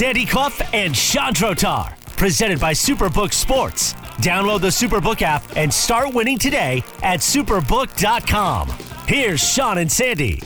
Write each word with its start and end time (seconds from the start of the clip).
Sandy 0.00 0.24
Clough 0.24 0.62
and 0.72 0.96
Sean 0.96 1.34
Drotar. 1.34 1.94
Presented 2.16 2.58
by 2.58 2.72
Superbook 2.72 3.34
Sports. 3.34 3.92
Download 4.22 4.58
the 4.58 4.68
Superbook 4.68 5.20
app 5.20 5.44
and 5.56 5.70
start 5.70 6.14
winning 6.14 6.38
today 6.38 6.82
at 7.02 7.20
superbook.com. 7.20 8.70
Here's 9.06 9.46
Sean 9.46 9.76
and 9.76 9.92
Sandy. 9.92 10.36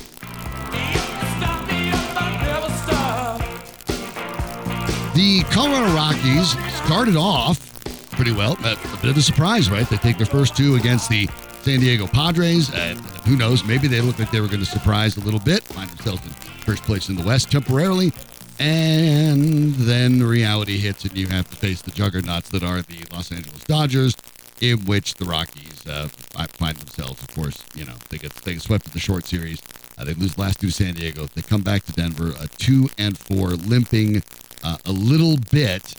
The 5.14 5.44
Colorado 5.52 5.94
Rockies 5.94 6.56
started 6.84 7.14
off 7.14 7.80
pretty 8.10 8.32
well. 8.32 8.54
A, 8.54 8.76
bit 9.02 9.10
of 9.10 9.16
a 9.16 9.22
surprise, 9.22 9.70
right? 9.70 9.88
They 9.88 9.98
take 9.98 10.16
their 10.16 10.26
first 10.26 10.56
two 10.56 10.74
against 10.74 11.08
the 11.08 11.28
San 11.62 11.78
Diego 11.78 12.08
Padres. 12.08 12.74
And 12.74 12.98
who 13.24 13.36
knows? 13.36 13.62
Maybe 13.62 13.86
they 13.86 14.00
looked 14.00 14.18
like 14.18 14.32
they 14.32 14.40
were 14.40 14.48
going 14.48 14.58
to 14.58 14.66
surprise 14.66 15.16
a 15.16 15.20
little 15.20 15.38
bit, 15.38 15.62
find 15.62 15.88
themselves 15.90 16.24
in 16.26 16.32
first 16.64 16.82
place 16.82 17.08
in 17.08 17.14
the 17.14 17.22
West 17.22 17.52
temporarily. 17.52 18.10
And 18.58 19.74
then 19.74 20.22
reality 20.22 20.78
hits, 20.78 21.04
and 21.04 21.16
you 21.16 21.26
have 21.28 21.48
to 21.50 21.56
face 21.56 21.82
the 21.82 21.90
juggernauts 21.90 22.50
that 22.50 22.62
are 22.62 22.82
the 22.82 23.04
Los 23.12 23.32
Angeles 23.32 23.64
Dodgers, 23.64 24.14
in 24.60 24.78
which 24.84 25.14
the 25.14 25.24
Rockies 25.24 25.86
uh, 25.86 26.08
find 26.56 26.76
themselves. 26.76 27.20
Of 27.22 27.34
course, 27.34 27.62
you 27.74 27.84
know 27.84 27.94
they 28.10 28.18
get 28.18 28.32
they 28.36 28.54
get 28.54 28.62
swept 28.62 28.86
in 28.86 28.92
the 28.92 29.00
short 29.00 29.26
series. 29.26 29.60
Uh, 29.98 30.04
they 30.04 30.14
lose 30.14 30.38
last 30.38 30.60
to 30.60 30.70
San 30.70 30.94
Diego. 30.94 31.26
They 31.34 31.42
come 31.42 31.62
back 31.62 31.84
to 31.86 31.92
Denver, 31.92 32.32
a 32.40 32.46
two 32.46 32.88
and 32.98 33.18
four, 33.18 33.50
limping 33.50 34.22
uh, 34.62 34.76
a 34.84 34.92
little 34.92 35.36
bit 35.50 35.94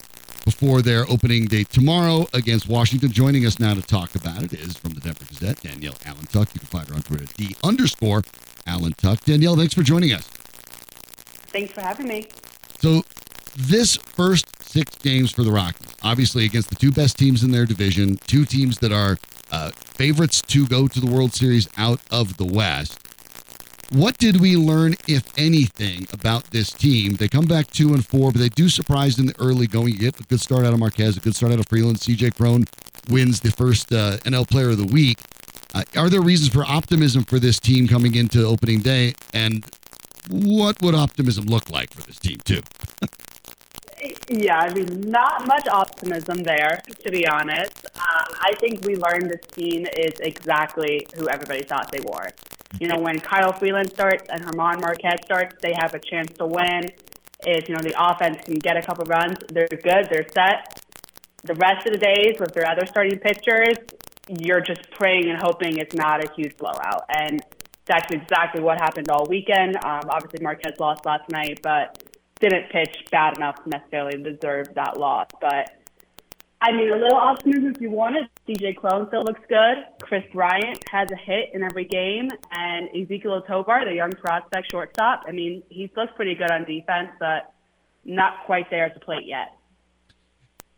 before 0.46 0.82
their 0.82 1.10
opening 1.10 1.46
date 1.46 1.70
tomorrow 1.70 2.28
against 2.34 2.70
Washington. 2.70 3.12
Joining 3.12 3.46
us 3.46 3.60
now 3.60 3.74
to 3.74 3.82
talk 3.82 4.16
about 4.16 4.44
it 4.44 4.54
is 4.54 4.78
from 4.78 4.94
the 4.94 5.02
Denver 5.02 5.26
Gazette, 5.26 5.62
Danielle 5.62 5.96
Allentuck. 6.06 6.54
You 6.54 6.60
can 6.60 6.68
find 6.68 6.88
her 6.88 6.96
on 6.96 7.02
Twitter 7.02 7.24
at 7.24 7.34
D 7.34 7.56
underscore 7.64 8.22
Allentuck. 8.68 9.24
Danielle, 9.26 9.56
thanks 9.56 9.74
for 9.74 9.84
joining 9.84 10.14
us. 10.14 10.28
Thanks 11.48 11.74
for 11.74 11.82
having 11.82 12.08
me. 12.08 12.28
So, 12.82 13.04
this 13.58 13.96
first 13.96 14.46
six 14.62 14.98
games 14.98 15.32
for 15.32 15.44
the 15.44 15.52
Rockies, 15.52 15.88
obviously 16.04 16.46
against 16.46 16.70
the 16.70 16.76
two 16.76 16.92
best 16.92 17.18
teams 17.18 17.44
in 17.44 17.52
their 17.52 17.66
division, 17.66 18.18
two 18.28 18.46
teams 18.46 18.78
that 18.80 18.92
are 18.92 19.18
uh, 19.52 19.72
favorites 19.72 20.42
to 20.42 20.68
go 20.68 20.88
to 20.88 21.00
the 21.00 21.08
World 21.08 21.34
Series 21.34 21.70
out 21.78 22.02
of 22.12 22.36
the 22.38 22.46
West. 22.46 23.00
What 23.92 24.18
did 24.18 24.42
we 24.42 24.58
learn, 24.58 24.96
if 25.08 25.32
anything, 25.38 26.08
about 26.12 26.44
this 26.52 26.72
team? 26.72 27.14
They 27.14 27.28
come 27.28 27.46
back 27.46 27.68
two 27.68 27.94
and 27.94 28.06
four, 28.06 28.32
but 28.32 28.42
they 28.42 28.50
do 28.50 28.68
surprise 28.68 29.20
in 29.20 29.28
the 29.28 29.36
early 29.40 29.68
going. 29.68 29.94
You 29.94 30.00
get 30.00 30.20
a 30.20 30.24
good 30.24 30.42
start 30.42 30.66
out 30.66 30.74
of 30.74 30.80
Marquez, 30.80 31.18
a 31.18 31.20
good 31.20 31.36
start 31.36 31.54
out 31.54 31.60
of 31.60 31.68
Freeland. 31.70 32.00
CJ 32.00 32.36
Cron 32.36 32.66
wins 33.10 33.40
the 33.40 33.52
first 33.52 33.94
uh, 33.94 34.18
NL 34.26 34.50
Player 34.50 34.72
of 34.72 34.80
the 34.80 34.88
Week. 34.88 35.20
Uh, 35.74 35.84
are 35.96 36.10
there 36.10 36.22
reasons 36.22 36.52
for 36.52 36.66
optimism 36.66 37.24
for 37.24 37.38
this 37.38 37.60
team 37.60 37.88
coming 37.88 38.16
into 38.16 38.44
opening 38.44 38.80
day? 38.80 39.14
And 39.34 39.64
what 40.30 40.82
would 40.82 40.96
optimism 40.96 41.46
look 41.46 41.70
like 41.70 41.94
for 41.94 42.02
this 42.02 42.20
team, 42.20 42.38
too? 42.46 42.62
yeah, 44.30 44.60
I 44.60 44.74
mean, 44.74 45.02
not 45.02 45.48
much 45.48 45.68
optimism 45.68 46.44
there, 46.44 46.82
to 47.04 47.12
be 47.12 47.28
honest. 47.28 47.86
Um, 47.96 48.36
I 48.40 48.54
think 48.60 48.86
we 48.86 48.96
learned 48.96 49.30
this 49.30 49.46
team 49.52 49.86
is 49.86 50.20
exactly 50.20 51.08
who 51.16 51.30
everybody 51.30 51.64
thought 51.64 51.92
they 51.92 52.02
were. 52.02 52.30
You 52.80 52.88
know, 52.88 53.00
when 53.00 53.20
Kyle 53.20 53.54
Freeland 53.54 53.92
starts 53.92 54.28
and 54.30 54.42
German 54.42 54.82
Marquez 54.82 55.20
starts, 55.24 55.56
they 55.62 55.74
have 55.78 55.94
a 55.94 56.00
chance 56.00 56.32
to 56.38 56.46
win. 56.46 56.92
If, 57.46 57.70
you 57.70 57.76
know, 57.76 57.82
the 57.82 57.96
offense 57.98 58.44
can 58.44 58.56
get 58.56 58.76
a 58.76 58.82
couple 58.82 59.06
runs, 59.06 59.38
they're 59.50 59.68
good, 59.68 60.08
they're 60.10 60.28
set. 60.34 60.82
The 61.44 61.54
rest 61.56 61.86
of 61.86 61.94
the 61.94 62.00
days 62.00 62.40
with 62.40 62.54
their 62.54 62.68
other 62.68 62.86
starting 62.88 63.20
pitchers, 63.20 63.76
you're 64.28 64.62
just 64.62 64.90
praying 64.92 65.30
and 65.30 65.40
hoping 65.40 65.78
it's 65.78 65.96
not 65.96 66.24
a 66.24 66.34
huge 66.34 66.58
blowout. 66.58 67.04
And 67.10 67.44
that's 67.86 68.12
exactly 68.12 68.62
what 68.62 68.78
happened 68.78 69.10
all 69.10 69.26
weekend. 69.28 69.76
Um, 69.78 70.02
obviously, 70.10 70.44
Marquez 70.44 70.80
lost 70.80 71.06
last 71.06 71.30
night, 71.30 71.60
but 71.62 72.04
didn't 72.40 72.70
pitch 72.70 73.06
bad 73.12 73.38
enough 73.38 73.58
necessarily 73.66 74.22
to 74.22 74.34
deserve 74.34 74.74
that 74.76 74.98
loss. 74.98 75.28
But 75.40 75.72
I 76.62 76.72
mean, 76.72 76.92
a 76.92 76.96
little 76.96 77.18
optimism 77.18 77.74
if 77.76 77.82
you 77.82 77.92
wanted. 77.92 78.28
CJ 78.48 78.78
Cron 78.78 79.08
still 79.08 79.24
looks 79.24 79.42
good. 79.48 79.86
Kris 80.02 80.24
Bryant 80.34 80.84
has 80.90 81.10
a 81.12 81.16
hit 81.16 81.52
in 81.54 81.64
every 81.64 81.86
game, 81.86 82.30
and 82.52 82.90
Ezequiel 82.90 83.46
Tovar, 83.46 83.86
the 83.86 83.94
young 83.94 84.12
prospect 84.12 84.72
shortstop. 84.72 85.24
I 85.28 85.32
mean, 85.32 85.64
he 85.70 85.92
looks 85.96 86.14
pretty 86.16 86.36
good 86.36 86.50
on 86.52 86.64
defense, 86.64 87.10
but 87.20 87.54
not 88.04 88.46
quite 88.46 88.70
there 88.70 88.86
at 88.86 88.94
the 88.94 89.00
plate 89.00 89.26
yet. 89.26 89.54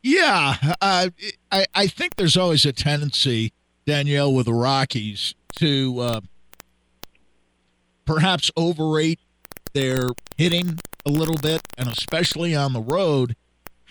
Yeah, 0.04 0.56
uh, 0.82 1.10
I 1.52 1.66
I 1.74 1.88
think 1.88 2.16
there's 2.16 2.38
always 2.38 2.66
a 2.66 2.74
tendency, 2.74 3.54
Danielle, 3.86 4.34
with 4.34 4.46
the 4.46 4.54
Rockies 4.54 5.36
to 5.58 6.00
uh, 6.00 6.22
perhaps 8.08 8.50
overrate 8.58 9.20
their 9.74 10.10
hitting 10.38 10.80
a 11.06 11.12
little 11.12 11.38
bit, 11.38 11.62
and 11.78 11.88
especially 11.88 12.56
on 12.56 12.74
the 12.74 12.82
road 12.82 13.36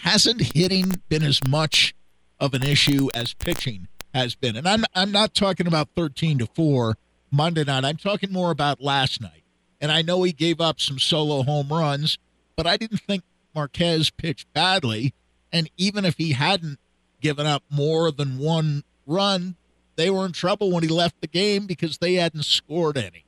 hasn't 0.00 0.54
hitting 0.54 1.00
been 1.08 1.22
as 1.22 1.40
much 1.46 1.94
of 2.40 2.54
an 2.54 2.62
issue 2.62 3.08
as 3.14 3.34
pitching 3.34 3.88
has 4.12 4.34
been. 4.34 4.56
And 4.56 4.66
I'm 4.66 4.84
I'm 4.94 5.12
not 5.12 5.34
talking 5.34 5.66
about 5.66 5.90
13 5.94 6.38
to 6.38 6.46
4 6.46 6.96
Monday 7.30 7.64
night. 7.64 7.84
I'm 7.84 7.96
talking 7.96 8.32
more 8.32 8.50
about 8.50 8.80
last 8.80 9.20
night. 9.20 9.42
And 9.80 9.92
I 9.92 10.02
know 10.02 10.22
he 10.22 10.32
gave 10.32 10.60
up 10.60 10.80
some 10.80 10.98
solo 10.98 11.42
home 11.42 11.68
runs, 11.68 12.18
but 12.56 12.66
I 12.66 12.76
didn't 12.78 13.02
think 13.02 13.22
Marquez 13.54 14.10
pitched 14.10 14.50
badly. 14.54 15.12
And 15.52 15.70
even 15.76 16.04
if 16.04 16.16
he 16.16 16.32
hadn't 16.32 16.78
given 17.20 17.46
up 17.46 17.62
more 17.70 18.10
than 18.10 18.38
one 18.38 18.84
run, 19.06 19.56
they 19.96 20.10
were 20.10 20.24
in 20.24 20.32
trouble 20.32 20.72
when 20.72 20.82
he 20.82 20.88
left 20.88 21.20
the 21.20 21.26
game 21.26 21.66
because 21.66 21.98
they 21.98 22.14
hadn't 22.14 22.44
scored 22.44 22.96
any. 22.96 23.25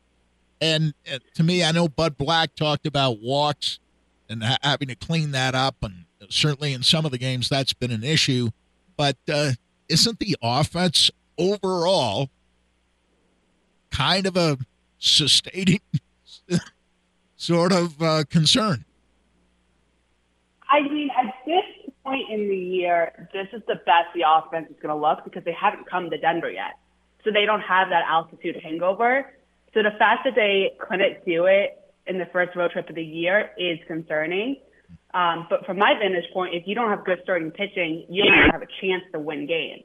And 0.60 0.94
uh, 1.12 1.18
to 1.34 1.42
me, 1.42 1.62
I 1.62 1.72
know 1.72 1.88
Bud 1.88 2.16
Black 2.16 2.54
talked 2.54 2.86
about 2.86 3.20
walks 3.20 3.78
and 4.28 4.42
ha- 4.42 4.58
having 4.62 4.88
to 4.88 4.94
clean 4.94 5.30
that 5.32 5.54
up 5.54 5.76
and 5.82 6.04
certainly 6.28 6.72
in 6.72 6.82
some 6.82 7.04
of 7.04 7.10
the 7.10 7.18
games 7.18 7.48
that's 7.48 7.72
been 7.72 7.90
an 7.90 8.04
issue. 8.04 8.50
But 8.96 9.16
uh, 9.32 9.52
isn't 9.88 10.18
the 10.18 10.36
offense 10.42 11.10
overall 11.38 12.30
kind 13.90 14.26
of 14.26 14.36
a 14.36 14.58
sustaining 14.98 15.80
sort 17.36 17.72
of 17.72 18.02
uh, 18.02 18.24
concern? 18.28 18.84
I 20.68 20.82
mean, 20.82 21.10
at 21.16 21.34
this 21.46 21.92
point 22.04 22.30
in 22.30 22.48
the 22.48 22.56
year, 22.56 23.28
this 23.32 23.46
is 23.52 23.62
the 23.66 23.76
best 23.76 24.08
the 24.14 24.24
offense 24.26 24.68
is 24.70 24.76
going 24.82 24.94
to 24.94 25.00
look 25.00 25.24
because 25.24 25.44
they 25.44 25.56
haven't 25.58 25.88
come 25.88 26.10
to 26.10 26.18
Denver 26.18 26.50
yet. 26.50 26.74
So 27.24 27.30
they 27.32 27.46
don't 27.46 27.60
have 27.60 27.88
that 27.88 28.04
altitude 28.08 28.56
hangover. 28.62 29.32
So 29.74 29.82
the 29.82 29.96
fact 29.98 30.24
that 30.24 30.34
they 30.34 30.72
couldn't 30.78 31.24
do 31.26 31.46
it 31.46 31.78
in 32.06 32.18
the 32.18 32.26
first 32.32 32.56
road 32.56 32.70
trip 32.72 32.88
of 32.88 32.94
the 32.94 33.04
year 33.04 33.50
is 33.58 33.78
concerning. 33.86 34.56
Um, 35.14 35.46
but 35.50 35.64
from 35.66 35.78
my 35.78 35.94
vantage 35.98 36.30
point, 36.32 36.54
if 36.54 36.64
you 36.66 36.74
don't 36.74 36.90
have 36.90 37.04
good 37.04 37.18
starting 37.22 37.50
pitching, 37.50 38.06
you 38.08 38.24
don't 38.24 38.50
have 38.50 38.62
a 38.62 38.68
chance 38.80 39.02
to 39.12 39.18
win 39.18 39.46
games. 39.46 39.84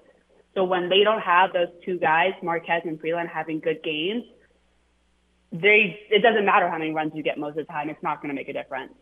So 0.55 0.63
when 0.63 0.89
they 0.89 1.03
don't 1.03 1.21
have 1.21 1.51
those 1.51 1.69
two 1.85 1.97
guys, 1.97 2.31
Marquez 2.41 2.83
and 2.85 2.99
Freeland, 2.99 3.29
having 3.33 3.59
good 3.59 3.81
games, 3.83 4.23
they 5.51 6.00
it 6.09 6.21
doesn't 6.21 6.45
matter 6.45 6.69
how 6.69 6.77
many 6.77 6.91
runs 6.91 7.11
you 7.15 7.23
get 7.23 7.38
most 7.38 7.57
of 7.57 7.67
the 7.67 7.73
time. 7.73 7.89
It's 7.89 8.01
not 8.03 8.21
going 8.21 8.29
to 8.29 8.35
make 8.35 8.50
a 8.50 8.53
difference. 8.53 8.94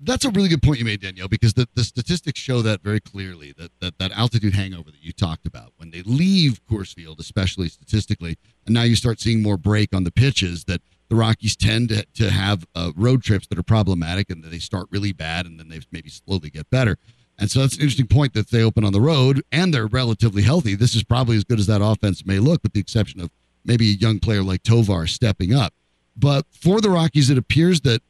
That's 0.00 0.24
a 0.24 0.30
really 0.30 0.48
good 0.48 0.62
point 0.62 0.78
you 0.78 0.84
made, 0.84 1.00
Danielle, 1.00 1.28
because 1.28 1.54
the, 1.54 1.68
the 1.74 1.84
statistics 1.84 2.40
show 2.40 2.62
that 2.62 2.82
very 2.82 3.00
clearly 3.00 3.54
that, 3.56 3.70
that 3.80 3.98
that 3.98 4.12
altitude 4.12 4.54
hangover 4.54 4.90
that 4.90 5.02
you 5.02 5.12
talked 5.12 5.46
about 5.46 5.72
when 5.76 5.90
they 5.90 6.02
leave 6.02 6.60
Coors 6.70 6.92
Field, 6.92 7.20
especially 7.20 7.68
statistically, 7.68 8.36
and 8.66 8.74
now 8.74 8.82
you 8.82 8.96
start 8.96 9.20
seeing 9.20 9.42
more 9.42 9.56
break 9.56 9.94
on 9.94 10.04
the 10.04 10.10
pitches 10.10 10.64
that 10.64 10.82
the 11.08 11.16
Rockies 11.16 11.54
tend 11.54 11.90
to, 11.90 12.04
to 12.14 12.30
have 12.30 12.66
uh, 12.74 12.92
road 12.96 13.22
trips 13.22 13.46
that 13.48 13.58
are 13.58 13.62
problematic 13.62 14.30
and 14.30 14.42
they 14.42 14.58
start 14.58 14.88
really 14.90 15.12
bad 15.12 15.46
and 15.46 15.60
then 15.60 15.68
they 15.68 15.80
maybe 15.92 16.08
slowly 16.08 16.50
get 16.50 16.68
better. 16.70 16.96
And 17.38 17.50
so 17.50 17.60
that's 17.60 17.76
an 17.76 17.82
interesting 17.82 18.06
point 18.06 18.32
that 18.34 18.50
they 18.50 18.62
open 18.62 18.84
on 18.84 18.92
the 18.92 19.00
road 19.00 19.42
and 19.52 19.72
they're 19.72 19.86
relatively 19.86 20.42
healthy. 20.42 20.74
This 20.74 20.94
is 20.94 21.02
probably 21.02 21.36
as 21.36 21.44
good 21.44 21.58
as 21.58 21.66
that 21.66 21.82
offense 21.82 22.24
may 22.24 22.38
look, 22.38 22.62
with 22.62 22.72
the 22.72 22.80
exception 22.80 23.20
of 23.20 23.30
maybe 23.64 23.90
a 23.90 23.94
young 23.94 24.18
player 24.18 24.42
like 24.42 24.62
Tovar 24.62 25.06
stepping 25.06 25.52
up. 25.52 25.72
But 26.16 26.46
for 26.50 26.80
the 26.80 26.90
Rockies, 26.90 27.30
it 27.30 27.38
appears 27.38 27.80
that 27.82 28.02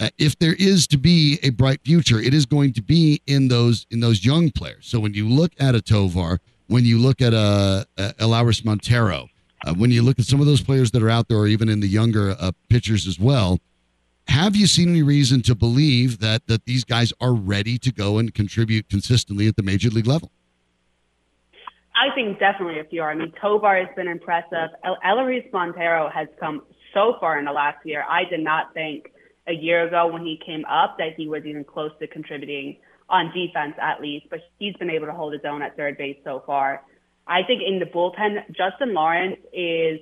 uh, 0.00 0.10
if 0.18 0.38
there 0.38 0.54
is 0.54 0.86
to 0.88 0.98
be 0.98 1.38
a 1.42 1.50
bright 1.50 1.80
future, 1.84 2.20
it 2.20 2.32
is 2.32 2.46
going 2.46 2.72
to 2.74 2.82
be 2.82 3.20
in 3.26 3.48
those 3.48 3.86
in 3.90 4.00
those 4.00 4.24
young 4.24 4.50
players. 4.50 4.86
So 4.86 5.00
when 5.00 5.14
you 5.14 5.28
look 5.28 5.52
at 5.58 5.74
a 5.74 5.82
Tovar, 5.82 6.40
when 6.68 6.84
you 6.84 6.98
look 6.98 7.20
at 7.20 7.34
a, 7.34 7.86
a 7.96 8.14
Elehuris 8.20 8.64
Montero, 8.64 9.28
uh, 9.66 9.74
when 9.74 9.90
you 9.90 10.02
look 10.02 10.18
at 10.18 10.24
some 10.24 10.40
of 10.40 10.46
those 10.46 10.62
players 10.62 10.92
that 10.92 11.02
are 11.02 11.10
out 11.10 11.28
there, 11.28 11.38
or 11.38 11.46
even 11.46 11.68
in 11.68 11.80
the 11.80 11.88
younger 11.88 12.36
uh, 12.38 12.52
pitchers 12.68 13.06
as 13.06 13.18
well, 13.18 13.58
have 14.28 14.54
you 14.54 14.66
seen 14.66 14.90
any 14.90 15.02
reason 15.02 15.42
to 15.42 15.54
believe 15.54 16.20
that 16.20 16.46
that 16.46 16.64
these 16.64 16.84
guys 16.84 17.12
are 17.20 17.32
ready 17.32 17.78
to 17.78 17.92
go 17.92 18.18
and 18.18 18.32
contribute 18.34 18.88
consistently 18.88 19.48
at 19.48 19.56
the 19.56 19.62
major 19.62 19.90
league 19.90 20.06
level? 20.06 20.30
I 21.96 22.14
think 22.14 22.38
definitely 22.38 22.78
a 22.78 22.84
few 22.84 23.02
are. 23.02 23.10
I 23.10 23.16
mean, 23.16 23.32
Tovar 23.40 23.74
has 23.84 23.88
been 23.96 24.06
impressive. 24.06 24.70
El- 24.84 24.98
Elehuris 25.04 25.52
Montero 25.52 26.08
has 26.08 26.28
come 26.38 26.62
so 26.94 27.16
far 27.18 27.40
in 27.40 27.44
the 27.44 27.50
last 27.50 27.84
year. 27.84 28.04
I 28.08 28.22
did 28.24 28.40
not 28.40 28.72
think 28.72 29.10
a 29.48 29.52
year 29.52 29.86
ago 29.86 30.06
when 30.06 30.22
he 30.22 30.40
came 30.44 30.64
up 30.66 30.98
that 30.98 31.14
he 31.16 31.28
was 31.28 31.44
even 31.44 31.64
close 31.64 31.90
to 32.00 32.06
contributing 32.06 32.76
on 33.08 33.32
defense 33.32 33.74
at 33.80 34.00
least, 34.00 34.26
but 34.30 34.40
he's 34.58 34.74
been 34.76 34.90
able 34.90 35.06
to 35.06 35.12
hold 35.12 35.32
his 35.32 35.42
own 35.44 35.62
at 35.62 35.76
third 35.76 35.96
base 35.96 36.18
so 36.24 36.42
far. 36.46 36.82
I 37.26 37.42
think 37.42 37.62
in 37.66 37.78
the 37.78 37.86
bullpen, 37.86 38.46
Justin 38.54 38.94
Lawrence 38.94 39.38
is 39.52 40.00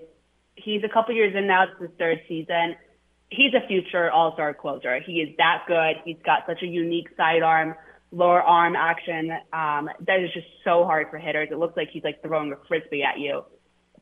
he's 0.56 0.82
a 0.84 0.88
couple 0.88 1.14
years 1.14 1.34
in 1.36 1.46
now. 1.46 1.64
It's 1.64 1.80
his 1.80 1.90
third 1.98 2.20
season. 2.28 2.76
he's 3.30 3.52
a 3.54 3.66
future 3.66 4.10
All 4.10 4.32
Star 4.34 4.54
closer. 4.54 5.00
He 5.00 5.20
is 5.20 5.36
that 5.38 5.64
good. 5.66 5.96
He's 6.04 6.18
got 6.24 6.44
such 6.46 6.62
a 6.62 6.66
unique 6.66 7.08
sidearm, 7.16 7.74
lower 8.10 8.42
arm 8.42 8.76
action 8.76 9.30
um, 9.52 9.90
that 10.06 10.20
is 10.20 10.32
just 10.32 10.46
so 10.64 10.84
hard 10.84 11.08
for 11.10 11.18
hitters. 11.18 11.48
It 11.50 11.58
looks 11.58 11.76
like 11.76 11.88
he's 11.92 12.04
like 12.04 12.22
throwing 12.22 12.52
a 12.52 12.56
frisbee 12.68 13.02
at 13.02 13.18
you, 13.18 13.44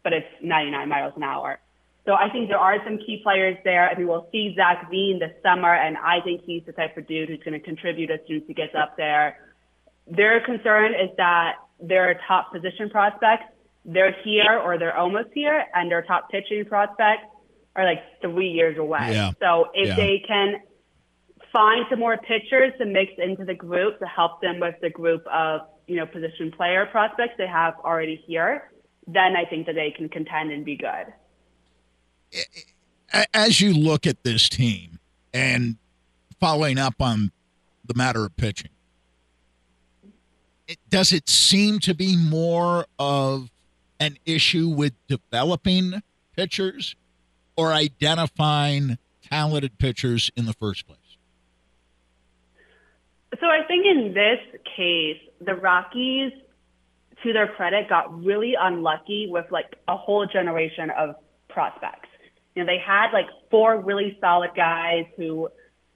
but 0.02 0.12
it's 0.12 0.26
99 0.43 0.88
miles 0.88 1.12
an 1.17 1.23
hour. 1.23 1.58
So 2.06 2.12
I 2.12 2.29
think 2.31 2.49
there 2.49 2.59
are 2.59 2.77
some 2.85 2.99
key 2.99 3.21
players 3.23 3.56
there. 3.65 3.89
I 3.89 3.97
mean, 3.97 4.06
we'll 4.06 4.29
see 4.31 4.55
Zach 4.55 4.91
Veen 4.91 5.19
this 5.19 5.33
summer, 5.43 5.75
and 5.75 5.97
I 5.97 6.21
think 6.21 6.43
he's 6.45 6.62
the 6.67 6.73
type 6.73 6.97
of 6.99 7.06
dude 7.06 7.31
who's 7.31 7.43
going 7.43 7.59
to 7.59 7.65
contribute 7.65 8.11
as 8.11 8.21
soon 8.29 8.39
as 8.39 8.43
he 8.47 8.53
gets 8.53 8.75
up 8.75 8.97
there. 8.97 9.39
Their 10.06 10.45
concern 10.45 10.93
is 10.93 11.11
that 11.17 11.55
their 11.81 12.21
top 12.29 12.53
position 12.53 12.91
prospects, 12.91 13.45
they're 13.87 14.15
here 14.23 14.59
or 14.62 14.79
they're 14.79 14.97
almost 14.97 15.31
here, 15.33 15.65
and 15.75 15.91
their 15.91 16.03
top 16.03 16.31
pitching 16.31 16.67
prospects 16.67 17.25
are 17.75 17.85
like 17.85 18.03
three 18.21 18.51
years 18.51 18.77
away. 18.77 19.12
Yeah. 19.12 19.33
So 19.41 19.71
if 19.73 19.89
Yeah. 19.89 19.97
they 19.97 20.19
can 20.27 20.61
find 21.53 21.87
some 21.89 22.01
more 22.01 22.19
pitchers 22.19 22.73
to 22.79 22.85
mix 22.85 23.12
into 23.17 23.45
the 23.47 23.55
group 23.55 23.99
to 24.01 24.06
help 24.06 24.43
them 24.43 24.61
with 24.61 24.75
the 24.83 24.91
group 24.91 25.27
of, 25.27 25.62
you 25.87 25.97
know, 25.97 26.05
position 26.06 26.53
player 26.53 26.87
prospects 26.87 27.35
they 27.39 27.47
have 27.47 27.75
already 27.83 28.17
here, 28.27 28.71
then 29.06 29.37
I 29.37 29.45
think 29.47 29.67
that 29.67 29.75
they 29.75 29.91
can 29.91 30.09
contend 30.09 30.53
and 30.53 30.65
be 30.65 30.77
good. 30.77 31.12
As 33.33 33.61
you 33.61 33.73
look 33.73 34.07
at 34.07 34.25
this 34.25 34.49
team 34.49 34.99
and 35.33 35.77
following 36.41 36.79
up 36.79 36.95
on 37.01 37.31
the 37.85 37.95
matter 37.95 38.25
of 38.25 38.37
pitching, 38.37 38.71
it, 40.67 40.79
does 40.89 41.13
it 41.13 41.29
seem 41.29 41.79
to 41.81 41.95
be 41.95 42.17
more 42.17 42.87
of 42.99 43.51
an 44.01 44.17
issue 44.27 44.69
with 44.69 44.95
developing 45.07 46.03
pitchers 46.37 46.97
or 47.57 47.73
identifying 47.73 48.99
talented 49.23 49.79
pitchers 49.79 50.31
in 50.37 50.47
the 50.47 50.53
first 50.55 50.87
place? 50.87 50.99
So 53.41 53.47
I 53.47 53.67
think 53.67 53.87
in 53.87 54.15
this 54.15 54.39
case, 54.77 55.21
the 55.41 55.55
Rockies, 55.55 56.33
to 57.23 57.33
their 57.33 57.49
credit, 57.49 57.89
got 57.89 58.23
really 58.23 58.55
unlucky 58.59 59.29
with 59.31 59.47
like 59.51 59.77
a 59.89 59.97
whole 59.97 60.27
generation 60.27 60.91
of 60.91 61.17
prospects. 61.49 62.09
You 62.55 62.62
know, 62.62 62.67
they 62.67 62.79
had 62.85 63.11
like 63.12 63.27
four 63.51 63.81
really 63.81 64.17
solid 64.21 64.51
guys 64.56 65.06
who, 65.17 65.49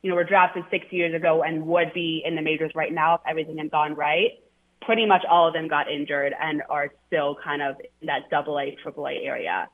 you 0.02 0.10
know, 0.10 0.16
were 0.16 0.24
drafted 0.24 0.64
six 0.70 0.86
years 0.90 1.14
ago 1.14 1.42
and 1.42 1.66
would 1.66 1.92
be 1.94 2.22
in 2.24 2.34
the 2.34 2.42
majors 2.42 2.72
right 2.74 2.92
now 2.92 3.14
if 3.14 3.20
everything 3.28 3.58
had 3.58 3.70
gone 3.70 3.94
right. 3.94 4.30
Pretty 4.82 5.06
much 5.06 5.22
all 5.28 5.48
of 5.48 5.54
them 5.54 5.68
got 5.68 5.90
injured 5.90 6.32
and 6.40 6.62
are 6.68 6.90
still 7.06 7.36
kind 7.42 7.62
of 7.62 7.76
in 8.00 8.06
that 8.06 8.30
double 8.30 8.58
A, 8.58 8.76
triple 8.82 9.06
A 9.06 9.12
area. 9.12 9.68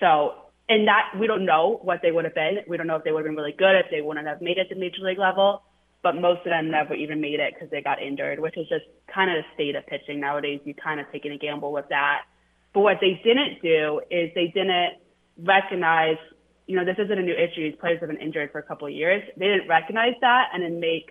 So 0.00 0.34
in 0.68 0.86
that, 0.86 1.12
we 1.18 1.26
don't 1.26 1.44
know 1.44 1.80
what 1.82 2.00
they 2.02 2.12
would 2.12 2.24
have 2.24 2.34
been. 2.34 2.58
We 2.68 2.76
don't 2.76 2.86
know 2.86 2.96
if 2.96 3.04
they 3.04 3.12
would 3.12 3.20
have 3.20 3.26
been 3.26 3.36
really 3.36 3.54
good, 3.56 3.76
if 3.76 3.86
they 3.90 4.00
wouldn't 4.00 4.26
have 4.26 4.40
made 4.40 4.58
it 4.58 4.68
to 4.68 4.74
major 4.74 5.02
league 5.02 5.18
level. 5.18 5.62
But 6.02 6.16
most 6.16 6.38
of 6.38 6.50
them 6.50 6.70
never 6.70 6.94
even 6.94 7.20
made 7.20 7.38
it 7.38 7.54
because 7.54 7.70
they 7.70 7.80
got 7.80 8.02
injured, 8.02 8.40
which 8.40 8.56
is 8.56 8.68
just 8.68 8.84
kind 9.12 9.30
of 9.30 9.44
the 9.44 9.54
state 9.54 9.76
of 9.76 9.86
pitching 9.86 10.18
nowadays. 10.20 10.60
You 10.64 10.74
kind 10.74 10.98
of 10.98 11.06
taking 11.12 11.32
a 11.32 11.38
gamble 11.38 11.72
with 11.72 11.88
that. 11.90 12.22
But 12.74 12.80
what 12.80 12.98
they 13.00 13.20
didn't 13.22 13.62
do 13.62 14.00
is 14.10 14.30
they 14.34 14.48
didn't 14.48 14.98
recognize, 15.42 16.16
you 16.66 16.76
know, 16.76 16.84
this 16.84 16.96
isn't 16.98 17.18
a 17.18 17.22
new 17.22 17.34
issue. 17.34 17.70
These 17.70 17.78
players 17.80 18.00
have 18.00 18.08
been 18.08 18.20
injured 18.20 18.52
for 18.52 18.58
a 18.58 18.62
couple 18.62 18.86
of 18.86 18.92
years. 18.92 19.22
They 19.36 19.46
didn't 19.46 19.68
recognize 19.68 20.14
that 20.20 20.48
and 20.52 20.62
then 20.62 20.80
make 20.80 21.10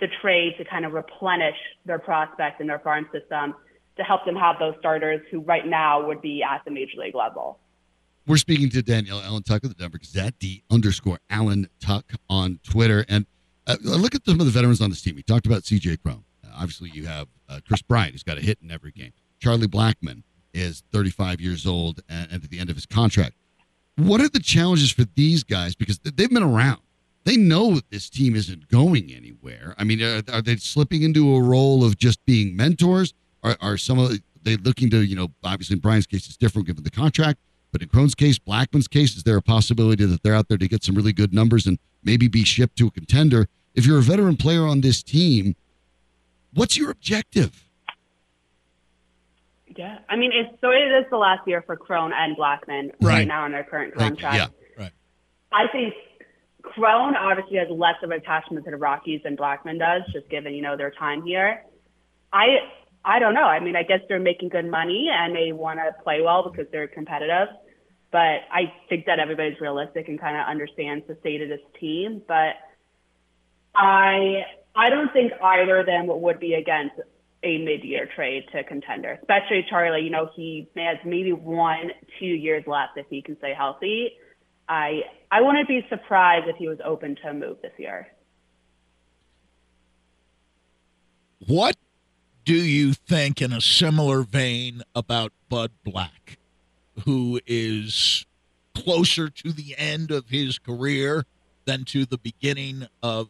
the 0.00 0.08
trade 0.20 0.54
to 0.58 0.64
kind 0.64 0.84
of 0.84 0.92
replenish 0.92 1.56
their 1.86 1.98
prospects 1.98 2.60
in 2.60 2.66
their 2.66 2.80
farm 2.80 3.08
system 3.12 3.54
to 3.96 4.02
help 4.02 4.24
them 4.24 4.36
have 4.36 4.56
those 4.58 4.74
starters 4.78 5.20
who 5.30 5.40
right 5.40 5.66
now 5.66 6.06
would 6.06 6.22
be 6.22 6.42
at 6.42 6.64
the 6.64 6.70
major 6.70 6.98
league 6.98 7.14
level. 7.14 7.58
We're 8.26 8.36
speaking 8.36 8.70
to 8.70 8.82
Danielle 8.82 9.20
Allentuck 9.20 9.64
of 9.64 9.70
the 9.70 9.74
Denver 9.74 9.98
Gazette, 9.98 10.38
D 10.38 10.62
underscore 10.70 11.18
Allen 11.28 11.68
Tuck 11.80 12.12
on 12.30 12.60
Twitter. 12.62 13.04
And 13.08 13.26
uh, 13.66 13.76
look 13.82 14.14
at 14.14 14.24
some 14.24 14.40
of 14.40 14.46
the 14.46 14.52
veterans 14.52 14.80
on 14.80 14.90
this 14.90 15.02
team. 15.02 15.16
We 15.16 15.22
talked 15.22 15.46
about 15.46 15.62
CJ 15.62 16.02
Cron. 16.02 16.24
Uh, 16.44 16.50
obviously, 16.54 16.90
you 16.94 17.06
have 17.06 17.28
uh, 17.48 17.60
Kris 17.66 17.82
Bryant, 17.82 18.12
who's 18.12 18.22
got 18.22 18.38
a 18.38 18.40
hit 18.40 18.58
in 18.62 18.70
every 18.70 18.92
game. 18.92 19.12
Charlie 19.40 19.66
Blackmon 19.66 20.22
is 20.54 20.84
35 20.92 21.40
years 21.40 21.66
old 21.66 22.00
and, 22.08 22.30
and 22.30 22.44
at 22.44 22.50
the 22.50 22.60
end 22.60 22.70
of 22.70 22.76
his 22.76 22.86
contract. 22.86 23.34
What 23.96 24.20
are 24.20 24.28
the 24.28 24.40
challenges 24.40 24.90
for 24.90 25.04
these 25.14 25.44
guys? 25.44 25.74
Because 25.74 25.98
they've 25.98 26.30
been 26.30 26.42
around. 26.42 26.80
They 27.24 27.36
know 27.36 27.74
that 27.76 27.90
this 27.90 28.10
team 28.10 28.34
isn't 28.34 28.68
going 28.68 29.12
anywhere. 29.12 29.74
I 29.78 29.84
mean, 29.84 30.02
are, 30.02 30.22
are 30.32 30.42
they 30.42 30.56
slipping 30.56 31.02
into 31.02 31.36
a 31.36 31.40
role 31.40 31.84
of 31.84 31.96
just 31.96 32.24
being 32.24 32.56
mentors? 32.56 33.14
Are, 33.44 33.56
are 33.60 33.76
some 33.76 33.98
of 33.98 34.18
they 34.42 34.56
looking 34.56 34.90
to, 34.90 35.04
you 35.04 35.14
know, 35.14 35.28
obviously 35.44 35.74
in 35.74 35.80
Bryant's 35.80 36.06
case, 36.06 36.26
it's 36.26 36.36
different 36.36 36.66
given 36.66 36.84
the 36.84 36.90
contract. 36.90 37.38
But 37.70 37.80
in 37.80 37.88
Cron's 37.88 38.14
case, 38.14 38.38
Blackmon's 38.38 38.88
case, 38.88 39.16
is 39.16 39.22
there 39.22 39.36
a 39.36 39.42
possibility 39.42 40.04
that 40.04 40.22
they're 40.22 40.34
out 40.34 40.48
there 40.48 40.58
to 40.58 40.68
get 40.68 40.84
some 40.84 40.94
really 40.94 41.12
good 41.12 41.32
numbers 41.32 41.66
and 41.66 41.78
maybe 42.04 42.28
be 42.28 42.44
shipped 42.44 42.76
to 42.78 42.88
a 42.88 42.90
contender? 42.90 43.48
If 43.74 43.86
you're 43.86 43.98
a 43.98 44.02
veteran 44.02 44.36
player 44.36 44.66
on 44.66 44.82
this 44.82 45.02
team, 45.02 45.56
what's 46.52 46.76
your 46.76 46.90
objective? 46.90 47.64
Yeah, 49.76 49.98
I 50.08 50.16
mean, 50.16 50.32
it's 50.32 50.60
so 50.60 50.70
it 50.70 50.92
is 51.00 51.06
the 51.10 51.16
last 51.16 51.46
year 51.46 51.62
for 51.62 51.76
Cron 51.76 52.12
and 52.12 52.36
Blackmon 52.36 52.90
right, 53.00 53.02
Right. 53.02 53.28
now 53.28 53.46
in 53.46 53.52
their 53.52 53.64
current 53.64 53.94
contract. 53.94 54.36
Yeah. 54.36 54.46
Right. 54.84 54.92
I 55.52 55.66
think 55.72 55.94
Cron 56.62 57.16
obviously 57.16 57.58
has 57.58 57.68
less 57.70 57.96
of 58.02 58.10
an 58.10 58.18
attachment 58.18 58.64
to 58.64 58.70
the 58.70 58.76
Rockies 58.76 59.22
than 59.24 59.36
Blackmon 59.36 59.78
does, 59.78 60.02
just 60.12 60.28
given 60.28 60.54
you 60.54 60.62
know 60.62 60.76
their 60.76 60.90
time 60.90 61.22
here. 61.24 61.64
I 62.32 62.46
I 63.04 63.18
don't 63.18 63.34
know. 63.34 63.44
I 63.44 63.60
mean, 63.60 63.76
I 63.76 63.82
guess 63.82 64.00
they're 64.08 64.20
making 64.20 64.50
good 64.50 64.70
money 64.70 65.08
and 65.12 65.34
they 65.34 65.52
want 65.52 65.80
to 65.80 66.02
play 66.02 66.20
well 66.22 66.48
because 66.50 66.70
they're 66.70 66.88
competitive. 66.88 67.48
But 68.10 68.44
I 68.52 68.72
think 68.88 69.06
that 69.06 69.18
everybody's 69.18 69.58
realistic 69.60 70.06
and 70.08 70.20
kind 70.20 70.36
of 70.36 70.46
understands 70.46 71.06
the 71.08 71.16
state 71.20 71.40
of 71.42 71.48
this 71.48 71.60
team. 71.80 72.22
But 72.28 72.54
I 73.74 74.44
I 74.74 74.90
don't 74.90 75.12
think 75.12 75.32
either 75.42 75.78
of 75.78 75.86
them 75.86 76.06
would 76.08 76.38
be 76.40 76.54
against 76.54 76.94
a 77.44 77.58
mid-year 77.58 78.08
trade 78.14 78.44
to 78.52 78.62
contender, 78.64 79.18
especially 79.20 79.66
Charlie. 79.68 80.02
You 80.02 80.10
know, 80.10 80.30
he 80.34 80.68
has 80.76 80.98
maybe 81.04 81.32
one, 81.32 81.90
two 82.18 82.26
years 82.26 82.64
left 82.66 82.96
if 82.96 83.06
he 83.10 83.22
can 83.22 83.36
stay 83.38 83.54
healthy. 83.54 84.12
I 84.68 85.00
I 85.30 85.40
wouldn't 85.40 85.68
be 85.68 85.84
surprised 85.88 86.46
if 86.48 86.56
he 86.56 86.68
was 86.68 86.78
open 86.84 87.16
to 87.22 87.30
a 87.30 87.34
move 87.34 87.58
this 87.62 87.72
year. 87.78 88.08
What 91.46 91.76
do 92.44 92.54
you 92.54 92.92
think, 92.92 93.42
in 93.42 93.52
a 93.52 93.60
similar 93.60 94.22
vein, 94.22 94.82
about 94.94 95.32
Bud 95.48 95.72
Black, 95.84 96.38
who 97.04 97.40
is 97.46 98.26
closer 98.74 99.28
to 99.28 99.52
the 99.52 99.74
end 99.76 100.10
of 100.10 100.28
his 100.28 100.58
career 100.58 101.24
than 101.64 101.84
to 101.86 102.04
the 102.04 102.18
beginning 102.18 102.86
of 103.02 103.28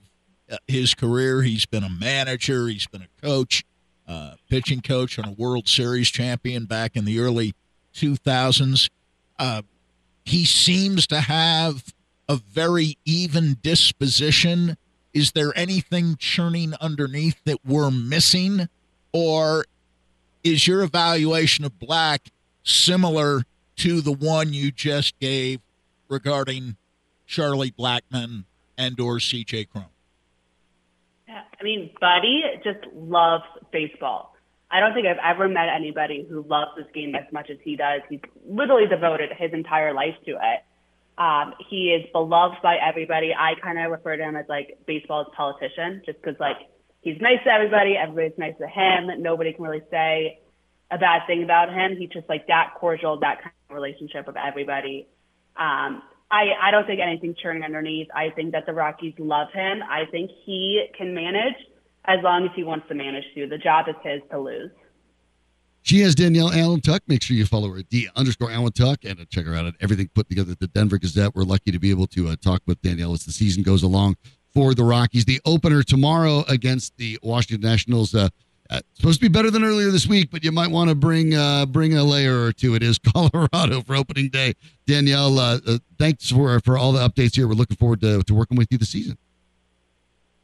uh, 0.50 0.56
his 0.66 0.94
career? 0.94 1.42
He's 1.42 1.66
been 1.66 1.84
a 1.84 1.90
manager, 1.90 2.68
he's 2.68 2.87
been 2.87 3.02
a 3.02 3.22
coach, 3.22 3.64
uh, 4.12 4.35
pitching 4.50 4.83
coach, 4.83 5.16
and 5.16 5.26
a 5.26 5.31
World 5.31 5.66
Series 5.66 6.11
champion 6.11 6.66
back 6.66 6.97
in 6.97 7.07
the 7.07 7.19
early 7.19 7.54
2000s. 7.95 8.90
Uh, 9.38 9.62
he 10.25 10.45
seems 10.45 11.07
to 11.07 11.21
have 11.21 11.95
a 12.28 12.37
very 12.37 12.99
even 13.07 13.57
disposition. 13.62 14.76
Is 15.14 15.33
there 15.33 15.57
anything 15.57 16.16
churning 16.19 16.75
underneath 16.78 17.42
that 17.45 17.64
we're 17.64 17.90
missing? 17.90 18.69
Or 19.12 19.64
is 20.45 20.66
your 20.66 20.83
evaluation 20.83 21.64
of 21.64 21.78
Black 21.78 22.28
similar 22.64 23.42
to 23.76 24.02
the 24.02 24.12
one 24.12 24.52
you 24.52 24.71
just 24.71 25.19
gave 25.21 25.61
regarding 26.09 26.76
Charlie 27.26 27.71
Blackmon 27.71 28.45
and 28.76 29.00
or 29.00 29.16
CJ? 29.16 29.69
Yeah, 31.26 31.42
I 31.59 31.64
mean, 31.64 31.90
Buddy 31.99 32.42
just 32.62 32.85
loves 32.95 33.45
baseball. 33.72 34.34
I 34.70 34.80
don't 34.80 34.94
think 34.94 35.06
I've 35.06 35.18
ever 35.22 35.48
met 35.48 35.68
anybody 35.68 36.26
who 36.28 36.42
loves 36.48 36.70
this 36.76 36.86
game 36.94 37.14
as 37.14 37.30
much 37.32 37.50
as 37.50 37.58
he 37.62 37.76
does. 37.76 38.00
He's 38.08 38.20
literally 38.46 38.86
devoted 38.86 39.30
his 39.36 39.52
entire 39.52 39.92
life 39.92 40.14
to 40.24 40.32
it. 40.32 40.64
Um, 41.18 41.52
he 41.68 41.90
is 41.90 42.10
beloved 42.12 42.56
by 42.62 42.76
everybody. 42.76 43.34
I 43.38 43.52
kind 43.62 43.78
of 43.78 43.90
refer 43.90 44.16
to 44.16 44.22
him 44.22 44.34
as 44.34 44.46
like 44.48 44.78
baseball's 44.86 45.26
politician, 45.36 46.02
just 46.06 46.22
because 46.22 46.40
like 46.40 46.56
he's 47.02 47.20
nice 47.20 47.44
to 47.44 47.52
everybody, 47.52 47.96
everybody's 47.96 48.38
nice 48.38 48.54
to 48.60 48.66
him. 48.66 49.22
Nobody 49.22 49.52
can 49.52 49.62
really 49.62 49.82
say 49.90 50.40
a 50.90 50.96
bad 50.96 51.26
thing 51.26 51.42
about 51.42 51.72
him. 51.72 51.96
He's 51.98 52.08
just 52.08 52.28
like 52.30 52.46
that 52.46 52.74
cordial, 52.78 53.20
that 53.20 53.42
kind 53.42 53.52
of 53.68 53.74
relationship 53.74 54.26
with 54.26 54.36
everybody. 54.36 55.06
Um, 55.54 56.02
I, 56.30 56.52
I 56.62 56.70
don't 56.70 56.86
think 56.86 57.00
anything's 57.00 57.36
churning 57.36 57.62
underneath. 57.62 58.08
I 58.14 58.30
think 58.30 58.52
that 58.52 58.64
the 58.64 58.72
Rockies 58.72 59.14
love 59.18 59.48
him. 59.52 59.82
I 59.82 60.06
think 60.10 60.30
he 60.46 60.86
can 60.96 61.14
manage 61.14 61.56
as 62.04 62.18
long 62.23 62.44
as 62.44 62.50
he 62.54 62.64
wants 62.64 62.88
to 62.88 62.94
manage 62.94 63.25
to. 63.35 63.47
The 63.47 63.59
job 63.59 63.87
is 63.88 63.94
his 64.02 64.21
to 64.30 64.38
lose. 64.38 64.71
She 65.85 66.00
has 66.00 66.14
Danielle 66.14 66.50
Allentuck. 66.50 67.00
Make 67.09 67.23
sure 67.23 67.37
you 67.37 67.44
follow 67.44 67.68
her 67.73 67.82
D 67.82 68.09
underscore 68.14 68.50
Allentuck 68.50 68.99
and 69.09 69.28
check 69.30 69.47
her 69.47 69.54
out 69.54 69.66
at 69.66 69.75
everything 69.80 70.09
put 70.14 70.28
together 70.28 70.52
at 70.52 70.61
the 70.61 70.68
Denver 70.68 70.99
Gazette. 70.99 71.35
We're 71.35 71.42
lucky 71.42 71.73
to 71.73 71.78
be 71.80 71.90
able 71.90 72.06
to 72.09 72.28
uh, 72.28 72.37
talk 72.40 72.62
with 72.66 72.80
Danielle 72.82 73.12
as 73.12 73.25
the 73.25 73.32
season 73.32 73.64
goes 73.64 73.82
along 73.82 74.16
for 74.54 74.75
the 74.75 74.85
Rockies. 74.85 75.25
The 75.25 75.40
opener 75.44 75.82
tomorrow 75.82 76.44
against 76.49 76.97
the 76.97 77.18
Washington 77.23 77.68
Nationals. 77.68 78.14
Uh, 78.14 78.28
Uh, 78.71 78.80
supposed 78.94 79.21
to 79.21 79.28
be 79.28 79.28
better 79.28 79.50
than 79.50 79.64
earlier 79.64 79.90
this 79.90 80.06
week, 80.06 80.30
but 80.30 80.42
you 80.42 80.50
might 80.50 80.71
want 80.71 80.88
to 80.88 80.94
bring 80.94 81.35
uh, 81.35 81.66
bring 81.66 81.94
a 81.94 82.02
layer 82.02 82.42
or 82.44 82.52
two. 82.52 82.75
It 82.75 82.82
is 82.82 82.99
Colorado 83.12 83.82
for 83.82 83.94
opening 83.94 84.30
day. 84.30 84.54
Danielle, 84.87 85.38
uh, 85.38 85.59
thanks 85.99 86.30
for 86.30 86.59
for 86.61 86.78
all 86.78 86.92
the 86.92 87.06
updates 87.06 87.37
here. 87.37 87.47
We're 87.47 87.54
looking 87.54 87.76
forward 87.76 88.00
to, 88.00 88.23
to 88.23 88.35
working 88.35 88.56
with 88.56 88.68
you 88.71 88.78
this 88.78 88.88
season. 88.88 89.18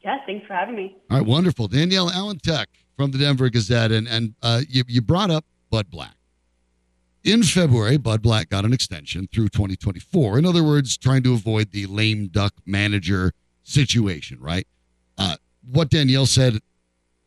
Yeah, 0.09 0.17
thanks 0.25 0.47
for 0.47 0.55
having 0.55 0.75
me. 0.75 0.97
All 1.11 1.19
right, 1.19 1.27
wonderful. 1.27 1.69
Danielle 1.69 2.09
Allentuck 2.09 2.65
from 2.97 3.11
the 3.11 3.19
Denver 3.19 3.51
Gazette, 3.51 3.93
and 3.93 4.09
and 4.09 4.35
uh, 4.43 4.63
you 4.67 4.83
you 4.89 5.03
brought 5.03 5.31
up 5.31 5.45
Bud 5.69 5.91
Black. 5.91 6.15
In 7.25 7.43
February, 7.43 7.99
Bud 7.99 8.23
Black 8.23 8.49
got 8.49 8.65
an 8.65 8.73
extension 8.73 9.29
through 9.31 9.51
2024. 9.51 10.39
In 10.39 10.47
other 10.47 10.65
words, 10.65 10.97
trying 10.97 11.23
to 11.25 11.35
avoid 11.35 11.73
the 11.73 11.85
lame 11.85 12.29
duck 12.29 12.55
manager 12.65 13.33
situation, 13.65 14.41
right? 14.41 14.67
Uh, 15.19 15.37
what 15.71 15.91
Danielle 15.91 16.25
said 16.25 16.55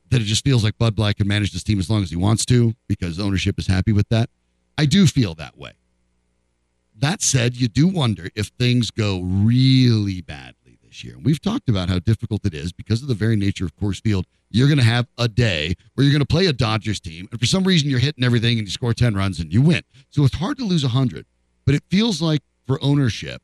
that 0.10 0.20
it 0.20 0.26
just 0.26 0.44
feels 0.44 0.64
like 0.64 0.76
Bud 0.80 0.96
Black 0.96 1.18
can 1.18 1.28
manage 1.28 1.52
this 1.52 1.62
team 1.62 1.78
as 1.78 1.88
long 1.88 2.02
as 2.02 2.10
he 2.10 2.16
wants 2.16 2.48
to 2.48 2.74
because 2.88 3.20
ownership 3.20 3.60
is 3.60 3.68
happy 3.68 3.92
with 3.92 4.10
that. 4.10 4.28
I 4.76 4.88
do 4.88 5.06
feel 5.06 5.36
that 5.36 5.56
way. 5.56 5.74
That 6.98 7.22
said, 7.22 7.58
you 7.58 7.68
do 7.68 7.88
wonder 7.88 8.30
if 8.34 8.48
things 8.48 8.90
go 8.90 9.22
really 9.22 10.22
badly 10.22 10.61
this 10.92 11.04
year. 11.04 11.16
And 11.16 11.26
we've 11.26 11.42
talked 11.42 11.70
about 11.70 11.90
how 11.90 12.00
difficult 12.00 12.46
it 12.46 12.54
is 12.54 12.72
because 12.74 13.02
of 13.02 13.08
the 13.08 13.14
very 13.16 13.36
nature 13.36 13.66
of 13.66 13.76
Coors 13.78 14.02
Field. 14.02 14.26
You're 14.50 14.68
going 14.68 14.78
to 14.78 14.84
have 14.84 15.08
a 15.18 15.28
day 15.28 15.76
where 15.94 16.04
you're 16.04 16.12
going 16.12 16.20
to 16.20 16.26
play 16.26 16.46
a 16.46 16.54
Dodgers 16.54 17.00
team, 17.00 17.28
and 17.32 17.40
for 17.40 17.46
some 17.46 17.64
reason 17.64 17.90
you're 17.90 18.00
hitting 18.00 18.24
everything 18.24 18.58
and 18.60 18.68
you 18.68 18.72
score 18.72 18.94
10 18.94 19.16
runs 19.16 19.40
and 19.40 19.52
you 19.52 19.62
win. 19.62 19.82
So 20.10 20.24
it's 20.26 20.36
hard 20.36 20.58
to 20.58 20.66
lose 20.66 20.84
100, 20.84 21.26
but 21.66 21.74
it 21.76 21.84
feels 21.90 22.22
like 22.22 22.42
for 22.68 22.78
ownership, 22.84 23.42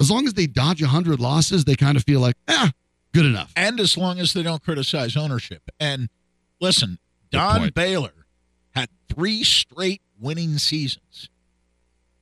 as 0.00 0.10
long 0.10 0.26
as 0.26 0.34
they 0.34 0.46
dodge 0.46 0.80
100 0.80 1.20
losses, 1.20 1.64
they 1.64 1.76
kind 1.76 1.96
of 1.96 2.04
feel 2.04 2.20
like, 2.20 2.36
ah, 2.48 2.72
good 3.12 3.26
enough. 3.26 3.52
And 3.54 3.78
as 3.78 3.96
long 3.96 4.18
as 4.18 4.32
they 4.32 4.42
don't 4.42 4.62
criticize 4.62 5.16
ownership. 5.16 5.62
And 5.78 6.08
listen, 6.60 6.98
Don 7.30 7.68
Baylor 7.68 8.26
had 8.74 8.88
three 9.08 9.44
straight 9.44 10.02
winning 10.18 10.58
seasons 10.58 11.28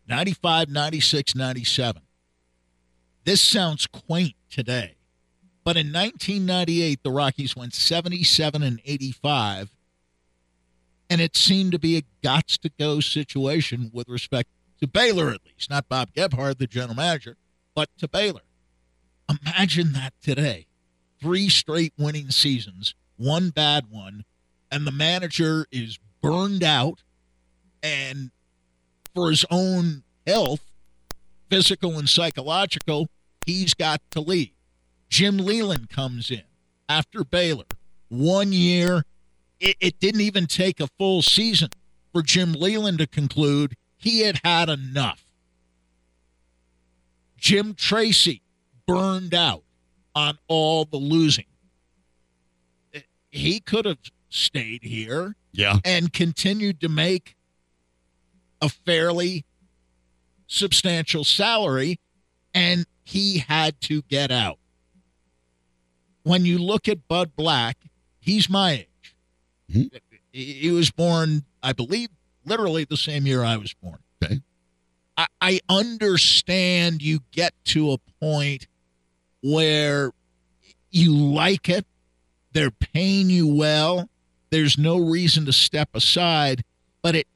95, 0.08 0.68
96, 0.68 1.36
97. 1.36 2.02
This 3.24 3.40
sounds 3.40 3.86
quaint 3.86 4.34
today. 4.50 4.96
But 5.64 5.76
in 5.76 5.92
1998, 5.92 7.02
the 7.02 7.10
Rockies 7.10 7.54
went 7.54 7.74
77 7.74 8.62
and 8.62 8.80
85. 8.84 9.70
And 11.08 11.20
it 11.20 11.36
seemed 11.36 11.72
to 11.72 11.78
be 11.78 11.96
a 11.96 12.02
gots 12.26 12.58
to 12.58 12.70
go 12.78 13.00
situation 13.00 13.90
with 13.92 14.08
respect 14.08 14.48
to 14.80 14.86
Baylor, 14.86 15.30
at 15.30 15.40
least, 15.44 15.68
not 15.68 15.88
Bob 15.88 16.12
Gebhard, 16.14 16.58
the 16.58 16.66
general 16.66 16.94
manager, 16.94 17.36
but 17.74 17.90
to 17.98 18.08
Baylor. 18.08 18.42
Imagine 19.28 19.92
that 19.92 20.14
today 20.22 20.66
three 21.20 21.48
straight 21.48 21.92
winning 21.98 22.30
seasons, 22.30 22.94
one 23.16 23.50
bad 23.50 23.90
one, 23.90 24.24
and 24.70 24.86
the 24.86 24.92
manager 24.92 25.66
is 25.70 25.98
burned 26.22 26.64
out 26.64 27.02
and 27.82 28.30
for 29.14 29.30
his 29.30 29.44
own 29.50 30.02
health, 30.26 30.69
physical 31.50 31.98
and 31.98 32.08
psychological, 32.08 33.08
he's 33.44 33.74
got 33.74 34.00
to 34.12 34.20
leave. 34.20 34.52
Jim 35.08 35.36
Leyland 35.36 35.90
comes 35.90 36.30
in 36.30 36.44
after 36.88 37.24
Baylor. 37.24 37.64
One 38.08 38.52
year, 38.52 39.04
it, 39.58 39.76
it 39.80 40.00
didn't 40.00 40.22
even 40.22 40.46
take 40.46 40.80
a 40.80 40.88
full 40.98 41.22
season 41.22 41.70
for 42.12 42.22
Jim 42.22 42.52
Leyland 42.52 42.98
to 42.98 43.06
conclude 43.06 43.74
he 43.96 44.20
had 44.20 44.40
had 44.44 44.68
enough. 44.68 45.24
Jim 47.36 47.74
Tracy 47.74 48.42
burned 48.86 49.34
out 49.34 49.64
on 50.14 50.38
all 50.48 50.84
the 50.84 50.96
losing. 50.96 51.46
He 53.30 53.60
could 53.60 53.84
have 53.84 53.98
stayed 54.28 54.82
here 54.82 55.36
yeah. 55.52 55.78
and 55.84 56.12
continued 56.12 56.80
to 56.80 56.88
make 56.88 57.36
a 58.60 58.68
fairly 58.68 59.44
substantial 60.50 61.24
salary, 61.24 61.98
and 62.52 62.84
he 63.04 63.38
had 63.38 63.80
to 63.82 64.02
get 64.02 64.30
out. 64.30 64.58
When 66.24 66.44
you 66.44 66.58
look 66.58 66.88
at 66.88 67.08
Bud 67.08 67.34
Black, 67.36 67.78
he's 68.18 68.50
my 68.50 68.72
age. 68.72 69.16
Mm-hmm. 69.72 69.96
He 70.32 70.70
was 70.70 70.90
born, 70.90 71.44
I 71.62 71.72
believe, 71.72 72.10
literally 72.44 72.84
the 72.84 72.96
same 72.96 73.26
year 73.26 73.42
I 73.42 73.56
was 73.56 73.72
born. 73.74 73.98
Okay. 74.22 74.40
I, 75.16 75.26
I 75.40 75.60
understand 75.68 77.00
you 77.00 77.20
get 77.30 77.54
to 77.66 77.92
a 77.92 77.98
point 78.20 78.66
where 79.42 80.12
you 80.90 81.14
like 81.14 81.68
it, 81.68 81.86
they're 82.52 82.70
paying 82.70 83.30
you 83.30 83.46
well, 83.46 84.08
there's 84.50 84.76
no 84.76 84.98
reason 84.98 85.46
to 85.46 85.52
step 85.52 85.90
aside, 85.94 86.64
but 87.02 87.14
it, 87.14 87.20
it 87.20 87.26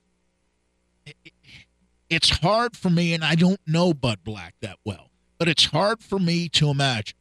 it's 2.09 2.39
hard 2.39 2.77
for 2.77 2.91
me 2.91 3.15
and 3.15 3.25
I 3.25 3.35
don't 3.35 3.61
know 3.67 3.95
Bud 3.95 4.21
Black 4.25 4.55
that 4.61 4.79
well, 4.85 5.11
but 5.39 5.49
it's 5.49 5.67
hard 5.67 6.03
for 6.03 6.19
me 6.19 6.49
to 6.51 6.69
imagine 6.69 7.17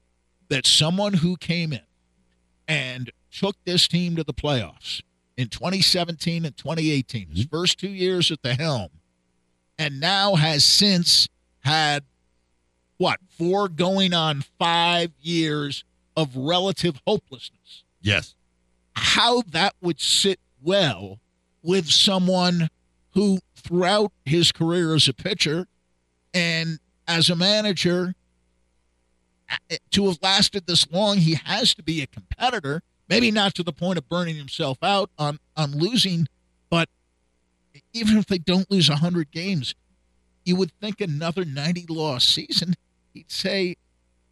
that 0.50 0.66
someone 0.66 1.14
who 1.14 1.38
came 1.38 1.74
in 1.74 1.82
and 2.68 3.12
took 3.32 3.56
this 3.66 3.88
team 3.88 4.16
to 4.16 4.24
the 4.24 4.34
playoffs 4.34 5.02
in 5.38 5.48
2017 5.48 6.46
and 6.46 6.56
2018, 6.56 7.30
his 7.30 7.46
mm-hmm. 7.46 7.56
first 7.56 7.80
two 7.80 7.90
years 7.90 8.32
at 8.32 8.42
the 8.42 8.54
helm, 8.54 8.90
and 9.78 10.00
now 10.00 10.36
has 10.36 10.64
since 10.64 11.28
had 11.62 12.04
what 12.98 13.20
four 13.38 13.68
going 13.68 14.14
on 14.14 14.44
five 14.60 15.12
years 15.20 15.84
of 16.16 16.36
relative 16.36 17.02
hopelessness. 17.08 17.84
Yes. 18.02 18.36
How 18.96 19.42
that 19.52 19.74
would 19.82 20.00
sit 20.00 20.40
well 20.62 21.20
with 21.64 21.90
someone 21.90 22.70
who, 23.14 23.40
throughout 23.56 24.12
his 24.26 24.52
career 24.52 24.96
as 24.96 25.08
a 25.08 25.14
pitcher 25.14 25.68
and 26.34 26.80
as 27.08 27.30
a 27.30 27.36
manager, 27.36 28.16
to 29.92 30.08
have 30.08 30.18
lasted 30.22 30.66
this 30.66 30.90
long, 30.92 31.18
he 31.18 31.36
has 31.46 31.74
to 31.76 31.84
be 31.84 32.02
a 32.02 32.08
competitor. 32.08 32.82
Maybe 33.10 33.32
not 33.32 33.54
to 33.56 33.64
the 33.64 33.74
point 33.74 33.98
of 33.98 34.10
burning 34.10 34.36
himself 34.36 34.78
out 34.82 35.12
on, 35.18 35.40
on 35.56 35.72
losing, 35.72 36.28
but 36.70 36.90
even 37.94 38.18
if 38.18 38.26
they 38.26 38.38
don't 38.38 38.70
lose 38.72 38.90
100 38.90 39.30
games, 39.32 39.76
you 40.46 40.56
would 40.56 40.72
think 40.82 41.02
another 41.02 41.46
90 41.46 41.86
loss 41.90 42.26
season, 42.26 42.74
he'd 43.14 43.32
say, 43.32 43.76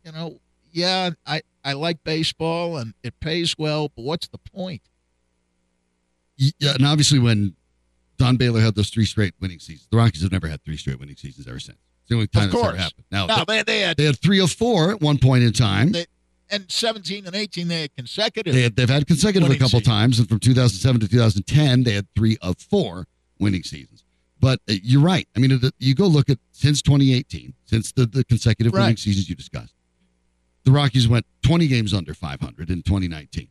you 0.04 0.12
know, 0.12 0.40
yeah, 0.72 1.12
I, 1.26 1.42
I 1.64 1.74
like 1.74 2.04
baseball 2.04 2.78
and 2.78 2.94
it 3.04 3.20
pays 3.20 3.56
well, 3.58 3.90
but 3.96 4.04
what's 4.04 4.28
the 4.28 4.38
point? 4.38 4.82
Yeah, 6.38 6.74
and 6.74 6.86
obviously 6.86 7.20
when 7.20 7.56
Don 8.22 8.38
Baylor 8.38 8.62
had 8.62 8.76
those 8.76 8.90
three 8.90 9.06
straight 9.06 9.34
winning 9.40 9.60
seasons, 9.60 9.88
the 9.92 9.98
Rockies 9.98 10.22
have 10.22 10.32
never 10.32 10.48
had 10.48 10.64
three 10.64 10.78
straight 10.78 11.00
winning 11.00 11.16
seasons 11.16 11.48
ever 11.48 11.60
since. 11.60 11.78
It's 12.02 12.10
the 12.10 12.16
only 12.16 12.28
time 12.28 12.46
of 12.46 12.52
that's 12.52 12.64
ever 12.64 12.78
happened. 12.78 13.06
Now, 13.12 13.26
no, 13.26 13.44
they, 13.48 13.64
they, 13.64 13.80
had 13.82 13.98
they 13.98 14.06
had 14.06 14.20
three 14.20 14.40
of 14.40 14.52
four 14.52 14.92
at 14.92 15.02
one 15.02 15.18
point 15.18 15.44
in 15.44 15.54
time. 15.54 15.92
They, 15.92 16.06
and 16.50 16.70
17 16.70 17.26
and 17.26 17.36
18 17.36 17.68
they 17.68 17.82
had 17.82 17.96
consecutive. 17.96 18.54
They 18.54 18.64
had, 18.64 18.76
they've 18.76 18.90
had 18.90 19.08
consecutive 19.08 19.50
a 19.50 19.58
couple 19.58 19.80
times, 19.82 20.20
and 20.20 20.28
from 20.28 20.40
2007 20.40 21.02
to 21.02 21.08
2010 21.08 21.84
they 21.84 21.94
had 21.94 22.08
three 22.16 22.38
of 22.42 22.58
four 22.58 23.06
winning 23.40 23.64
seasons. 23.64 24.04
But 24.40 24.60
uh, 24.70 24.74
you're 24.82 25.02
right. 25.02 25.28
I 25.36 25.40
mean, 25.40 25.62
you 25.78 25.96
go 25.96 26.08
look 26.08 26.30
at 26.30 26.40
since 26.52 26.82
2018, 26.82 27.54
since 27.66 27.92
the, 27.92 28.06
the 28.06 28.24
consecutive 28.24 28.74
right. 28.74 28.82
winning 28.82 28.98
seasons 28.98 29.30
you 29.30 29.36
discussed 29.36 29.74
the 30.64 30.72
Rockies 30.72 31.08
went 31.08 31.26
20 31.44 31.68
games 31.68 31.94
under 31.94 32.14
500 32.14 32.70
in 32.70 32.84
2019. 32.84 33.48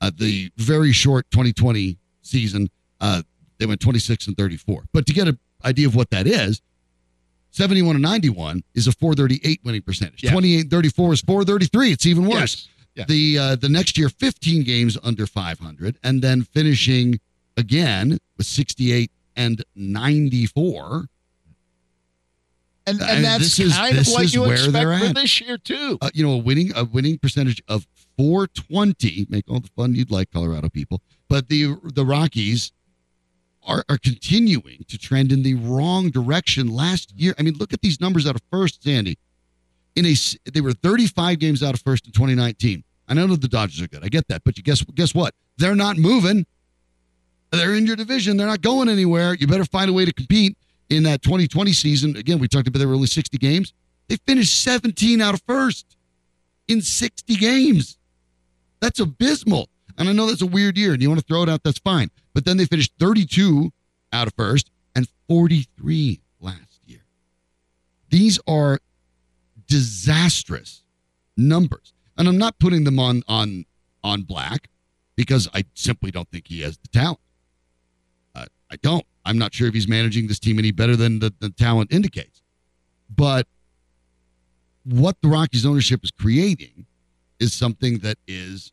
Uh, 0.00 0.10
the 0.16 0.50
very 0.56 0.92
short 0.92 1.30
2020 1.30 1.98
season, 2.22 2.68
uh, 3.00 3.22
they 3.60 3.66
went 3.66 3.80
26 3.80 4.26
and 4.26 4.36
34. 4.36 4.84
But 4.92 5.06
to 5.06 5.12
get 5.12 5.28
an 5.28 5.38
idea 5.64 5.86
of 5.86 5.94
what 5.94 6.10
that 6.10 6.26
is, 6.26 6.60
71 7.52 7.96
and 7.96 8.02
91 8.02 8.62
is 8.74 8.86
a 8.86 8.92
438 8.92 9.60
winning 9.64 9.82
percentage. 9.82 10.24
Yeah. 10.24 10.32
28 10.32 10.60
and 10.62 10.70
34 10.70 11.12
is 11.12 11.20
433. 11.20 11.92
It's 11.92 12.06
even 12.06 12.26
worse. 12.26 12.68
Yes. 12.94 13.06
The 13.06 13.38
uh, 13.38 13.56
the 13.56 13.68
next 13.68 13.96
year, 13.96 14.08
15 14.08 14.64
games 14.64 14.98
under 15.02 15.26
500, 15.26 15.98
and 16.02 16.22
then 16.22 16.42
finishing 16.42 17.20
again 17.56 18.18
with 18.36 18.46
68 18.46 19.10
and 19.36 19.64
94 19.76 21.06
and, 22.86 23.00
and 23.02 23.24
that's 23.24 23.58
is, 23.58 23.76
kind 23.76 23.98
of 23.98 24.06
what 24.08 24.32
you 24.32 24.44
expect 24.50 25.04
for 25.04 25.12
this 25.14 25.40
year 25.40 25.58
too. 25.58 25.98
Uh, 26.00 26.10
you 26.14 26.26
know, 26.26 26.32
a 26.32 26.38
winning 26.38 26.72
a 26.74 26.84
winning 26.84 27.18
percentage 27.18 27.62
of 27.68 27.86
420. 28.16 29.26
Make 29.28 29.48
all 29.48 29.60
the 29.60 29.68
fun 29.76 29.94
you'd 29.94 30.10
like, 30.10 30.30
Colorado 30.30 30.68
people. 30.68 31.00
But 31.28 31.48
the 31.48 31.76
the 31.94 32.04
Rockies 32.04 32.72
are 33.66 33.84
are 33.88 33.98
continuing 33.98 34.84
to 34.88 34.98
trend 34.98 35.32
in 35.32 35.42
the 35.42 35.54
wrong 35.54 36.10
direction. 36.10 36.68
Last 36.68 37.12
year, 37.16 37.34
I 37.38 37.42
mean, 37.42 37.54
look 37.54 37.72
at 37.72 37.80
these 37.80 38.00
numbers 38.00 38.26
out 38.26 38.34
of 38.34 38.42
first, 38.50 38.82
Sandy. 38.82 39.18
In 39.96 40.06
a 40.06 40.14
they 40.52 40.60
were 40.60 40.72
35 40.72 41.38
games 41.38 41.62
out 41.62 41.74
of 41.74 41.80
first 41.80 42.06
in 42.06 42.12
2019. 42.12 42.84
I 43.08 43.14
know 43.14 43.26
that 43.26 43.40
the 43.40 43.48
Dodgers 43.48 43.82
are 43.82 43.88
good. 43.88 44.04
I 44.04 44.08
get 44.08 44.28
that, 44.28 44.42
but 44.44 44.56
you 44.56 44.62
guess 44.62 44.82
guess 44.94 45.14
what? 45.14 45.34
They're 45.58 45.74
not 45.74 45.96
moving. 45.96 46.46
They're 47.50 47.74
in 47.74 47.86
your 47.86 47.96
division. 47.96 48.36
They're 48.36 48.46
not 48.46 48.60
going 48.60 48.88
anywhere. 48.88 49.34
You 49.34 49.48
better 49.48 49.64
find 49.64 49.90
a 49.90 49.92
way 49.92 50.04
to 50.04 50.12
compete 50.12 50.56
in 50.90 51.04
that 51.04 51.22
2020 51.22 51.72
season, 51.72 52.16
again, 52.16 52.38
we 52.38 52.48
talked 52.48 52.68
about 52.68 52.78
there 52.80 52.88
were 52.88 52.94
only 52.94 53.06
60 53.06 53.38
games. 53.38 53.72
They 54.08 54.16
finished 54.26 54.62
17 54.62 55.20
out 55.20 55.34
of 55.34 55.42
first 55.46 55.96
in 56.68 56.82
60 56.82 57.36
games. 57.36 57.96
That's 58.80 58.98
abysmal. 58.98 59.68
And 60.00 60.08
I 60.08 60.12
know 60.12 60.26
that's 60.26 60.40
a 60.40 60.46
weird 60.46 60.78
year 60.78 60.94
and 60.94 61.02
you 61.02 61.10
want 61.10 61.20
to 61.20 61.26
throw 61.26 61.42
it 61.42 61.48
out, 61.50 61.62
that's 61.62 61.78
fine. 61.78 62.10
But 62.32 62.46
then 62.46 62.56
they 62.56 62.64
finished 62.64 62.94
32 62.98 63.70
out 64.14 64.26
of 64.26 64.32
first 64.34 64.70
and 64.96 65.06
43 65.28 66.22
last 66.40 66.80
year. 66.86 67.02
These 68.08 68.40
are 68.48 68.80
disastrous 69.68 70.82
numbers. 71.36 71.92
And 72.16 72.26
I'm 72.26 72.38
not 72.38 72.58
putting 72.58 72.84
them 72.84 72.98
on 72.98 73.22
on 73.28 73.66
on 74.02 74.22
black 74.22 74.70
because 75.16 75.48
I 75.52 75.64
simply 75.74 76.10
don't 76.10 76.28
think 76.30 76.48
he 76.48 76.62
has 76.62 76.78
the 76.78 76.88
talent. 76.88 77.20
Uh, 78.34 78.46
I 78.70 78.76
don't. 78.76 79.04
I'm 79.26 79.36
not 79.36 79.52
sure 79.52 79.68
if 79.68 79.74
he's 79.74 79.86
managing 79.86 80.28
this 80.28 80.38
team 80.38 80.58
any 80.58 80.70
better 80.70 80.96
than 80.96 81.18
the, 81.18 81.32
the 81.40 81.50
talent 81.50 81.92
indicates. 81.92 82.40
But 83.14 83.46
what 84.84 85.16
the 85.20 85.28
Rockies 85.28 85.66
ownership 85.66 86.00
is 86.02 86.10
creating 86.10 86.86
is 87.38 87.52
something 87.52 87.98
that 87.98 88.16
is 88.26 88.72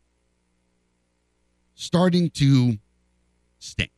starting 1.78 2.28
to 2.30 2.76
stink. 3.60 3.90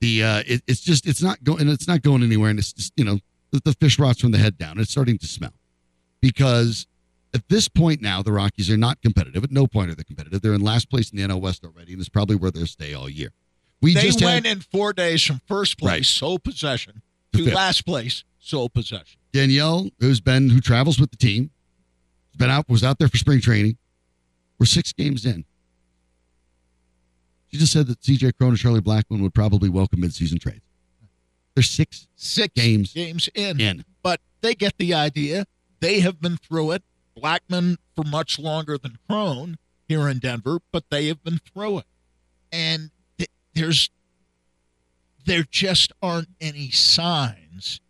The 0.00 0.22
uh, 0.22 0.42
it, 0.46 0.62
it's 0.66 0.80
just 0.80 1.06
it's 1.06 1.22
not 1.22 1.42
going 1.42 1.60
and 1.62 1.70
it's 1.70 1.88
not 1.88 2.02
going 2.02 2.22
anywhere, 2.22 2.50
and 2.50 2.58
it's 2.58 2.72
just 2.72 2.92
you 2.96 3.04
know 3.04 3.18
the, 3.50 3.60
the 3.64 3.72
fish 3.74 3.98
rots 3.98 4.20
from 4.20 4.30
the 4.32 4.38
head 4.38 4.58
down. 4.58 4.78
It's 4.78 4.90
starting 4.90 5.18
to 5.18 5.26
smell 5.26 5.52
because 6.20 6.86
at 7.34 7.48
this 7.48 7.68
point 7.68 8.00
now 8.00 8.22
the 8.22 8.32
Rockies 8.32 8.70
are 8.70 8.76
not 8.76 9.00
competitive. 9.02 9.42
At 9.42 9.50
no 9.50 9.66
point 9.66 9.90
are 9.90 9.94
they 9.94 10.04
competitive. 10.04 10.40
They're 10.40 10.54
in 10.54 10.60
last 10.62 10.88
place 10.90 11.10
in 11.10 11.16
the 11.18 11.24
NL 11.26 11.40
West 11.40 11.64
already, 11.64 11.92
and 11.92 12.00
it's 12.00 12.08
probably 12.08 12.36
where 12.36 12.50
they'll 12.50 12.66
stay 12.66 12.94
all 12.94 13.08
year. 13.08 13.30
We 13.80 13.94
they 13.94 14.02
just 14.02 14.22
went 14.22 14.46
had 14.46 14.56
in 14.56 14.60
four 14.60 14.92
days 14.92 15.22
from 15.22 15.40
first 15.46 15.78
place, 15.78 15.90
Right. 15.90 16.04
sole 16.04 16.38
possession, 16.38 17.02
To 17.32 17.38
to 17.38 17.44
fifth. 17.46 17.54
last 17.54 17.84
place, 17.86 18.24
sole 18.38 18.68
possession. 18.68 19.18
Danielle, 19.32 19.90
who's 20.00 20.20
been 20.20 20.50
who 20.50 20.60
travels 20.60 21.00
with 21.00 21.10
the 21.10 21.16
team, 21.16 21.50
been 22.36 22.50
out 22.50 22.68
was 22.68 22.84
out 22.84 22.98
there 23.00 23.08
for 23.08 23.16
spring 23.18 23.40
training. 23.40 23.78
We're 24.60 24.66
six 24.66 24.92
games 24.92 25.26
in. 25.26 25.44
She 27.50 27.56
just 27.58 27.72
said 27.72 27.86
that 27.86 28.00
CJ 28.02 28.36
Cron 28.36 28.50
and 28.50 28.58
Charlie 28.58 28.80
Blackmon 28.80 29.20
would 29.22 29.34
probably 29.34 29.68
welcome 29.68 30.02
midseason 30.02 30.40
trades. 30.40 30.60
They're 31.54 31.62
six 31.62 32.06
Six 32.14 32.52
Games 32.54 32.92
games 32.92 33.28
in. 33.34 33.60
in. 33.60 33.84
But 34.02 34.20
they 34.42 34.54
get 34.54 34.74
the 34.78 34.94
idea. 34.94 35.46
They 35.80 36.00
have 36.00 36.20
been 36.20 36.36
through 36.36 36.72
it. 36.72 36.82
Blackmon 37.16 37.76
for 37.96 38.04
much 38.04 38.38
longer 38.38 38.78
than 38.78 38.98
Crone 39.08 39.56
here 39.88 40.08
in 40.08 40.18
Denver, 40.18 40.58
but 40.70 40.84
they 40.90 41.06
have 41.06 41.24
been 41.24 41.38
through 41.38 41.78
it. 41.78 41.84
And 42.52 42.90
th- 43.16 43.30
there's 43.54 43.90
there 45.24 45.44
just 45.50 45.92
aren't 46.00 46.28
any 46.40 46.70
signs 46.70 47.80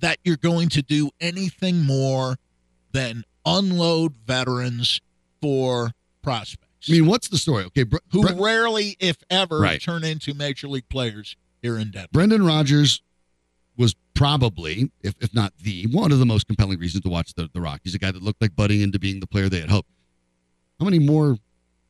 that 0.00 0.18
you're 0.24 0.36
going 0.36 0.68
to 0.70 0.82
do 0.82 1.10
anything 1.20 1.82
more 1.82 2.36
than 2.92 3.24
unload 3.46 4.14
veterans 4.26 5.00
for 5.40 5.92
prospects 6.22 6.61
I 6.88 6.92
mean, 6.92 7.06
what's 7.06 7.28
the 7.28 7.38
story? 7.38 7.64
Okay, 7.64 7.84
Bre- 7.84 7.98
who 8.10 8.22
Bre- 8.22 8.42
rarely, 8.42 8.96
if 8.98 9.16
ever, 9.30 9.58
Right. 9.60 9.80
turn 9.80 10.04
into 10.04 10.34
major 10.34 10.68
league 10.68 10.88
players 10.88 11.36
here 11.62 11.78
in 11.78 11.90
Denver. 11.90 12.08
Brendan 12.12 12.44
Rodgers 12.44 13.02
was 13.76 13.94
probably, 14.14 14.90
if, 15.02 15.14
if 15.20 15.32
not 15.34 15.52
the, 15.58 15.86
one 15.86 16.12
of 16.12 16.18
the 16.18 16.26
most 16.26 16.46
compelling 16.46 16.78
reasons 16.78 17.02
to 17.04 17.08
watch 17.08 17.34
the, 17.34 17.48
the 17.52 17.60
Rockies. 17.60 17.94
A 17.94 17.98
guy 17.98 18.10
that 18.10 18.22
looked 18.22 18.42
like 18.42 18.54
budding 18.56 18.80
into 18.80 18.98
being 18.98 19.20
the 19.20 19.26
player 19.26 19.48
they 19.48 19.60
had 19.60 19.70
hoped. 19.70 19.88
How 20.78 20.84
many 20.84 20.98
more 20.98 21.38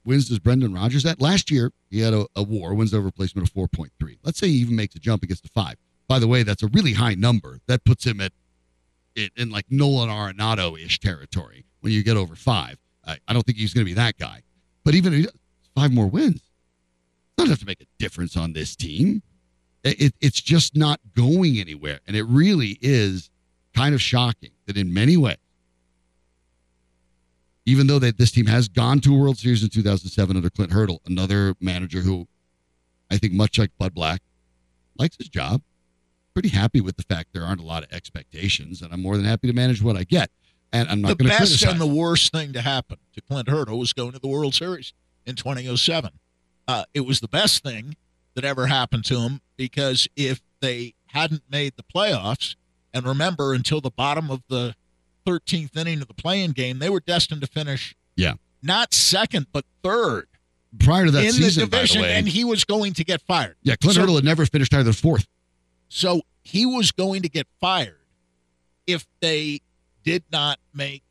wins 0.04 0.28
does 0.28 0.38
Brendan 0.38 0.74
Rodgers 0.74 1.06
at? 1.06 1.20
Last 1.20 1.50
year, 1.50 1.72
he 1.90 2.00
had 2.00 2.12
a, 2.12 2.26
a 2.36 2.42
war, 2.42 2.74
wins 2.74 2.92
over 2.92 3.04
replacement 3.06 3.48
of 3.48 3.54
4.3. 3.54 4.18
Let's 4.22 4.38
say 4.38 4.48
he 4.48 4.54
even 4.54 4.76
makes 4.76 4.94
a 4.94 4.98
jump 4.98 5.22
and 5.22 5.28
gets 5.28 5.40
to 5.40 5.48
five. 5.48 5.76
By 6.08 6.18
the 6.18 6.28
way, 6.28 6.42
that's 6.42 6.62
a 6.62 6.68
really 6.68 6.92
high 6.92 7.14
number. 7.14 7.58
That 7.66 7.84
puts 7.84 8.04
him 8.04 8.20
at 8.20 8.32
in, 9.16 9.30
in 9.36 9.50
like 9.50 9.66
Nolan 9.70 10.08
Arenado 10.08 10.78
ish 10.78 11.00
territory 11.00 11.64
when 11.80 11.92
you 11.92 12.02
get 12.02 12.16
over 12.16 12.34
five. 12.34 12.78
I, 13.06 13.18
I 13.26 13.32
don't 13.32 13.44
think 13.44 13.58
he's 13.58 13.72
going 13.74 13.84
to 13.84 13.90
be 13.90 13.94
that 13.94 14.18
guy. 14.18 14.42
But 14.84 14.94
even 14.94 15.26
five 15.74 15.92
more 15.92 16.06
wins, 16.06 16.42
not 17.38 17.46
enough 17.46 17.60
to 17.60 17.66
make 17.66 17.80
a 17.80 17.86
difference 17.98 18.36
on 18.36 18.52
this 18.52 18.76
team. 18.76 19.22
It, 19.84 20.14
it's 20.20 20.40
just 20.40 20.76
not 20.76 21.00
going 21.16 21.58
anywhere. 21.58 22.00
And 22.06 22.16
it 22.16 22.22
really 22.24 22.78
is 22.80 23.30
kind 23.74 23.94
of 23.94 24.00
shocking 24.00 24.50
that 24.66 24.76
in 24.76 24.94
many 24.94 25.16
ways, 25.16 25.38
even 27.66 27.86
though 27.86 27.98
that 27.98 28.18
this 28.18 28.30
team 28.30 28.46
has 28.46 28.68
gone 28.68 29.00
to 29.00 29.14
a 29.14 29.18
World 29.18 29.38
Series 29.38 29.62
in 29.62 29.70
2007 29.70 30.36
under 30.36 30.50
Clint 30.50 30.72
Hurdle, 30.72 31.00
another 31.06 31.54
manager 31.60 32.00
who 32.00 32.26
I 33.10 33.18
think 33.18 33.32
much 33.32 33.58
like 33.58 33.70
Bud 33.78 33.94
Black 33.94 34.20
likes 34.98 35.16
his 35.16 35.28
job, 35.28 35.62
pretty 36.34 36.48
happy 36.48 36.80
with 36.80 36.96
the 36.96 37.02
fact 37.02 37.28
there 37.32 37.44
aren't 37.44 37.60
a 37.60 37.64
lot 37.64 37.82
of 37.82 37.92
expectations, 37.92 38.82
and 38.82 38.92
I'm 38.92 39.02
more 39.02 39.16
than 39.16 39.26
happy 39.26 39.48
to 39.48 39.52
manage 39.52 39.82
what 39.82 39.96
I 39.96 40.04
get. 40.04 40.30
And 40.72 40.88
I'm 40.88 41.02
the 41.02 41.08
not 41.08 41.18
going 41.18 41.30
to 41.30 41.38
best 41.38 41.38
criticize. 41.60 41.70
and 41.72 41.80
the 41.80 41.86
worst 41.86 42.32
thing 42.32 42.52
to 42.54 42.62
happen 42.62 42.96
to 43.14 43.20
Clint 43.20 43.48
Hurdle 43.48 43.78
was 43.78 43.92
going 43.92 44.12
to 44.12 44.18
the 44.18 44.28
World 44.28 44.54
Series 44.54 44.92
in 45.26 45.34
2007. 45.36 46.10
Uh, 46.66 46.84
it 46.94 47.00
was 47.00 47.20
the 47.20 47.28
best 47.28 47.62
thing 47.62 47.96
that 48.34 48.44
ever 48.44 48.66
happened 48.68 49.04
to 49.06 49.20
him 49.20 49.40
because 49.56 50.08
if 50.16 50.40
they 50.60 50.94
hadn't 51.08 51.42
made 51.50 51.74
the 51.76 51.82
playoffs, 51.82 52.56
and 52.94 53.04
remember, 53.06 53.52
until 53.52 53.80
the 53.80 53.90
bottom 53.90 54.30
of 54.30 54.42
the 54.48 54.74
13th 55.26 55.76
inning 55.76 56.00
of 56.00 56.08
the 56.08 56.14
playing 56.14 56.52
game, 56.52 56.78
they 56.78 56.88
were 56.90 57.00
destined 57.00 57.40
to 57.42 57.46
finish 57.46 57.94
Yeah. 58.16 58.34
not 58.62 58.94
second 58.94 59.46
but 59.52 59.64
third 59.82 60.26
Prior 60.78 61.04
to 61.04 61.10
that 61.10 61.24
in 61.24 61.32
season, 61.32 61.64
the 61.64 61.70
division, 61.70 62.00
the 62.02 62.08
and 62.08 62.26
he 62.26 62.44
was 62.44 62.64
going 62.64 62.94
to 62.94 63.04
get 63.04 63.20
fired. 63.20 63.56
yeah, 63.62 63.76
Clint 63.76 63.94
so- 63.96 64.00
Hurdle 64.00 64.14
had 64.16 64.24
never 64.24 64.46
finished 64.46 64.72
higher 64.72 64.82
than 64.82 64.94
fourth. 64.94 65.26
So 65.90 66.22
he 66.42 66.64
was 66.64 66.92
going 66.92 67.20
to 67.22 67.28
get 67.28 67.46
fired 67.60 67.98
if 68.86 69.06
they 69.20 69.60
did 70.02 70.24
not 70.32 70.58
make 70.74 71.02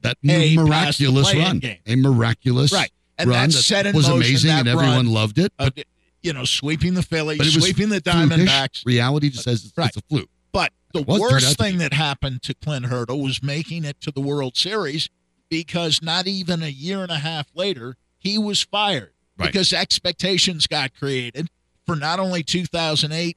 That 0.00 0.16
A, 0.28 0.56
miraculous 0.56 1.34
run, 1.34 1.58
game. 1.58 1.78
a 1.86 1.96
miraculous 1.96 2.72
right. 2.72 2.90
And 3.18 3.30
run 3.30 3.50
that 3.50 3.52
set 3.56 3.84
in 3.84 3.96
was 3.96 4.06
amazing, 4.08 4.50
and 4.52 4.68
everyone 4.68 4.94
run 4.96 5.06
loved 5.06 5.38
it. 5.38 5.52
But, 5.56 5.76
you 6.22 6.32
know, 6.32 6.44
sweeping 6.44 6.94
the 6.94 7.02
Phillies, 7.02 7.38
but 7.38 7.48
it 7.48 7.54
was 7.54 7.64
sweeping 7.64 7.88
the. 7.88 8.00
Diamondbacks. 8.00 8.86
Reality 8.86 9.28
just 9.30 9.42
says 9.44 9.64
it's, 9.64 9.76
Right. 9.76 9.88
it's 9.88 9.96
a 9.96 10.02
fluke. 10.02 10.30
But 10.52 10.72
the 10.92 11.02
worst 11.02 11.58
thing 11.58 11.78
that 11.78 11.92
happened 11.92 12.42
to 12.42 12.54
Clint 12.54 12.86
Hurdle 12.86 13.20
was 13.20 13.42
making 13.42 13.84
it 13.84 14.00
to 14.02 14.12
the 14.12 14.20
World 14.20 14.56
Series 14.56 15.08
because 15.50 16.00
not 16.00 16.28
even 16.28 16.62
a 16.62 16.68
year 16.68 17.02
and 17.02 17.10
a 17.10 17.18
half 17.18 17.48
later, 17.54 17.96
he 18.18 18.38
was 18.38 18.62
fired 18.62 19.12
Right. 19.36 19.46
because 19.46 19.72
expectations 19.72 20.66
got 20.68 20.94
created 20.94 21.48
for 21.86 21.96
not 21.96 22.20
only 22.20 22.44
2008, 22.44 23.36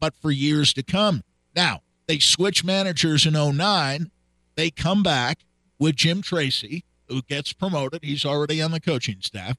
but 0.00 0.14
for 0.14 0.30
years 0.30 0.72
to 0.72 0.82
come. 0.82 1.22
Now, 1.54 1.82
they 2.06 2.18
switch 2.18 2.64
managers 2.64 3.26
in 3.26 3.34
09. 3.34 4.10
They 4.54 4.70
come 4.70 5.02
back 5.02 5.40
with 5.78 5.96
Jim 5.96 6.22
Tracy, 6.22 6.84
who 7.08 7.22
gets 7.22 7.52
promoted. 7.52 8.02
He's 8.02 8.24
already 8.24 8.60
on 8.62 8.70
the 8.70 8.80
coaching 8.80 9.18
staff. 9.20 9.56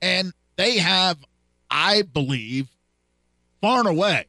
And 0.00 0.32
they 0.56 0.78
have, 0.78 1.18
I 1.70 2.02
believe, 2.02 2.68
far 3.60 3.78
and 3.78 3.88
away, 3.88 4.26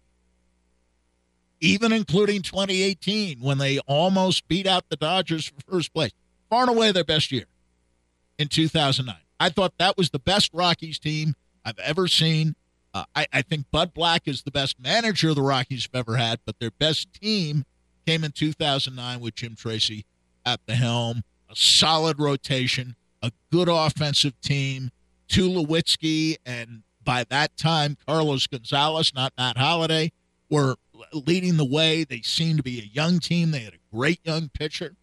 even 1.59 1.91
including 1.91 2.41
2018 2.41 3.39
when 3.39 3.57
they 3.57 3.79
almost 3.79 4.47
beat 4.47 4.67
out 4.67 4.89
the 4.89 4.95
Dodgers 4.95 5.47
for 5.47 5.71
first 5.71 5.93
place. 5.93 6.11
Far 6.49 6.61
and 6.61 6.77
away 6.77 6.91
their 6.91 7.03
best 7.03 7.31
year 7.31 7.45
in 8.37 8.47
2009. 8.47 9.15
I 9.39 9.49
thought 9.49 9.73
that 9.79 9.97
was 9.97 10.11
the 10.11 10.19
best 10.19 10.51
Rockies 10.53 10.99
team 10.99 11.35
I've 11.65 11.79
ever 11.79 12.07
seen. 12.07 12.55
Uh, 12.93 13.05
I, 13.15 13.27
I 13.33 13.41
think 13.41 13.65
Bud 13.71 13.93
Black 13.93 14.27
is 14.27 14.43
the 14.43 14.51
best 14.51 14.79
manager 14.79 15.33
the 15.33 15.41
Rockies 15.41 15.83
have 15.91 15.99
ever 15.99 16.17
had, 16.17 16.39
but 16.45 16.59
their 16.59 16.71
best 16.71 17.11
team 17.13 17.65
came 18.05 18.23
in 18.23 18.31
2009 18.31 19.19
with 19.19 19.35
Jim 19.35 19.55
Tracy 19.55 20.05
at 20.45 20.59
the 20.65 20.75
helm. 20.75 21.23
A 21.49 21.55
solid 21.55 22.19
rotation, 22.19 22.95
a 23.21 23.31
good 23.51 23.69
offensive 23.69 24.39
team. 24.41 24.91
Tulowitzki 25.27 26.37
and 26.45 26.83
by 27.03 27.23
that 27.29 27.57
time 27.57 27.97
Carlos 28.05 28.45
Gonzalez, 28.47 29.13
not 29.15 29.33
Matt 29.37 29.57
Holliday, 29.57 30.11
were 30.49 30.75
leading 31.11 31.57
the 31.57 31.65
way. 31.65 32.03
They 32.03 32.21
seemed 32.21 32.57
to 32.57 32.63
be 32.63 32.79
a 32.79 32.83
young 32.83 33.19
team. 33.19 33.51
They 33.51 33.59
had 33.59 33.73
a 33.73 33.95
great 33.95 34.19
young 34.23 34.49
pitcher. 34.49 34.95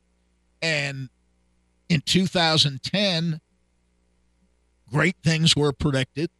And 0.62 1.09
in 1.88 2.03
2010, 2.03 3.40
great 4.92 5.16
things 5.24 5.57
were 5.57 5.72
predicted. 5.72 6.31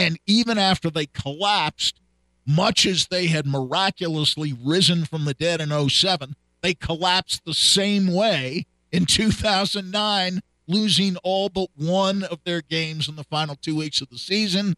And 0.00 0.18
even 0.26 0.56
after 0.56 0.88
they 0.88 1.04
collapsed, 1.04 2.00
much 2.46 2.86
as 2.86 3.08
they 3.08 3.26
had 3.26 3.46
miraculously 3.46 4.56
risen 4.64 5.04
from 5.04 5.26
the 5.26 5.34
dead 5.34 5.60
in 5.60 5.88
07, 5.90 6.36
they 6.62 6.72
collapsed 6.72 7.44
the 7.44 7.52
same 7.52 8.06
way 8.06 8.64
in 8.90 9.04
2009, 9.04 10.40
losing 10.66 11.18
all 11.18 11.50
but 11.50 11.68
one 11.76 12.22
of 12.22 12.42
their 12.44 12.62
games 12.62 13.10
in 13.10 13.16
the 13.16 13.24
final 13.24 13.56
two 13.56 13.76
weeks 13.76 14.00
of 14.00 14.08
the 14.08 14.16
season, 14.16 14.74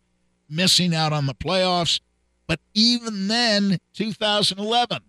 missing 0.51 0.93
out 0.93 1.13
on 1.13 1.27
the 1.27 1.35
playoffs. 1.35 2.01
But 2.49 2.59
even 2.75 3.29
then, 3.29 3.79
2011 3.95 5.03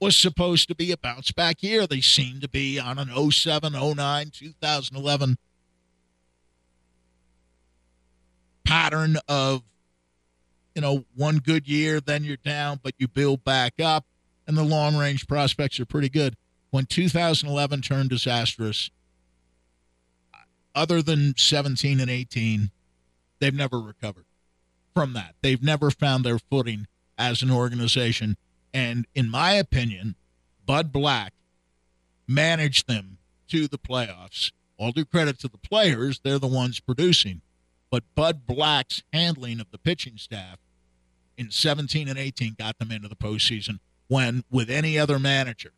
was 0.00 0.16
supposed 0.16 0.68
to 0.68 0.74
be 0.74 0.90
a 0.90 0.96
bounce 0.96 1.32
back 1.32 1.62
year. 1.62 1.86
They 1.86 2.00
seemed 2.00 2.40
to 2.40 2.48
be 2.48 2.80
on 2.80 2.98
an 2.98 3.10
07, 3.30 3.74
09, 3.74 4.30
2011 4.32 5.36
pattern 8.64 9.16
of, 9.28 9.62
you 10.74 10.82
know, 10.82 11.04
one 11.14 11.38
good 11.38 11.68
year, 11.68 12.00
then 12.00 12.24
you're 12.24 12.36
down, 12.36 12.80
but 12.82 12.94
you 12.98 13.06
build 13.08 13.44
back 13.44 13.80
up, 13.80 14.06
and 14.46 14.56
the 14.56 14.64
long 14.64 14.96
range 14.96 15.26
prospects 15.26 15.78
are 15.80 15.86
pretty 15.86 16.08
good. 16.08 16.36
when 16.74 16.86
2011 16.86 17.82
turned 17.82 18.10
disastrous, 18.10 18.90
other 20.74 21.00
than 21.00 21.32
17 21.36 22.00
and 22.00 22.10
18, 22.10 22.72
they've 23.38 23.54
never 23.54 23.78
recovered 23.80 24.24
from 24.92 25.12
that. 25.12 25.36
They've 25.40 25.62
never 25.62 25.92
found 25.92 26.24
their 26.24 26.40
footing 26.40 26.88
as 27.16 27.42
an 27.42 27.50
organization. 27.52 28.36
And 28.72 29.06
in 29.14 29.30
my 29.30 29.52
opinion, 29.52 30.16
Bud 30.66 30.90
Black 30.90 31.32
managed 32.26 32.88
them 32.88 33.18
to 33.50 33.68
the 33.68 33.78
playoffs. 33.78 34.50
All 34.76 34.90
due 34.90 35.04
credit 35.04 35.38
to 35.40 35.48
the 35.48 35.58
players, 35.58 36.22
they're 36.24 36.40
the 36.40 36.48
ones 36.48 36.80
producing. 36.80 37.40
But 37.94 38.02
Bud 38.16 38.44
Black's 38.44 39.04
handling 39.12 39.60
of 39.60 39.70
the 39.70 39.78
pitching 39.78 40.16
staff 40.16 40.58
in 41.36 41.52
17 41.52 42.08
and 42.08 42.18
18 42.18 42.56
got 42.58 42.80
them 42.80 42.90
into 42.90 43.06
the 43.06 43.14
postseason 43.14 43.78
when, 44.08 44.42
with 44.50 44.68
any 44.68 44.98
other 44.98 45.20
manager, 45.20 45.70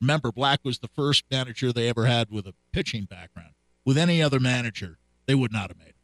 remember, 0.00 0.32
Black 0.32 0.60
was 0.64 0.78
the 0.78 0.88
first 0.88 1.24
manager 1.30 1.70
they 1.70 1.86
ever 1.90 2.06
had 2.06 2.30
with 2.30 2.46
a 2.46 2.54
pitching 2.72 3.04
background. 3.04 3.50
With 3.84 3.98
any 3.98 4.22
other 4.22 4.40
manager, 4.40 4.96
they 5.26 5.34
would 5.34 5.52
not 5.52 5.68
have 5.68 5.76
made 5.76 5.88
it. 5.88 5.96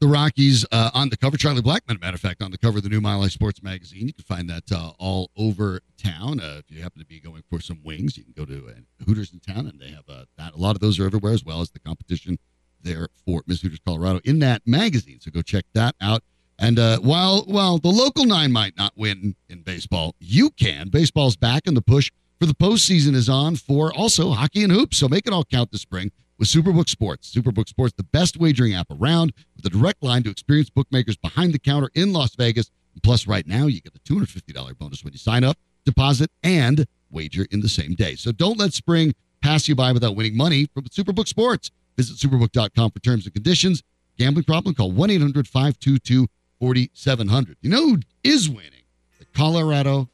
the 0.00 0.06
Rockies 0.06 0.64
uh, 0.72 0.90
on 0.94 1.10
the 1.10 1.18
cover. 1.18 1.36
Charlie 1.36 1.60
Blackmon, 1.60 2.00
matter 2.00 2.14
of 2.14 2.20
fact, 2.22 2.42
on 2.42 2.50
the 2.50 2.56
cover 2.56 2.78
of 2.78 2.82
the 2.82 2.88
new 2.88 3.02
Mile 3.02 3.20
High 3.20 3.28
Sports 3.28 3.62
magazine. 3.62 4.06
You 4.06 4.14
can 4.14 4.24
find 4.24 4.48
that 4.48 4.72
uh, 4.72 4.92
all 4.98 5.30
over 5.36 5.80
town. 6.02 6.40
Uh, 6.40 6.56
if 6.58 6.74
you 6.74 6.82
happen 6.82 7.00
to 7.00 7.06
be 7.06 7.20
going 7.20 7.42
for 7.50 7.60
some 7.60 7.80
wings, 7.84 8.16
you 8.16 8.24
can 8.24 8.32
go 8.34 8.46
to 8.46 8.68
uh, 8.68 9.04
Hooters 9.04 9.30
in 9.30 9.40
town, 9.40 9.66
and 9.66 9.78
they 9.78 9.90
have 9.90 10.08
uh, 10.08 10.24
that. 10.38 10.54
A 10.54 10.56
lot 10.56 10.74
of 10.74 10.80
those 10.80 10.98
are 10.98 11.04
everywhere, 11.04 11.34
as 11.34 11.44
well 11.44 11.60
as 11.60 11.68
the 11.72 11.80
competition 11.80 12.38
there 12.82 13.08
for 13.24 13.42
Hooters 13.46 13.80
Colorado 13.84 14.20
in 14.24 14.38
that 14.40 14.62
magazine. 14.66 15.20
So 15.20 15.30
go 15.30 15.42
check 15.42 15.64
that 15.74 15.94
out. 16.00 16.22
And 16.58 16.78
uh, 16.78 16.98
while 16.98 17.42
while 17.46 17.78
the 17.78 17.88
local 17.88 18.26
nine 18.26 18.52
might 18.52 18.76
not 18.76 18.92
win 18.94 19.34
in 19.48 19.62
baseball, 19.62 20.14
you 20.20 20.50
can. 20.50 20.88
Baseball's 20.88 21.36
back, 21.36 21.62
and 21.66 21.76
the 21.76 21.82
push 21.82 22.10
for 22.38 22.46
the 22.46 22.54
postseason 22.54 23.14
is 23.14 23.28
on 23.28 23.56
for 23.56 23.92
also 23.94 24.30
hockey 24.30 24.62
and 24.62 24.72
hoops. 24.72 24.98
So 24.98 25.08
make 25.08 25.26
it 25.26 25.32
all 25.32 25.44
count 25.44 25.72
this 25.72 25.80
spring 25.80 26.10
with 26.38 26.48
Superbook 26.48 26.88
Sports. 26.88 27.32
Superbook 27.34 27.68
Sports, 27.68 27.94
the 27.96 28.02
best 28.02 28.38
wagering 28.38 28.74
app 28.74 28.88
around, 28.90 29.32
with 29.56 29.64
a 29.66 29.70
direct 29.70 30.02
line 30.02 30.22
to 30.24 30.30
experienced 30.30 30.74
bookmakers 30.74 31.16
behind 31.16 31.54
the 31.54 31.58
counter 31.58 31.90
in 31.94 32.12
Las 32.12 32.34
Vegas. 32.34 32.70
Plus, 33.02 33.26
right 33.26 33.46
now, 33.46 33.66
you 33.66 33.80
get 33.80 33.94
a 33.94 34.00
$250 34.00 34.76
bonus 34.78 35.02
when 35.02 35.12
you 35.12 35.18
sign 35.18 35.44
up, 35.44 35.56
deposit, 35.86 36.30
and 36.42 36.86
wager 37.10 37.46
in 37.50 37.60
the 37.60 37.68
same 37.68 37.94
day. 37.94 38.16
So 38.16 38.32
don't 38.32 38.58
let 38.58 38.74
spring 38.74 39.14
pass 39.42 39.68
you 39.68 39.74
by 39.74 39.92
without 39.92 40.16
winning 40.16 40.36
money 40.36 40.66
from 40.74 40.84
Superbook 40.84 41.28
Sports. 41.28 41.70
Visit 41.96 42.16
superbook.com 42.16 42.90
for 42.90 42.98
terms 43.00 43.26
and 43.26 43.34
conditions. 43.34 43.82
Gambling 44.18 44.44
problem? 44.44 44.74
Call 44.74 44.92
1 44.92 45.10
800 45.10 45.48
522 45.48 46.26
4700. 46.58 47.56
You 47.62 47.70
know 47.70 47.88
who 47.88 47.98
is 48.22 48.48
winning? 48.48 48.72
The 49.18 49.24
Colorado 49.34 50.08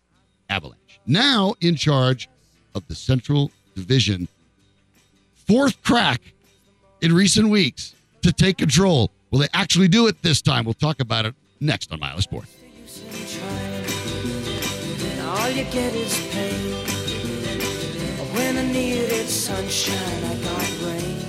Avalanche. 0.48 1.00
Now 1.06 1.54
in 1.60 1.76
charge 1.76 2.28
of 2.74 2.86
the 2.88 2.94
Central 2.94 3.50
Division 3.74 4.28
fourth 5.46 5.80
crack 5.82 6.20
in 7.00 7.12
recent 7.12 7.48
weeks 7.48 7.94
to 8.22 8.32
take 8.32 8.58
control. 8.58 9.10
Will 9.30 9.40
they 9.40 9.48
actually 9.54 9.88
do 9.88 10.06
it 10.06 10.22
this 10.22 10.42
time? 10.42 10.64
We'll 10.64 10.74
talk 10.74 11.00
about 11.00 11.26
it 11.26 11.34
next 11.60 11.92
on 11.92 12.00
Mile 12.00 12.14
High 12.14 12.20
Sports. 12.20 12.56
All 15.22 15.50
you 15.50 15.64
get 15.64 15.94
is 15.94 16.28
pain. 16.30 16.72
When 18.34 18.58
I 18.58 18.72
needed 18.72 19.28
sunshine, 19.28 20.24
I 20.24 20.34
got 20.42 20.82
rain. 20.82 21.25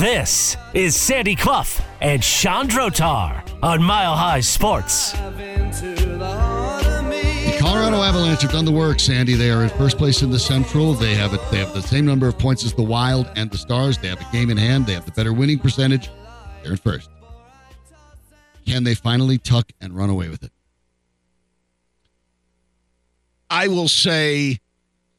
This 0.00 0.56
is 0.72 0.96
Sandy 0.96 1.36
Clough 1.36 1.78
and 2.00 2.24
Sean 2.24 2.68
Drotar 2.68 3.42
on 3.62 3.82
Mile 3.82 4.16
High 4.16 4.40
Sports. 4.40 5.12
Into 5.14 5.94
the 6.16 6.26
heart 6.26 6.86
of 6.86 7.04
me. 7.04 7.52
The 7.52 7.58
Colorado 7.60 8.02
Avalanche 8.02 8.40
have 8.40 8.50
done 8.50 8.64
the 8.64 8.72
work, 8.72 8.98
Sandy. 8.98 9.34
They 9.34 9.50
are 9.50 9.62
in 9.62 9.68
first 9.68 9.98
place 9.98 10.22
in 10.22 10.30
the 10.30 10.38
Central. 10.38 10.94
They 10.94 11.14
have 11.14 11.34
it. 11.34 11.40
They 11.50 11.58
have 11.58 11.74
the 11.74 11.82
same 11.82 12.06
number 12.06 12.28
of 12.28 12.38
points 12.38 12.64
as 12.64 12.72
the 12.72 12.82
Wild 12.82 13.30
and 13.36 13.50
the 13.50 13.58
Stars. 13.58 13.98
They 13.98 14.08
have 14.08 14.20
a 14.22 14.32
game 14.32 14.48
in 14.48 14.56
hand. 14.56 14.86
They 14.86 14.94
have 14.94 15.04
the 15.04 15.12
better 15.12 15.34
winning 15.34 15.58
percentage. 15.58 16.08
They're 16.62 16.72
in 16.72 16.78
first. 16.78 17.10
Can 18.66 18.84
they 18.84 18.94
finally 18.94 19.38
tuck 19.38 19.72
and 19.80 19.96
run 19.96 20.10
away 20.10 20.28
with 20.28 20.42
it? 20.42 20.52
I 23.48 23.66
will 23.68 23.88
say 23.88 24.60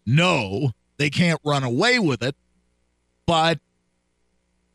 no, 0.05 0.71
they 0.97 1.09
can't 1.09 1.39
run 1.43 1.63
away 1.63 1.99
with 1.99 2.23
it, 2.23 2.35
but 3.25 3.59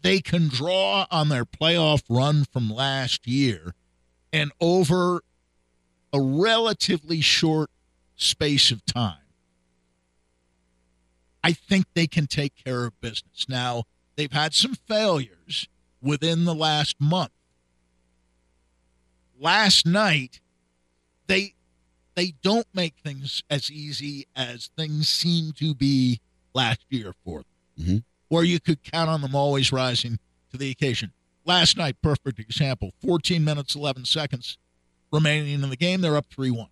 they 0.03 0.21
can 0.21 0.49
draw 0.49 1.07
on 1.11 1.31
their 1.31 1.45
playoff 1.45 2.03
run 2.09 2.45
from 2.53 2.71
last 2.71 3.27
year 3.27 3.75
and 4.33 4.53
over 4.61 5.23
a 6.13 6.21
relatively 6.21 7.21
short 7.21 7.71
space 8.15 8.71
of 8.71 8.85
time. 8.85 9.19
I 11.43 11.53
think 11.53 11.87
they 11.95 12.07
can 12.07 12.27
take 12.27 12.55
care 12.57 12.85
of 12.85 13.01
business. 13.01 13.47
Now, 13.49 13.85
they've 14.17 14.33
had 14.33 14.53
some 14.53 14.75
failures 14.75 15.69
within 16.03 16.45
the 16.45 16.55
last 16.55 16.97
month. 17.01 17.31
Last 19.39 19.87
night, 19.87 20.41
they 21.27 21.55
they 22.15 22.33
don't 22.43 22.67
make 22.73 22.95
things 23.05 23.43
as 23.51 23.71
easy 23.71 24.27
as 24.35 24.71
things 24.77 25.07
seem 25.09 25.53
to 25.53 25.75
be 25.75 26.19
last 26.55 26.81
year 26.89 27.13
for 27.25 27.43
them, 27.77 27.87
Mhm. 27.87 28.05
where 28.29 28.43
you 28.45 28.59
could 28.59 28.83
count 28.83 29.11
on 29.11 29.21
them 29.21 29.35
always 29.35 29.71
rising 29.71 30.19
to 30.51 30.57
the 30.57 30.71
occasion. 30.71 31.13
Last 31.45 31.77
night, 31.77 32.01
perfect 32.01 32.39
example 32.39 32.95
14 33.03 33.45
minutes, 33.45 33.75
11 33.75 34.07
seconds 34.07 34.57
remaining 35.13 35.63
in 35.63 35.69
the 35.69 35.77
game. 35.77 36.01
They're 36.01 36.17
up 36.17 36.27
3 36.31 36.51
1. 36.51 36.71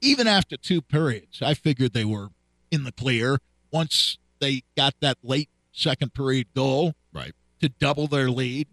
Even 0.00 0.26
after 0.26 0.56
two 0.56 0.82
periods, 0.82 1.40
I 1.40 1.54
figured 1.54 1.92
they 1.92 2.04
were 2.04 2.30
in 2.72 2.82
the 2.82 2.92
clear 2.92 3.38
once 3.70 4.18
they 4.40 4.64
got 4.76 4.98
that 5.00 5.18
late 5.22 5.50
second 5.72 6.14
period 6.14 6.48
goal 6.52 6.94
Right. 7.12 7.32
to 7.60 7.68
double 7.68 8.08
their 8.08 8.28
lead. 8.30 8.66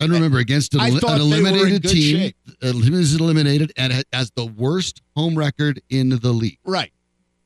And 0.00 0.12
remember, 0.12 0.38
against 0.38 0.74
an, 0.74 0.80
I 0.80 0.88
an 0.88 0.98
thought 1.00 1.18
they 1.18 1.24
were 1.24 1.38
in 1.38 1.46
eliminated 1.46 1.82
good 1.82 1.90
team, 1.90 2.16
shape. 2.18 2.36
uh, 2.62 2.68
is 2.68 3.16
eliminated 3.16 3.72
and 3.76 4.04
has 4.12 4.30
the 4.36 4.46
worst 4.46 5.02
home 5.16 5.36
record 5.36 5.82
in 5.90 6.10
the 6.10 6.32
league. 6.32 6.58
Right. 6.64 6.92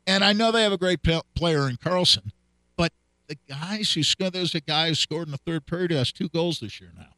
And 0.07 0.23
I 0.23 0.33
know 0.33 0.51
they 0.53 0.62
have 0.62 0.73
a 0.73 0.79
great 0.79 1.01
player 1.35 1.69
in 1.69 1.77
Karlsson, 1.77 2.31
but 2.77 2.93
the 3.29 3.38
guys 3.49 3.93
who 3.95 4.03
scored, 4.03 4.35
there's 4.35 4.55
a 4.55 4.61
guy 4.61 4.88
who 4.88 4.95
scored 4.95 5.29
in 5.29 5.33
the 5.33 5.38
third 5.38 5.65
period 5.65 5.93
who 5.93 5.97
has 5.97 6.12
two 6.12 6.29
goals 6.29 6.61
this 6.61 6.81
year 6.81 6.93
now. 6.97 7.15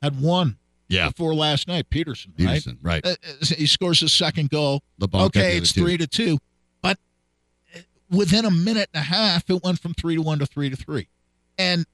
Had 0.00 0.20
one 0.20 0.58
Yeah, 0.88 1.08
before 1.08 1.34
last 1.34 1.66
night, 1.66 1.88
Peterson, 1.90 2.32
right? 2.38 2.46
Peterson, 2.48 2.78
right? 2.82 3.04
Uh, 3.06 3.10
uh, 3.10 3.46
he 3.56 3.66
scores 3.66 4.00
his 4.00 4.12
second 4.12 4.50
goal. 4.50 4.82
Okay, 5.02 5.56
it's 5.56 5.72
three 5.72 5.96
to 5.96 6.06
two, 6.06 6.38
but 6.82 6.98
uh, 7.74 7.80
within 8.10 8.44
a 8.44 8.50
minute 8.50 8.90
and 8.92 9.00
a 9.00 9.04
half, 9.04 9.48
it 9.48 9.62
went 9.64 9.80
from 9.80 9.94
three 9.94 10.16
to 10.16 10.22
one 10.22 10.38
to 10.38 10.46
three 10.46 10.70
to 10.70 10.76
three, 10.76 11.08
and 11.56 11.86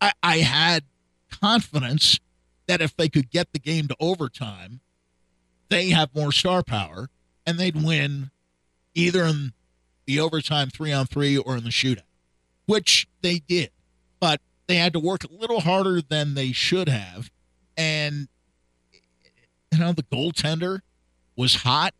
I, 0.00 0.12
I 0.22 0.36
had 0.38 0.84
confidence 1.40 2.18
that 2.66 2.80
if 2.80 2.96
they 2.96 3.08
could 3.08 3.30
get 3.30 3.52
the 3.52 3.58
game 3.58 3.88
to 3.88 3.96
overtime, 4.00 4.80
they 5.68 5.90
have 5.90 6.14
more 6.14 6.32
star 6.32 6.62
power 6.62 7.08
and 7.46 7.58
they'd 7.58 7.82
win 7.82 8.30
either 8.94 9.24
in 9.24 9.52
the 10.06 10.20
overtime 10.20 10.70
three 10.70 10.92
on 10.92 11.06
three 11.06 11.36
or 11.36 11.56
in 11.56 11.64
the 11.64 11.70
shootout, 11.70 12.02
which 12.66 13.06
they 13.22 13.40
did, 13.40 13.70
but 14.20 14.40
they 14.66 14.76
had 14.76 14.92
to 14.92 14.98
work 15.00 15.24
a 15.24 15.32
little 15.32 15.60
harder 15.60 16.00
than 16.00 16.34
they 16.34 16.52
should 16.52 16.88
have, 16.88 17.30
and 17.76 18.28
you 19.72 19.78
know 19.78 19.92
the 19.92 20.02
goaltender 20.04 20.80
was 21.36 21.56
hot. 21.56 21.92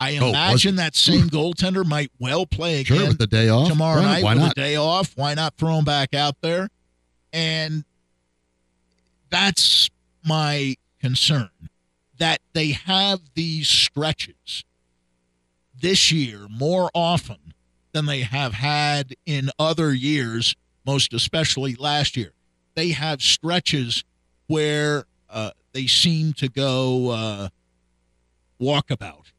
I 0.00 0.16
Oh, 0.18 0.28
imagine 0.30 0.74
he? 0.74 0.76
that 0.78 0.94
same 0.96 1.28
goaltender 1.28 1.84
might 1.84 2.10
well 2.20 2.46
play 2.46 2.80
again 2.80 2.98
Sure, 2.98 3.08
with 3.08 3.18
the 3.18 3.26
day 3.26 3.48
off 3.48 3.68
tomorrow 3.68 4.00
Right, 4.00 4.04
night 4.22 4.24
Why 4.24 4.34
with 4.34 4.42
not? 4.44 4.52
a 4.52 4.54
day 4.54 4.76
off. 4.76 5.12
Why 5.16 5.34
not 5.34 5.56
throw 5.56 5.76
him 5.78 5.84
back 5.84 6.14
out 6.14 6.36
there? 6.40 6.68
And 7.32 7.84
that's 9.30 9.90
my 10.24 10.76
concern 11.00 11.50
that 12.18 12.40
they 12.52 12.72
have 12.72 13.20
these 13.34 13.68
stretches 13.68 14.64
this 15.80 16.10
year 16.10 16.46
more 16.50 16.90
often 16.94 17.54
than 17.92 18.06
they 18.06 18.20
have 18.20 18.54
had 18.54 19.14
in 19.24 19.50
other 19.58 19.92
years, 19.92 20.54
most 20.84 21.12
especially 21.12 21.74
last 21.76 22.16
year. 22.16 22.32
They 22.74 22.90
have 22.90 23.22
stretches 23.22 24.04
where 24.46 25.04
uh, 25.30 25.50
they 25.72 25.86
seem 25.86 26.32
to 26.34 26.48
go 26.48 27.10
uh, 27.10 27.48
walkabout, 28.60 29.32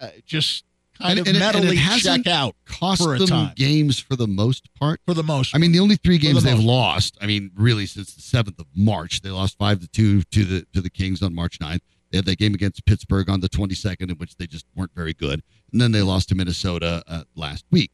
uh, 0.00 0.08
just 0.24 0.64
kind 1.00 1.18
And- 1.18 1.20
of 1.20 1.26
and 1.28 1.36
it- 1.36 1.54
and 1.56 1.64
it 1.72 1.76
hasn't 1.78 2.24
check 2.24 2.32
out 2.32 2.54
Cost 2.66 3.02
for 3.02 3.14
a 3.14 3.18
them 3.18 3.28
time. 3.28 3.52
games 3.56 3.98
for 3.98 4.16
the 4.16 4.26
most 4.28 4.68
part. 4.74 5.00
for 5.06 5.14
the 5.14 5.22
most. 5.22 5.54
I 5.54 5.58
mean, 5.58 5.72
the 5.72 5.80
only 5.80 5.96
three 5.96 6.18
For 6.18 6.26
the 6.26 6.32
games 6.32 6.42
they've 6.44 6.58
lost. 6.58 7.16
I 7.20 7.26
mean, 7.26 7.50
really 7.54 7.86
since 7.86 8.14
the 8.14 8.22
seventh 8.22 8.58
of 8.60 8.66
March, 8.74 9.20
they 9.22 9.30
lost 9.30 9.56
five 9.58 9.80
to 9.80 9.88
two 9.88 10.22
to 10.22 10.44
the 10.44 10.66
to 10.72 10.80
the 10.80 10.90
Kings 10.90 11.22
on 11.22 11.34
March 11.34 11.58
9th. 11.58 11.80
They 12.10 12.18
had 12.18 12.24
that 12.26 12.38
game 12.38 12.54
against 12.54 12.84
Pittsburgh 12.86 13.28
on 13.30 13.40
the 13.40 13.48
twenty 13.48 13.74
second, 13.74 14.10
in 14.10 14.16
which 14.16 14.36
they 14.36 14.46
just 14.46 14.66
weren't 14.74 14.92
very 14.94 15.14
good, 15.14 15.42
and 15.72 15.80
then 15.80 15.92
they 15.92 16.02
lost 16.02 16.28
to 16.30 16.34
Minnesota 16.34 17.02
uh, 17.06 17.22
last 17.36 17.64
week. 17.70 17.92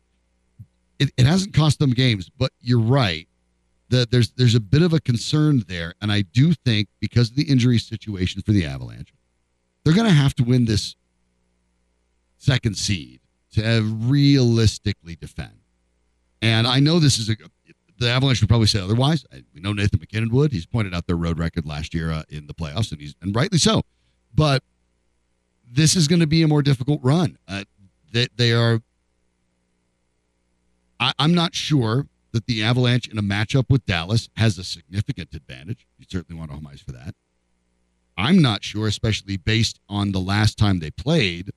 It, 0.99 1.11
it 1.19 1.27
hasn't 1.27 1.53
cost 1.55 1.79
them 1.79 1.91
games, 1.93 2.31
but 2.39 2.53
you're 2.61 2.81
right. 2.81 3.29
that 3.91 4.11
there's 4.11 4.31
there's 4.33 4.55
a 4.55 4.61
bit 4.61 4.81
of 4.83 4.93
a 4.95 5.01
concern 5.01 5.63
there, 5.69 5.95
and 6.01 6.11
I 6.11 6.23
do 6.23 6.55
think 6.55 6.89
because 6.99 7.29
of 7.31 7.37
the 7.37 7.45
injury 7.45 7.79
situation 7.79 8.41
for 8.43 8.53
the 8.53 8.65
Avalanche, 8.65 9.13
they're 9.85 9.95
going 9.95 10.09
to 10.09 10.13
have 10.15 10.35
to 10.37 10.43
win 10.45 10.65
this 10.65 10.97
second 12.47 12.77
seed 12.77 13.21
to 13.53 13.83
realistically 13.83 15.17
defend. 15.17 15.61
And 16.41 16.67
I 16.67 16.79
know 16.81 16.99
this 16.99 17.19
is 17.19 17.29
a 17.29 17.37
the 17.99 18.11
Avalanche 18.11 18.41
would 18.41 18.49
probably 18.49 18.67
say 18.67 18.81
otherwise. 18.81 19.25
We 19.55 19.61
know 19.61 19.73
Nathan 19.73 20.01
MacKinnon 20.01 20.31
would. 20.31 20.53
He's 20.53 20.67
pointed 20.67 20.95
out 20.95 21.07
their 21.07 21.17
road 21.17 21.39
record 21.39 21.67
last 21.67 21.95
year 21.95 22.11
uh, 22.11 22.25
in 22.29 22.47
the 22.47 22.55
playoffs, 22.55 22.93
and 22.93 23.01
he's 23.01 23.15
and 23.23 23.35
rightly 23.35 23.59
so. 23.59 23.83
But 24.35 24.63
this 25.71 25.97
is 25.97 26.07
going 26.07 26.21
to 26.21 26.27
be 26.27 26.43
a 26.43 26.49
more 26.49 26.63
difficult 26.63 27.01
run. 27.03 27.39
Uh, 27.49 27.65
they, 28.13 28.29
they 28.37 28.53
are. 28.53 28.83
I, 31.01 31.13
I'm 31.19 31.35
not 31.35 31.55
sure 31.55 32.07
that 32.33 32.47
the 32.47 32.63
Avalanche 32.63 33.09
in 33.09 33.19
a 33.19 33.23
matchup 33.23 33.65
with 33.71 33.87
Dallas 33.87 34.29
has 34.37 34.59
a 34.59 34.65
significant 34.65 35.35
advantage. 35.35 35.87
You 35.99 36.05
certainly 36.09 36.39
want 36.39 36.51
to 36.51 36.57
home 36.57 36.69
for 36.85 36.93
that. 36.93 37.15
I'm 38.19 38.41
not 38.41 38.65
sure, 38.65 38.87
especially 38.87 39.37
based 39.37 39.81
on 39.89 40.13
the 40.13 40.21
last 40.21 40.59
time 40.59 40.79
they 40.79 40.91
played, 40.91 41.51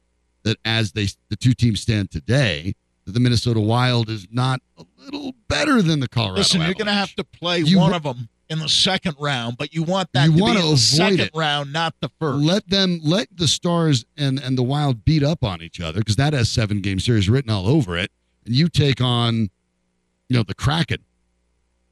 that 0.44 0.58
as 0.66 0.92
they 0.94 1.08
the 1.30 1.36
two 1.36 1.54
teams 1.54 1.82
stand 1.82 2.12
today, 2.12 2.74
that 3.06 3.12
the 3.14 3.20
Minnesota 3.20 3.60
Wild 3.60 4.10
is 4.10 4.28
not 4.32 4.62
a 4.78 4.86
little 4.98 5.34
better 5.48 5.82
than 5.82 6.00
the 6.00 6.08
Colorado. 6.08 6.40
Listen, 6.40 6.62
you're 6.62 6.74
going 6.74 6.88
to 6.88 6.94
have 6.94 7.14
to 7.16 7.24
play 7.24 7.60
You 7.60 7.78
one 7.78 7.94
of 7.94 8.04
them 8.04 8.30
in 8.50 8.60
the 8.60 8.70
second 8.70 9.16
round, 9.20 9.58
but 9.58 9.74
you 9.74 9.84
want 9.84 10.10
that 10.14 10.26
You 10.26 10.32
to 10.32 10.36
be 10.38 10.42
wanna 10.42 10.60
in 10.66 10.72
the 10.72 10.78
second 10.78 11.20
it. 11.20 11.32
round, 11.36 11.72
not 11.72 11.94
the 12.02 12.10
first. 12.20 12.44
let 12.44 12.68
them 12.70 13.00
let 13.04 13.28
the 13.36 13.48
Stars 13.48 14.06
and 14.18 14.40
and 14.40 14.58
the 14.58 14.64
Wild 14.64 15.06
beat 15.06 15.24
up 15.24 15.44
on 15.44 15.62
each 15.62 15.80
other 15.80 16.00
because 16.00 16.16
that 16.16 16.34
has 16.34 16.50
seven 16.50 16.82
game 16.82 17.00
series 17.00 17.30
written 17.30 17.52
all 17.52 17.68
over 17.68 17.98
it, 17.98 18.12
and 18.46 18.56
you 18.56 18.68
take 18.70 19.02
on, 19.02 19.50
you 20.30 20.38
know, 20.38 20.44
the 20.44 20.56
Kraken. 20.56 21.00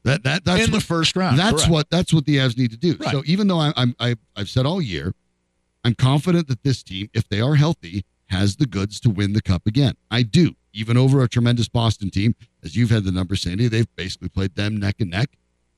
That 0.04 0.24
that 0.24 0.46
that's 0.46 0.66
in 0.66 0.72
the 0.72 0.80
first 0.80 1.16
round. 1.16 1.38
that's 1.38 1.58
correct. 1.58 1.72
what 1.72 1.90
that's 1.90 2.14
what 2.14 2.26
the 2.26 2.38
Avs 2.38 2.58
need 2.58 2.72
to 2.72 2.78
do. 2.78 2.96
Right. 2.98 3.12
So 3.12 3.24
even 3.26 3.48
though 3.48 3.60
I, 3.60 3.74
I'm 3.76 3.96
I, 4.00 4.16
I've 4.36 4.50
said 4.50 4.66
all 4.66 4.82
year, 4.82 5.14
I'm 5.84 5.96
confident 5.96 6.48
that 6.48 6.64
this 6.64 6.82
team, 6.82 7.10
if 7.14 7.28
they 7.28 7.42
are 7.42 7.56
healthy, 7.56 8.06
has 8.30 8.56
the 8.58 8.66
goods 8.66 9.00
to 9.02 9.10
win 9.10 9.34
the 9.34 9.42
cup 9.42 9.66
again. 9.68 9.94
I 10.12 10.24
do, 10.24 10.56
even 10.74 10.98
over 10.98 11.24
a 11.24 11.28
tremendous 11.30 11.68
Boston 11.70 12.10
team, 12.10 12.36
as 12.64 12.76
you've 12.76 12.90
had 12.90 13.04
the 13.04 13.12
numbers, 13.12 13.42
Sandy. 13.42 13.68
They've 13.68 13.88
basically 13.96 14.30
played 14.30 14.56
them 14.56 14.78
neck 14.78 14.96
and 15.00 15.10
neck, 15.12 15.32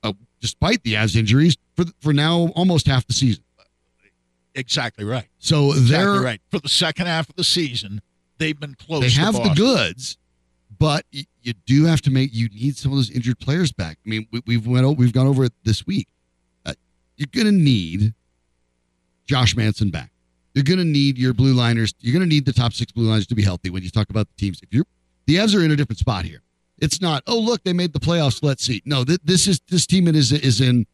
uh, 0.03 0.13
despite 0.41 0.83
the 0.83 0.93
Avs 0.95 1.15
injuries 1.15 1.57
for 1.75 1.85
for 1.99 2.13
now 2.13 2.49
almost 2.55 2.87
half 2.87 3.05
the 3.07 3.13
season. 3.13 3.43
exactly 4.55 5.05
right. 5.05 5.27
So 5.39 5.71
Exactly 5.71 5.97
they're 5.97 6.21
right. 6.21 6.41
For 6.49 6.59
the 6.59 6.69
second 6.69 7.05
half 7.07 7.29
of 7.29 7.35
the 7.35 7.43
season, 7.43 8.01
they've 8.37 8.59
been 8.59 8.75
close. 8.75 9.01
they 9.01 9.09
have 9.21 9.35
the 9.35 9.53
goods, 9.55 10.17
but 10.77 11.05
you 11.11 11.53
do 11.65 11.85
have 11.85 12.01
to 12.01 12.11
make. 12.11 12.31
You 12.33 12.49
need 12.49 12.77
some 12.77 12.91
of 12.91 12.97
those 12.97 13.11
injured 13.11 13.39
players 13.39 13.71
back. 13.71 13.97
I 14.05 14.09
mean, 14.09 14.27
we, 14.31 14.41
we've 14.45 14.67
went 14.67 14.97
we've 14.97 15.13
gone 15.13 15.27
over 15.27 15.45
it 15.45 15.53
this 15.63 15.85
week. 15.85 16.07
Uh, 16.65 16.73
you're 17.17 17.27
going 17.31 17.47
to 17.47 17.51
need 17.51 18.13
Josh 19.25 19.55
Manson 19.55 19.91
back. 19.91 20.11
You're 20.53 20.63
going 20.63 20.79
to 20.79 20.85
need 20.85 21.17
your 21.17 21.33
blue 21.33 21.53
liners. 21.53 21.93
You're 21.99 22.13
going 22.13 22.27
to 22.27 22.29
need 22.29 22.45
the 22.45 22.53
top 22.53 22.73
six 22.73 22.91
blue 22.91 23.05
liners 23.07 23.27
to 23.27 23.35
be 23.35 23.43
healthy 23.43 23.69
when 23.69 23.83
you 23.83 23.89
talk 23.89 24.09
about 24.09 24.27
the 24.27 24.33
teams. 24.35 24.61
If 24.61 24.73
you're 24.73 24.85
the 25.27 25.35
Avs 25.35 25.55
are 25.55 25.63
in 25.63 25.71
a 25.71 25.75
different 25.75 25.99
spot 25.99 26.25
here. 26.25 26.41
It's 26.79 27.01
not. 27.01 27.23
Oh, 27.27 27.37
look, 27.37 27.63
they 27.63 27.73
made 27.73 27.93
the 27.93 27.99
playoffs. 27.99 28.41
Let's 28.41 28.63
see. 28.65 28.81
No, 28.85 29.03
th- 29.03 29.19
this 29.23 29.47
is 29.47 29.59
this 29.69 29.85
team 29.85 30.07
is 30.07 30.31
is 30.31 30.59
in 30.61 30.87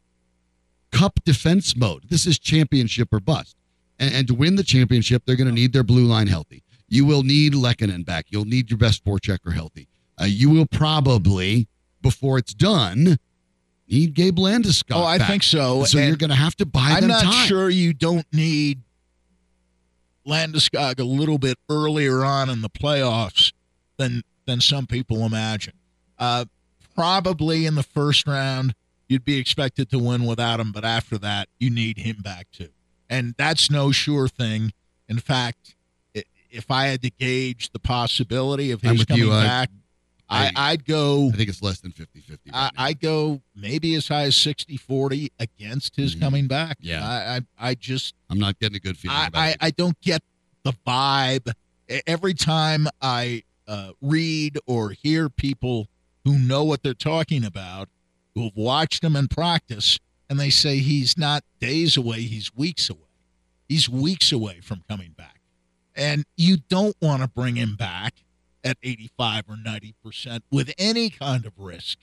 cup 0.92 1.20
defense 1.24 1.76
mode. 1.76 2.04
This 2.10 2.26
is 2.26 2.40
championship 2.40 3.14
or 3.14 3.20
bust. 3.20 3.56
And, 4.00 4.14
and 4.14 4.28
to 4.28 4.34
win 4.34 4.56
the 4.56 4.64
championship, 4.64 5.24
they're 5.26 5.36
going 5.36 5.48
to 5.48 5.54
need 5.54 5.74
their 5.74 5.84
blue 5.84 6.06
line 6.06 6.28
healthy. 6.28 6.64
You 6.88 7.06
will 7.06 7.24
need 7.24 7.54
Lehkonen 7.54 8.06
back. 8.06 8.26
You'll 8.30 8.46
need 8.46 8.70
your 8.70 8.78
best 8.78 9.04
forechecker 9.06 9.54
healthy. 9.54 9.88
Uh, 10.20 10.26
you 10.26 10.50
will 10.50 10.66
probably, 10.66 11.68
before 12.02 12.38
it's 12.38 12.54
done, 12.54 13.18
need 13.88 14.14
Gabe 14.14 14.38
Landeskog. 14.38 14.96
Oh, 14.96 15.04
I 15.04 15.18
back. 15.18 15.30
think 15.30 15.44
so. 15.44 15.84
So 15.86 15.98
And 15.98 16.08
you're 16.08 16.18
going 16.18 16.30
to 16.30 16.36
have 16.36 16.56
to 16.58 16.66
buy. 16.66 16.96
I'm 16.98 17.08
not 17.08 17.24
time. 17.24 17.48
sure 17.48 17.70
you 17.70 17.94
don't 17.94 18.26
need 18.34 18.82
Landeskog 20.28 21.00
a 21.00 21.04
little 21.04 21.38
bit 21.38 21.58
earlier 21.70 22.24
on 22.24 22.50
in 22.50 22.62
the 22.62 22.70
playoffs 22.70 23.54
than 23.98 24.24
than 24.46 24.62
some 24.62 24.88
people 24.88 25.26
imagine. 25.26 25.74
Uh, 26.20 26.46
probably 26.96 27.66
in 27.66 27.76
the 27.76 27.84
first 27.84 28.28
round, 28.28 28.74
you'd 29.08 29.26
be 29.26 29.38
expected 29.38 29.90
to 29.90 30.00
win 30.00 30.26
without 30.26 30.60
him, 30.60 30.72
but 30.72 30.86
after 30.86 31.18
that, 31.18 31.50
you 31.60 31.70
need 31.70 31.98
him 31.98 32.18
back 32.24 32.48
too, 32.52 32.70
and 33.10 33.36
that's 33.38 33.70
no 33.70 33.92
sure 33.92 34.28
thing. 34.28 34.72
In 35.08 35.20
fact, 35.20 35.76
if 36.56 36.72
I 36.72 36.86
had 36.86 37.02
to 37.02 37.10
gauge 37.10 37.72
the 37.72 37.80
possibility 37.80 38.72
of 38.72 38.82
his 38.82 39.06
coming 39.06 39.26
you, 39.26 39.32
uh, 39.32 39.44
back, 39.44 39.70
I, 40.30 40.52
I'd 40.56 40.86
go. 40.86 41.30
I 41.32 41.36
think 41.38 41.50
it's 41.50 41.62
less 41.62 41.80
than 41.82 41.92
50 41.92 42.20
50. 42.22 42.50
I, 42.54 42.70
I 42.78 42.94
go 42.94 43.42
maybe 43.56 43.94
as 43.96 44.08
high 44.08 44.24
as 44.24 44.36
60 44.36 44.76
40 44.78 45.32
against 45.40 45.96
his 45.96 46.16
Mhm. 46.16 46.20
coming 46.20 46.48
back. 46.48 46.78
Yeah. 46.80 47.08
I, 47.08 47.36
I, 47.36 47.70
I 47.70 47.76
just, 47.76 48.16
I'm 48.30 48.40
not 48.40 48.58
getting 48.60 48.76
a 48.76 48.80
good 48.80 48.98
feeling 48.98 49.18
I, 49.18 49.28
about 49.28 49.40
I. 49.40 49.56
I 49.62 49.70
don't 49.72 50.00
get 50.02 50.24
the 50.64 50.74
vibe. 50.86 51.52
Every 52.08 52.34
time 52.34 52.88
I 53.02 53.44
uh, 53.68 53.92
read 54.02 54.58
or 54.66 54.92
hear 54.92 55.30
people 55.30 55.88
who 56.24 56.40
know 56.40 56.64
what 56.64 56.82
they're 56.82 56.96
talking 56.96 57.46
about, 57.46 57.88
who 58.34 58.46
have 58.46 58.56
watched 58.56 59.04
him 59.04 59.16
in 59.16 59.28
practice, 59.28 60.00
and 60.28 60.40
they 60.40 60.50
say 60.50 60.78
he's 60.80 61.18
not 61.20 61.44
days 61.60 61.98
away, 61.98 62.22
he's 62.22 62.52
weeks 62.56 62.90
away. 62.90 63.00
He's 63.70 63.88
weeks 63.88 64.32
away 64.32 64.60
from 64.62 64.82
coming 64.90 65.12
back. 65.16 65.40
And 65.96 66.26
you 66.36 66.58
don't 66.68 66.96
want 67.00 67.22
to 67.22 67.28
bring 67.28 67.56
him 67.56 67.76
back 67.76 68.16
at 68.66 68.78
85 68.84 69.44
or 69.48 69.56
90% 69.56 70.42
with 70.52 70.74
any 70.78 71.10
kind 71.10 71.46
of 71.46 71.54
risk 71.58 72.00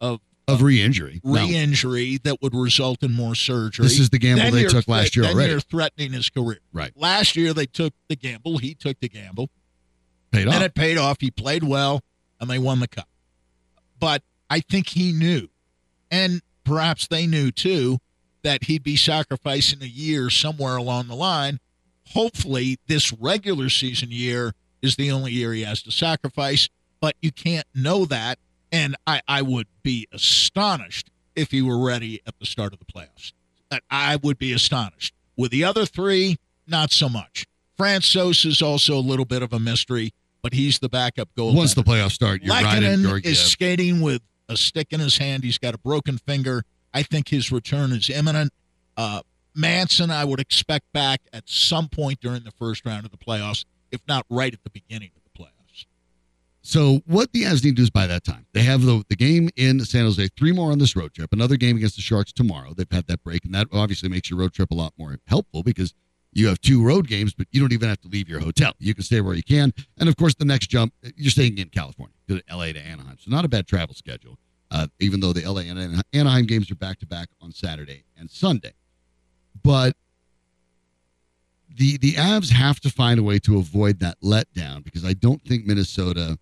of 0.00 0.20
of 0.48 0.62
re 0.62 0.82
injury. 0.82 1.20
re-injury 1.22 2.18
that 2.24 2.42
would 2.42 2.54
result 2.54 3.02
in 3.02 3.12
more 3.12 3.34
surgery. 3.36 3.84
This 3.84 4.00
is 4.00 4.10
the 4.10 4.18
gamble 4.18 4.42
Then 4.44 4.52
they 4.52 4.64
took 4.64 4.88
last 4.88 5.14
year 5.14 5.24
then 5.24 5.34
already. 5.34 5.52
You're 5.52 5.60
threatening 5.60 6.12
his 6.12 6.28
career. 6.28 6.58
Right. 6.72 6.92
Last 6.96 7.36
year 7.36 7.52
they 7.54 7.66
took 7.66 7.92
the 8.08 8.16
gamble. 8.16 8.58
He 8.58 8.74
took 8.74 8.98
the 9.00 9.08
gamble, 9.08 9.50
Paid 10.32 10.48
off. 10.48 10.54
and 10.54 10.64
it 10.64 10.74
paid 10.74 10.98
off. 10.98 11.18
He 11.20 11.30
played 11.30 11.62
well, 11.62 12.02
and 12.40 12.50
they 12.50 12.58
won 12.58 12.80
the 12.80 12.88
cup. 12.88 13.08
But 13.98 14.22
I 14.48 14.60
think 14.60 14.88
he 14.88 15.12
knew, 15.12 15.48
and 16.10 16.42
perhaps 16.64 17.06
they 17.06 17.26
knew 17.26 17.52
too, 17.52 17.98
that 18.42 18.64
he'd 18.64 18.82
be 18.82 18.96
sacrificing 18.96 19.82
a 19.82 19.86
year 19.86 20.30
somewhere 20.30 20.76
along 20.76 21.08
the 21.08 21.14
line. 21.14 21.60
Hopefully, 22.08 22.78
this 22.88 23.12
regular 23.12 23.68
season 23.68 24.10
year 24.10 24.54
is 24.82 24.96
the 24.96 25.10
only 25.10 25.32
year 25.32 25.52
he 25.52 25.62
has 25.62 25.82
to 25.82 25.90
sacrifice, 25.92 26.68
but 27.00 27.14
you 27.20 27.32
can't 27.32 27.66
know 27.74 28.04
that. 28.06 28.38
And 28.72 28.96
I, 29.06 29.20
I 29.26 29.42
would 29.42 29.66
be 29.82 30.06
astonished 30.12 31.10
if 31.34 31.50
he 31.50 31.60
were 31.62 31.78
ready 31.78 32.20
at 32.26 32.38
the 32.38 32.46
start 32.46 32.72
of 32.72 32.78
the 32.78 32.84
playoffs. 32.84 33.32
I- 33.70 33.80
I 33.90 34.16
would 34.16 34.38
be 34.38 34.52
astonished. 34.52 35.14
With 35.36 35.50
the 35.50 35.64
other 35.64 35.86
three, 35.86 36.38
not 36.66 36.92
so 36.92 37.08
much. 37.08 37.46
Francouz 37.78 38.44
is 38.44 38.60
also 38.62 38.96
a 38.96 39.00
little 39.00 39.24
bit 39.24 39.42
of 39.42 39.52
a 39.52 39.58
mystery, 39.58 40.12
but 40.42 40.52
he's 40.52 40.78
the 40.78 40.88
backup 40.88 41.28
goaltender. 41.36 41.54
Once 41.56 41.74
the 41.74 41.82
playoffs 41.82 42.12
start, 42.12 42.42
you're 42.42 42.50
is 43.32 43.38
skating 43.50 44.00
with 44.00 44.22
a 44.48 44.56
stick 44.56 44.88
in 44.90 45.00
his 45.00 45.16
hand. 45.18 45.44
He's 45.44 45.58
got 45.58 45.74
a 45.74 45.78
broken 45.78 46.18
finger. 46.18 46.64
I 46.92 47.02
think 47.02 47.28
his 47.28 47.50
return 47.50 47.92
is 47.92 48.10
imminent. 48.10 48.52
Uh, 48.96 49.22
Manson, 49.54 50.10
I 50.10 50.24
would 50.24 50.40
expect 50.40 50.92
back 50.92 51.22
at 51.32 51.44
some 51.48 51.88
point 51.88 52.20
during 52.20 52.42
the 52.44 52.50
first 52.52 52.84
round 52.84 53.04
of 53.04 53.10
the 53.12 53.16
playoffs, 53.16 53.64
if 53.92 54.00
not 54.08 54.26
right 54.28 54.52
at 54.52 54.62
the 54.64 54.70
beginning 54.70 55.10
of 55.16 55.22
the 55.22 55.38
playoffs. 55.38 55.86
So 56.62 57.00
what 57.06 57.32
the 57.32 57.44
Avs 57.44 57.64
need 57.64 57.70
to 57.70 57.76
do 57.76 57.82
is 57.82 57.90
by 57.90 58.06
that 58.06 58.24
time 58.24 58.46
they 58.52 58.62
have 58.62 58.82
the 58.82 59.04
the 59.08 59.16
game 59.16 59.48
in 59.56 59.80
San 59.84 60.04
Jose, 60.04 60.28
three 60.36 60.52
more 60.52 60.72
on 60.72 60.78
this 60.78 60.94
road 60.94 61.14
trip, 61.14 61.32
another 61.32 61.56
game 61.56 61.76
against 61.76 61.96
the 61.96 62.02
Sharks 62.02 62.32
tomorrow. 62.32 62.74
They've 62.74 62.90
had 62.90 63.06
that 63.06 63.22
break, 63.24 63.44
and 63.44 63.54
that 63.54 63.68
obviously 63.72 64.08
makes 64.08 64.30
your 64.30 64.38
road 64.38 64.52
trip 64.52 64.70
a 64.70 64.74
lot 64.74 64.92
more 64.98 65.16
helpful 65.26 65.62
because 65.62 65.94
you 66.32 66.46
have 66.48 66.60
two 66.60 66.82
road 66.84 67.08
games, 67.08 67.34
but 67.34 67.48
you 67.50 67.60
don't 67.60 67.72
even 67.72 67.88
have 67.88 68.00
to 68.02 68.08
leave 68.08 68.28
your 68.28 68.40
hotel. 68.40 68.72
You 68.78 68.94
can 68.94 69.02
stay 69.02 69.20
where 69.20 69.34
you 69.34 69.42
can, 69.42 69.72
and 69.98 70.08
of 70.08 70.16
course 70.16 70.34
the 70.34 70.44
next 70.44 70.68
jump 70.68 70.92
you're 71.16 71.30
staying 71.30 71.58
in 71.58 71.70
California, 71.70 72.14
to 72.28 72.42
L.A. 72.48 72.72
to 72.72 72.80
Anaheim, 72.80 73.16
so 73.18 73.30
not 73.30 73.44
a 73.44 73.48
bad 73.48 73.66
travel 73.66 73.94
schedule. 73.94 74.38
Uh, 74.72 74.86
even 75.00 75.18
though 75.18 75.32
the 75.32 75.42
L.A. 75.42 75.64
and 75.64 76.04
Anaheim 76.12 76.46
games 76.46 76.70
are 76.70 76.76
back 76.76 77.00
to 77.00 77.06
back 77.06 77.28
on 77.40 77.50
Saturday 77.50 78.04
and 78.16 78.30
Sunday, 78.30 78.74
but 79.64 79.96
the 81.76 81.98
the 81.98 82.12
Avs 82.14 82.50
have 82.50 82.80
to 82.80 82.90
find 82.90 83.18
a 83.20 83.22
way 83.22 83.38
to 83.40 83.58
avoid 83.58 84.00
that 84.00 84.20
letdown 84.22 84.84
because 84.84 85.04
I 85.04 85.12
don't 85.12 85.42
think 85.42 85.66
Minnesota 85.66 86.38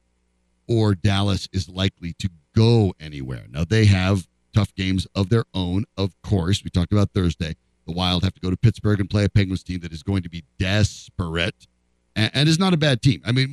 or 0.67 0.95
Dallas 0.95 1.49
is 1.53 1.69
likely 1.69 2.15
to 2.19 2.29
go 2.55 2.95
anywhere. 3.01 3.45
Now 3.51 3.65
they 3.65 3.87
have 3.87 4.27
tough 4.55 4.75
games 4.75 5.07
of 5.15 5.29
their 5.29 5.45
own, 5.55 5.85
of 5.97 6.21
course. 6.23 6.65
We 6.65 6.71
talked 6.71 6.93
about 6.93 7.11
Thursday. 7.15 7.57
The 7.87 7.93
Wild 7.93 8.23
have 8.23 8.35
to 8.35 8.41
go 8.41 8.51
to 8.51 8.57
Pittsburgh 8.57 9.01
and 9.01 9.09
play 9.09 9.25
a 9.25 9.29
Penguins 9.29 9.63
team 9.63 9.81
that 9.81 9.93
is 9.93 10.03
going 10.03 10.23
to 10.23 10.29
be 10.29 10.45
desperate 10.59 11.67
and, 12.15 12.31
and 12.35 12.49
is 12.49 12.59
not 12.59 12.75
a 12.75 12.77
bad 12.77 13.01
team. 13.01 13.23
I 13.25 13.33
mean, 13.33 13.53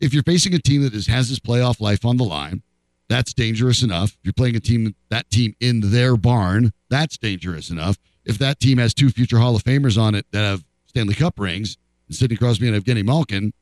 if 0.00 0.12
you're 0.12 0.24
facing 0.24 0.54
a 0.54 0.58
team 0.58 0.82
that 0.82 0.94
is, 0.94 1.06
has 1.06 1.28
his 1.28 1.38
playoff 1.38 1.80
life 1.80 2.04
on 2.04 2.16
the 2.16 2.24
line, 2.24 2.62
that's 3.08 3.32
dangerous 3.32 3.82
enough. 3.82 4.10
If 4.10 4.18
you're 4.24 4.32
playing 4.32 4.56
a 4.56 4.60
team 4.60 4.94
that 5.10 5.30
team 5.30 5.54
in 5.60 5.92
their 5.92 6.16
barn, 6.16 6.72
that's 6.90 7.16
dangerous 7.16 7.70
enough. 7.70 7.98
If 8.24 8.38
that 8.38 8.58
team 8.58 8.78
has 8.78 8.92
two 8.92 9.10
future 9.10 9.38
Hall 9.38 9.54
of 9.54 9.62
Famers 9.62 10.00
on 10.00 10.16
it 10.16 10.26
that 10.32 10.42
have 10.42 10.64
Stanley 10.96 11.14
Cup 11.14 11.38
rings, 11.38 11.76
and 12.08 12.16
Sidney 12.16 12.38
Crosby 12.38 12.66
and 12.66 12.82
Evgeny 12.82 13.04
Malkin, 13.04 13.52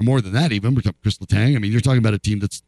or 0.00 0.04
more 0.04 0.20
than 0.20 0.32
that 0.32 0.50
even, 0.50 0.74
we're 0.74 0.80
talking 0.80 0.98
Kris 1.00 1.18
Letang. 1.18 1.54
I 1.54 1.60
mean, 1.60 1.70
you're 1.70 1.80
talking 1.80 2.00
about 2.00 2.14
a 2.14 2.18
team 2.18 2.40
that's 2.40 2.64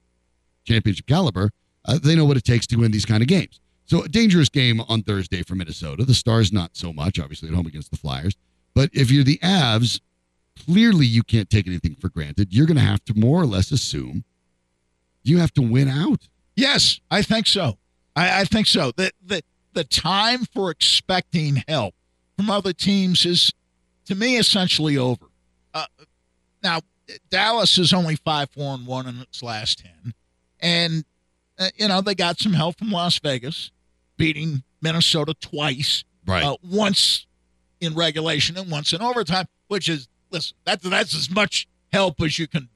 championship 0.65 1.09
caliber. 1.09 1.51
Uh, 1.85 1.99
they 2.01 2.15
know 2.15 2.25
what 2.25 2.37
it 2.37 2.45
takes 2.45 2.69
to 2.69 2.77
win 2.77 2.93
these 2.93 3.05
kind 3.05 3.21
of 3.21 3.27
games. 3.27 3.59
So 3.87 4.05
a 4.05 4.09
dangerous 4.09 4.49
game 4.49 4.81
on 4.83 5.03
Thursday 5.03 5.43
for 5.43 5.57
Minnesota. 5.57 6.05
The 6.05 6.15
Stars 6.15 6.53
not 6.53 6.77
so 6.77 6.93
much, 6.93 7.19
obviously 7.19 7.49
at 7.49 7.55
home 7.57 7.67
against 7.67 7.91
the 7.91 7.97
Flyers. 7.97 8.37
But 8.77 8.91
if 8.93 9.11
you're 9.11 9.25
the 9.25 9.39
Avs, 9.39 10.01
clearly 10.65 11.07
you 11.07 11.25
can't 11.25 11.51
take 11.51 11.67
anything 11.67 11.97
for 11.97 12.11
granted. 12.11 12.55
You're 12.55 12.67
going 12.67 12.77
to 12.77 12.83
have 12.83 13.05
to 13.07 13.15
more 13.15 13.43
or 13.43 13.47
less 13.47 13.73
assume 13.73 14.23
you 15.25 15.39
have 15.39 15.53
to 15.55 15.63
win 15.63 15.89
out. 15.89 16.29
Yes, 16.55 17.01
I 17.11 17.23
think 17.23 17.49
so. 17.49 17.79
I, 18.15 18.43
I 18.43 18.45
think 18.45 18.69
so. 18.69 18.93
The, 18.93 19.11
the 19.21 19.43
the 19.73 19.83
time 19.83 20.45
for 20.45 20.71
expecting 20.71 21.65
help 21.67 21.95
from 22.39 22.51
other 22.51 22.73
teams 22.73 23.27
is, 23.27 23.53
to 24.07 24.15
me, 24.15 24.37
essentially 24.37 24.97
over. 24.97 25.27
Uh, 25.75 25.87
now, 26.63 26.81
Dallas 27.31 27.77
is 27.79 27.93
only 27.93 28.17
five 28.17 28.49
four 28.51 28.75
and 28.75 28.87
one 28.87 29.07
in 29.09 29.19
its 29.21 29.43
last 29.43 29.81
ten, 29.81 30.15
and 30.61 31.05
uh, 31.59 31.69
you 31.77 31.89
know 31.89 32.01
they 32.01 32.15
got 32.15 32.39
some 32.39 32.53
help 32.53 32.79
from 32.79 32.91
Las 32.91 33.19
Vegas, 33.19 33.71
beating 34.17 34.63
Minnesota 34.81 35.35
twice, 35.41 36.05
Right. 36.27 36.45
uh, 36.45 36.57
once 36.63 37.27
in 37.81 37.95
regulation 37.95 38.57
and 38.57 38.71
once 38.71 38.93
in 38.93 39.01
overtime, 39.03 39.47
which 39.69 39.89
is 39.89 40.07
listen, 40.31 40.57
that's 40.65 40.89
that's 40.89 41.15
as 41.15 41.31
much 41.31 41.67
help 41.93 42.21
as 42.23 42.39
you 42.39 42.47
can 42.47 42.69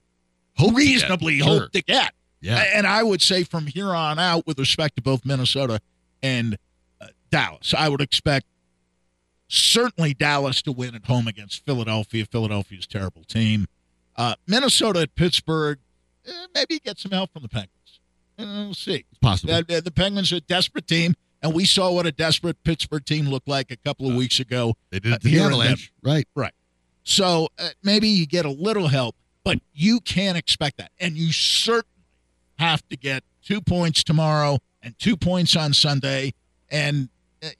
reasonably 0.72 1.38
Sure. 1.38 1.60
hope 1.60 1.72
to 1.72 1.82
get. 1.82 2.14
Yeah. 2.40 2.64
And 2.74 2.86
I 2.86 3.02
would 3.02 3.22
say 3.22 3.44
from 3.44 3.66
here 3.68 3.94
on 3.94 4.18
out, 4.18 4.46
with 4.46 4.58
respect 4.58 4.96
to 4.96 5.02
both 5.02 5.24
Minnesota 5.24 5.80
and 6.22 6.56
uh, 7.00 7.06
Dallas, 7.30 7.74
I 7.76 7.88
would 7.88 8.00
expect 8.00 8.46
certainly 9.52 10.14
Dallas 10.14 10.62
to 10.62 10.72
win 10.72 10.94
at 10.94 11.04
home 11.04 11.28
against 11.28 11.64
Philadelphia. 11.64 12.24
Philadelphia's 12.24 12.86
terrible 12.86 13.22
team. 13.24 13.66
Uh, 14.16 14.34
Minnesota 14.46 15.00
at 15.00 15.14
Pittsburgh, 15.14 15.78
eh, 16.26 16.46
maybe 16.54 16.78
get 16.78 16.98
some 16.98 17.12
help 17.12 17.32
from 17.32 17.42
the 17.42 17.48
Penguins. 17.48 18.00
Eh, 18.38 18.44
we'll 18.44 18.74
see. 18.74 19.04
It's 19.10 19.18
possible. 19.20 19.54
Uh, 19.54 19.62
the 19.80 19.92
Penguins 19.94 20.32
are 20.32 20.36
a 20.36 20.40
desperate 20.40 20.86
team, 20.86 21.14
and 21.42 21.52
we 21.52 21.66
saw 21.66 21.92
what 21.92 22.06
a 22.06 22.12
desperate 22.12 22.62
Pittsburgh 22.64 23.04
team 23.04 23.28
looked 23.28 23.48
like 23.48 23.70
a 23.70 23.76
couple 23.76 24.08
of 24.08 24.14
weeks 24.14 24.40
ago. 24.40 24.74
they 24.90 25.00
did 25.00 25.12
uh, 25.12 25.16
it 25.16 25.22
to 25.22 25.28
the 25.28 25.40
Avalanche. 25.40 25.92
Right. 26.02 26.26
Right. 26.34 26.54
So 27.04 27.48
uh, 27.58 27.70
maybe 27.82 28.08
you 28.08 28.26
get 28.26 28.46
a 28.46 28.50
little 28.50 28.88
help, 28.88 29.16
but 29.44 29.58
you 29.74 30.00
can't 30.00 30.38
expect 30.38 30.78
that. 30.78 30.92
And 30.98 31.16
you 31.16 31.32
certainly 31.32 31.86
have 32.58 32.86
to 32.88 32.96
get 32.96 33.24
two 33.42 33.60
points 33.60 34.02
tomorrow 34.04 34.60
and 34.82 34.98
two 34.98 35.16
points 35.16 35.56
on 35.56 35.74
Sunday. 35.74 36.32
And 36.70 37.06
uh, 37.06 37.08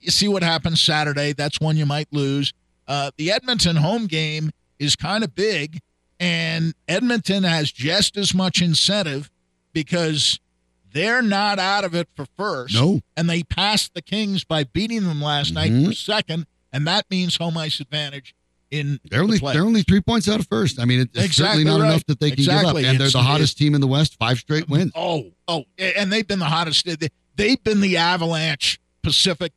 you 0.01 0.11
see 0.11 0.29
what 0.29 0.43
happens 0.43 0.81
Saturday. 0.81 1.33
That's 1.33 1.61
one 1.61 1.77
you 1.77 1.87
might 1.87 2.09
lose. 2.13 2.53
Uh, 2.87 3.11
the 3.17 3.31
Edmonton 3.33 3.77
home 3.77 4.07
game 4.07 4.51
is 4.79 4.97
kind 4.97 5.23
of 5.25 5.35
big, 5.35 5.81
and 6.21 6.75
Edmonton 6.89 7.45
has 7.45 7.71
just 7.73 8.17
as 8.17 8.35
much 8.35 8.61
incentive 8.61 9.31
because 9.73 10.41
they're 10.93 11.23
not 11.23 11.59
out 11.59 11.85
of 11.85 11.95
it 11.95 12.09
for 12.15 12.27
first 12.37 12.75
No. 12.75 13.01
and 13.17 13.29
they 13.31 13.43
passed 13.43 13.95
the 13.95 14.03
Kings 14.03 14.45
by 14.45 14.65
beating 14.65 15.05
them 15.05 15.23
last 15.23 15.53
night 15.55 15.71
Mhm. 15.73 15.87
for 15.89 15.93
second, 15.95 16.47
and 16.73 16.87
that 16.87 17.07
means 17.11 17.37
home 17.37 17.57
ice 17.57 17.81
advantage 17.81 18.35
in 18.71 19.01
They're 19.11 19.23
only 19.23 19.39
the 19.39 19.53
they're 19.53 19.65
only 19.65 19.83
three 19.83 20.01
points 20.01 20.29
out 20.29 20.41
of 20.41 20.49
first. 20.49 20.79
I 20.81 20.85
mean, 20.85 21.01
it's 21.01 21.11
Exactly 21.17 21.33
certainly 21.33 21.65
not 21.65 21.81
right. 21.81 21.89
enough 21.91 22.07
that 22.07 22.21
they 22.21 22.31
can 22.31 22.41
Exactly. 22.41 22.83
give 22.83 22.89
up. 22.89 22.91
And 22.93 23.01
they're 23.01 23.11
the 23.11 23.23
hottest 23.23 23.57
team 23.59 23.75
in 23.75 23.81
the 23.81 23.87
West, 23.87 24.17
five 24.19 24.39
straight 24.39 24.69
wins. 24.69 24.93
Oh, 24.95 25.33
oh, 25.49 25.65
and 25.79 26.13
they've 26.13 26.27
been 26.27 26.39
the 26.41 26.47
hottest. 26.47 26.87
They've 27.37 27.63
been 27.65 27.81
the 27.81 27.97
Avalanche 27.97 28.79
Pacific 29.03 29.53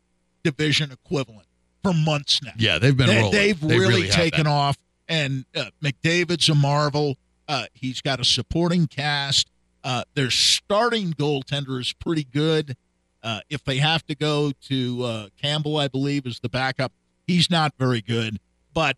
Division 0.45 0.91
equivalent 0.91 1.47
for 1.83 1.93
months 1.93 2.41
now. 2.43 2.51
Yeah, 2.57 2.79
they've 2.79 2.95
been 2.95 3.07
They, 3.07 3.21
rolling. 3.21 3.47
have 3.49 3.63
really, 3.63 4.01
have 4.07 4.15
taken 4.15 4.47
off, 4.47 4.77
and 5.09 5.45
uh, 5.55 5.65
McDavid's 5.83 6.47
a 6.49 6.55
marvel. 6.55 7.17
Uh, 7.47 7.65
he's 7.73 7.99
got 8.01 8.19
a 8.19 8.25
supporting 8.25 8.87
cast. 8.87 9.49
Uh, 9.83 10.03
their 10.13 10.29
starting 10.31 11.13
goaltender 11.13 11.79
is 11.79 11.93
pretty 11.93 12.23
good. 12.23 12.75
Uh, 13.21 13.41
if 13.49 13.63
they 13.63 13.77
have 13.77 14.05
to 14.05 14.15
go 14.15 14.51
to 14.67 15.03
uh, 15.03 15.27
Campbell, 15.41 15.77
I 15.77 15.87
believe, 15.87 16.25
is 16.25 16.39
the 16.39 16.49
backup. 16.49 16.91
He's 17.27 17.49
not 17.49 17.73
very 17.79 18.01
good, 18.01 18.39
but 18.73 18.97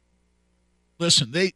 listen, 0.99 1.31
they 1.31 1.53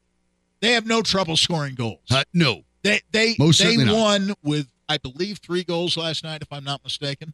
they 0.62 0.72
have 0.72 0.86
no 0.86 1.02
trouble 1.02 1.36
scoring 1.38 1.76
goals. 1.76 2.00
Uh, 2.10 2.24
no, 2.34 2.64
They 2.84 3.02
they 3.12 3.36
Most 3.38 3.60
they 3.60 3.66
certainly 3.66 3.86
not. 3.86 3.96
won 3.96 4.34
with 4.44 4.68
I 4.88 4.98
believe 4.98 5.38
three 5.40 5.64
goals 5.64 5.96
last 5.98 6.24
night, 6.24 6.42
if 6.42 6.52
I'm 6.52 6.64
not 6.64 6.84
mistaken. 6.84 7.34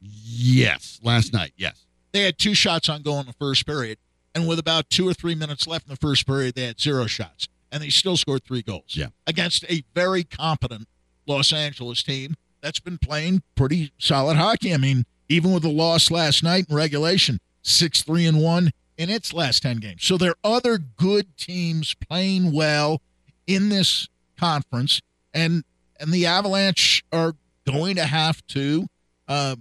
Yes, 0.00 0.98
last 1.02 1.32
night, 1.32 1.52
yes. 1.56 1.84
They 2.12 2.22
had 2.22 2.38
two 2.38 2.54
shots 2.54 2.88
on 2.88 3.02
goal 3.02 3.20
in 3.20 3.26
the 3.26 3.32
first 3.34 3.66
period, 3.66 3.98
and 4.34 4.48
with 4.48 4.58
about 4.58 4.90
two 4.90 5.08
or 5.08 5.14
three 5.14 5.34
minutes 5.34 5.66
left 5.66 5.86
in 5.86 5.90
the 5.90 5.96
first 5.96 6.26
period, 6.26 6.54
they 6.54 6.66
had 6.66 6.80
zero 6.80 7.06
shots, 7.06 7.48
and 7.70 7.82
they 7.82 7.90
still 7.90 8.16
scored 8.16 8.44
three 8.44 8.62
goals. 8.62 8.94
Yeah. 8.94 9.08
against 9.26 9.64
a 9.70 9.82
very 9.94 10.24
competent 10.24 10.88
Los 11.26 11.52
Angeles 11.52 12.02
team 12.02 12.34
that's 12.60 12.80
been 12.80 12.98
playing 12.98 13.42
pretty 13.54 13.92
solid 13.98 14.36
hockey. 14.36 14.72
I 14.72 14.78
mean, 14.78 15.04
even 15.28 15.52
with 15.52 15.62
the 15.62 15.70
loss 15.70 16.10
last 16.10 16.42
night 16.42 16.66
in 16.68 16.74
regulation, 16.74 17.38
six 17.62 18.02
three 18.02 18.24
and 18.26 18.42
one 18.42 18.70
in 18.96 19.10
its 19.10 19.32
last 19.32 19.62
ten 19.62 19.76
games. 19.76 20.04
So 20.04 20.16
there 20.16 20.30
are 20.30 20.56
other 20.56 20.78
good 20.78 21.36
teams 21.36 21.94
playing 21.94 22.52
well 22.52 23.02
in 23.46 23.68
this 23.68 24.08
conference, 24.38 25.00
and 25.34 25.64
and 26.00 26.12
the 26.12 26.26
Avalanche 26.26 27.04
are 27.12 27.34
going 27.66 27.96
to 27.96 28.04
have 28.04 28.44
to. 28.48 28.86
Uh, 29.26 29.56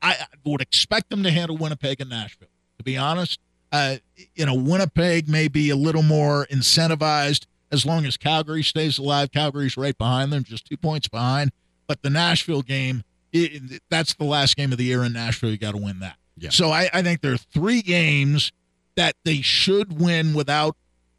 I 0.00 0.26
would 0.44 0.60
expect 0.60 1.10
them 1.10 1.22
to 1.22 1.30
handle 1.30 1.56
Winnipeg 1.56 2.00
and 2.00 2.10
Nashville. 2.10 2.48
To 2.78 2.84
be 2.84 2.96
honest, 2.96 3.40
uh, 3.72 3.96
you 4.34 4.46
know, 4.46 4.54
Winnipeg 4.54 5.28
may 5.28 5.48
be 5.48 5.70
a 5.70 5.76
little 5.76 6.02
more 6.02 6.46
incentivized 6.50 7.46
as 7.70 7.84
long 7.84 8.06
as 8.06 8.16
Calgary 8.16 8.62
stays 8.62 8.98
alive. 8.98 9.30
Calgary's 9.32 9.76
right 9.76 9.96
behind 9.96 10.32
them, 10.32 10.44
just 10.44 10.66
two 10.66 10.76
points 10.76 11.08
behind. 11.08 11.50
But 11.86 12.02
the 12.02 12.10
Nashville 12.10 12.62
game, 12.62 13.02
it, 13.32 13.82
that's 13.90 14.14
the 14.14 14.24
last 14.24 14.56
game 14.56 14.72
of 14.72 14.78
the 14.78 14.84
year 14.84 15.02
in 15.04 15.12
Nashville. 15.12 15.50
You 15.50 15.58
got 15.58 15.72
to 15.72 15.78
win 15.78 16.00
that. 16.00 16.16
Yeah. 16.36 16.50
So 16.50 16.70
I, 16.70 16.88
I 16.92 17.02
think 17.02 17.20
there 17.20 17.32
are 17.32 17.38
three 17.38 17.82
games 17.82 18.52
that 18.94 19.16
they 19.24 19.42
should 19.42 20.00
win 20.00 20.34
without 20.34 20.76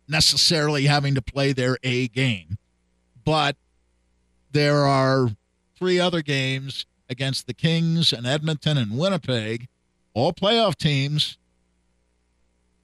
necessarily 0.07 0.85
having 0.85 1.15
to 1.15 1.21
play 1.21 1.53
their 1.53 1.77
A 1.83 2.07
game. 2.07 2.57
But 3.25 3.57
there 4.51 4.85
are 4.85 5.29
three 5.77 5.99
other 5.99 6.21
games 6.21 6.85
against 7.09 7.47
the 7.47 7.53
Kings 7.53 8.13
and 8.13 8.25
Edmonton 8.27 8.77
and 8.77 8.97
Winnipeg, 8.97 9.67
all 10.13 10.31
playoff 10.33 10.75
teams, 10.75 11.37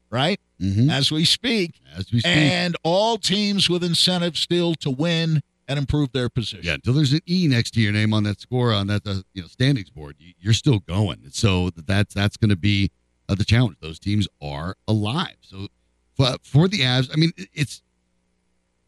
right? 0.09 0.39
hmm 0.59 0.89
As 0.89 1.11
we 1.11 1.25
speak, 1.25 1.79
As 1.95 2.11
we 2.11 2.19
speak. 2.19 2.31
and 2.33 2.75
all 2.83 3.17
teams 3.17 3.69
with 3.69 3.83
incentive 3.83 4.37
still 4.37 4.75
to 4.75 4.89
win 4.89 5.41
and 5.67 5.79
improve 5.79 6.11
their 6.11 6.29
position. 6.29 6.61
yeah, 6.63 6.73
until 6.73 6.93
there's 6.93 7.11
an 7.13 7.21
E 7.27 7.47
next 7.47 7.71
to 7.71 7.81
your 7.81 7.91
name 7.91 8.13
on 8.13 8.23
that 8.23 8.39
score 8.39 8.71
on 8.71 8.87
that 8.87 9.05
uh, 9.07 9.15
you 9.33 9.41
know 9.41 9.47
standings 9.47 9.89
board, 9.89 10.15
you, 10.19 10.33
you're 10.39 10.53
still 10.53 10.79
going. 10.79 11.21
So 11.31 11.71
that's 11.71 12.13
that's 12.13 12.37
going 12.37 12.51
to 12.51 12.55
be 12.55 12.91
uh, 13.27 13.35
the 13.35 13.45
challenge. 13.45 13.77
Those 13.81 13.97
teams 13.99 14.27
are 14.41 14.75
alive. 14.87 15.37
So 15.41 15.67
for, 16.15 16.35
for 16.43 16.67
the 16.67 16.81
Avs, 16.81 17.09
I 17.11 17.15
mean, 17.17 17.31
it's 17.51 17.81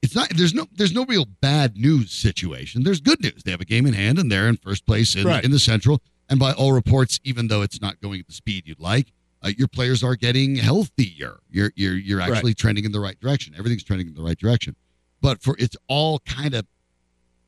it's 0.01 0.15
not 0.15 0.29
there's 0.35 0.53
no 0.53 0.67
there's 0.75 0.93
no 0.93 1.05
real 1.05 1.25
bad 1.25 1.75
news 1.77 2.11
situation. 2.11 2.83
There's 2.83 3.01
good 3.01 3.21
news. 3.21 3.43
They 3.43 3.51
have 3.51 3.61
a 3.61 3.65
game 3.65 3.85
in 3.85 3.93
hand 3.93 4.19
and 4.19 4.31
they're 4.31 4.47
in 4.47 4.57
first 4.57 4.85
place 4.85 5.15
in, 5.15 5.25
Right. 5.25 5.43
in 5.43 5.51
the 5.51 5.59
Central. 5.59 6.01
And 6.29 6.39
by 6.39 6.51
all 6.53 6.73
reports, 6.73 7.19
even 7.23 7.47
though 7.47 7.61
it's 7.61 7.81
not 7.81 7.99
going 8.01 8.19
at 8.19 8.27
the 8.27 8.33
speed 8.33 8.67
you'd 8.67 8.79
like, 8.79 9.13
uh, 9.43 9.51
your 9.57 9.67
players 9.67 10.03
are 10.03 10.15
getting 10.15 10.55
healthier. 10.55 11.37
You're 11.49 11.71
you're 11.75 11.95
you're 11.95 12.19
Right. 12.19 12.31
actually 12.31 12.53
trending 12.53 12.85
in 12.85 12.91
the 12.91 12.99
right 12.99 13.19
direction. 13.19 13.53
Everything's 13.57 13.83
trending 13.83 14.07
in 14.07 14.13
the 14.13 14.21
right 14.21 14.37
direction. 14.37 14.75
But 15.21 15.41
for 15.41 15.55
it's 15.59 15.75
all 15.87 16.19
kind 16.19 16.53
of 16.53 16.65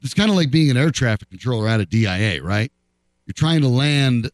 it's 0.02 0.14
kind 0.14 0.30
of 0.30 0.36
like 0.36 0.50
being 0.50 0.70
an 0.72 0.78
air 0.78 0.92
traffic 0.92 1.30
controller 1.30 1.68
out 1.68 1.82
of 1.82 1.90
DIA, 1.90 2.42
right? 2.42 2.72
You're 3.26 3.34
trying 3.34 3.62
to 3.62 3.68
land 3.68 4.32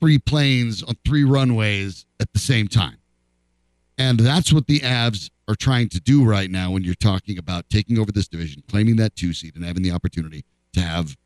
three 0.00 0.18
planes 0.18 0.82
on 0.82 0.96
three 1.04 1.24
runways 1.24 2.06
at 2.20 2.32
the 2.32 2.38
same 2.38 2.68
time. 2.68 2.97
And 3.98 4.20
that's 4.20 4.52
what 4.52 4.68
the 4.68 4.80
Avs 4.80 5.28
are 5.48 5.56
trying 5.56 5.88
to 5.88 6.00
do 6.00 6.24
right 6.24 6.50
now 6.50 6.70
when 6.70 6.84
you're 6.84 6.94
talking 6.94 7.36
about 7.36 7.68
taking 7.68 7.98
over 7.98 8.12
this 8.12 8.28
division, 8.28 8.62
claiming 8.68 8.96
that 8.96 9.16
two 9.16 9.32
seed, 9.32 9.56
and 9.56 9.64
having 9.64 9.82
the 9.82 9.90
opportunity 9.90 10.44
to 10.74 10.80
have 10.80 11.16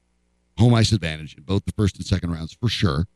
home 0.58 0.74
ice 0.74 0.92
advantage 0.92 1.36
in 1.36 1.42
both 1.42 1.64
the 1.66 1.72
first 1.72 1.96
and 1.96 2.06
second 2.06 2.30
rounds 2.32 2.54
for 2.54 2.68
sure. 2.68 3.06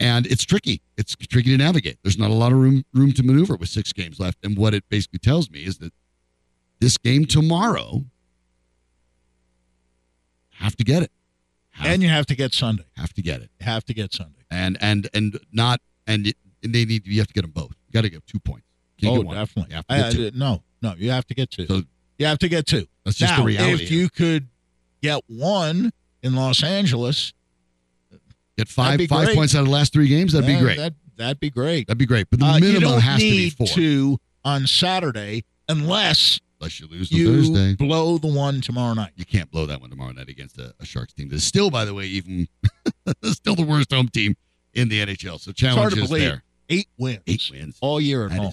And 0.00 0.26
it's 0.26 0.44
tricky. 0.44 0.80
It's 0.96 1.16
tricky 1.16 1.50
to 1.50 1.56
navigate. 1.56 1.98
There's 2.02 2.18
not 2.18 2.30
a 2.30 2.34
lot 2.34 2.52
of 2.52 2.58
room 2.58 2.84
room 2.94 3.12
to 3.12 3.22
maneuver 3.22 3.56
with 3.56 3.68
six 3.68 3.92
games 3.92 4.20
left. 4.20 4.38
And 4.44 4.56
what 4.56 4.72
it 4.72 4.84
basically 4.88 5.18
tells 5.18 5.50
me 5.50 5.64
is 5.64 5.78
that 5.78 5.92
this 6.80 6.96
game 6.96 7.26
tomorrow 7.26 8.04
have 10.52 10.76
to 10.76 10.84
get 10.84 11.02
it. 11.02 11.10
Have, 11.70 11.86
And 11.86 12.02
you 12.02 12.08
have 12.08 12.26
to 12.26 12.36
get 12.36 12.54
Sunday. 12.54 12.84
have 12.96 13.12
to 13.14 13.22
get 13.22 13.42
it. 13.42 13.50
Have 13.60 13.84
to 13.86 13.94
get 13.94 14.14
Sunday. 14.14 14.44
And 14.50 14.78
and 14.80 15.08
and 15.12 15.38
not 15.52 15.80
and, 16.06 16.28
it, 16.28 16.36
and 16.62 16.72
they 16.72 16.84
need 16.84 17.06
you 17.06 17.18
have 17.18 17.26
to 17.28 17.34
get 17.34 17.42
them 17.42 17.50
both. 17.50 17.74
You 17.88 17.92
got 17.92 18.02
to 18.02 18.10
get 18.10 18.26
two 18.26 18.38
points. 18.40 18.66
Can't 19.00 19.18
oh, 19.26 19.32
definitely. 19.32 19.70
You 19.70 19.76
have 19.76 19.86
to 19.86 19.94
I- 19.94 19.98
get 19.98 20.12
two. 20.12 20.26
I- 20.26 20.30
no, 20.38 20.62
no, 20.82 20.94
you 20.96 21.10
have 21.10 21.26
to 21.26 21.34
get 21.34 21.50
two. 21.50 21.66
So- 21.66 21.82
you 22.18 22.26
have 22.26 22.38
to 22.38 22.48
get 22.48 22.66
two. 22.66 22.86
That's 23.04 23.16
just 23.16 23.32
now, 23.32 23.38
the 23.38 23.44
reality. 23.44 23.84
if 23.84 23.90
you 23.92 24.08
could 24.10 24.48
get 25.02 25.22
one 25.28 25.92
in 26.22 26.34
Los 26.34 26.64
Angeles, 26.64 27.32
get 28.56 28.68
five 28.68 29.00
five 29.08 29.26
great. 29.26 29.36
points 29.36 29.54
out 29.54 29.60
of 29.60 29.66
the 29.66 29.72
last 29.72 29.92
three 29.92 30.08
games, 30.08 30.32
that'd 30.32 30.48
eh, 30.48 30.56
be 30.56 30.60
great. 30.60 30.76
That, 30.78 30.94
that'd 31.16 31.40
be 31.40 31.50
great. 31.50 31.86
that'd 31.86 31.98
be 31.98 32.06
great. 32.06 32.28
But 32.30 32.40
the 32.40 32.46
Uh, 32.46 32.58
minimum 32.58 33.00
has 33.00 33.20
to 33.20 33.30
be 33.30 33.50
four. 33.50 33.66
two 33.68 34.18
on 34.44 34.66
Saturday 34.66 35.44
unless 35.68 36.40
unless 36.60 36.80
you 36.80 36.88
lose 36.88 37.12
You 37.12 37.36
Thursday. 37.36 37.74
blow 37.76 38.18
the 38.18 38.26
one 38.26 38.60
tomorrow 38.60 38.94
night. 38.94 39.12
You 39.14 39.24
can't 39.24 39.48
blow 39.48 39.66
that 39.66 39.80
one 39.80 39.90
tomorrow 39.90 40.10
night 40.10 40.28
against 40.28 40.58
a, 40.58 40.74
a 40.80 40.84
Sharks 40.84 41.12
team 41.12 41.28
that's 41.28 41.44
still, 41.44 41.70
by 41.70 41.84
the 41.84 41.94
way, 41.94 42.06
even 42.06 42.48
still 43.22 43.54
the 43.54 43.62
worst 43.64 43.92
home 43.92 44.08
team 44.08 44.34
in 44.74 44.88
the 44.88 44.98
NHL. 45.06 45.38
So 45.38 45.52
challenge 45.52 45.96
is 45.96 46.10
there. 46.10 46.42
Eight 46.68 46.88
wins. 46.98 47.22
Eight 47.26 47.48
wins. 47.50 47.78
all 47.80 48.00
year 48.00 48.24
at 48.26 48.30
That 48.30 48.38
home. 48.38 48.52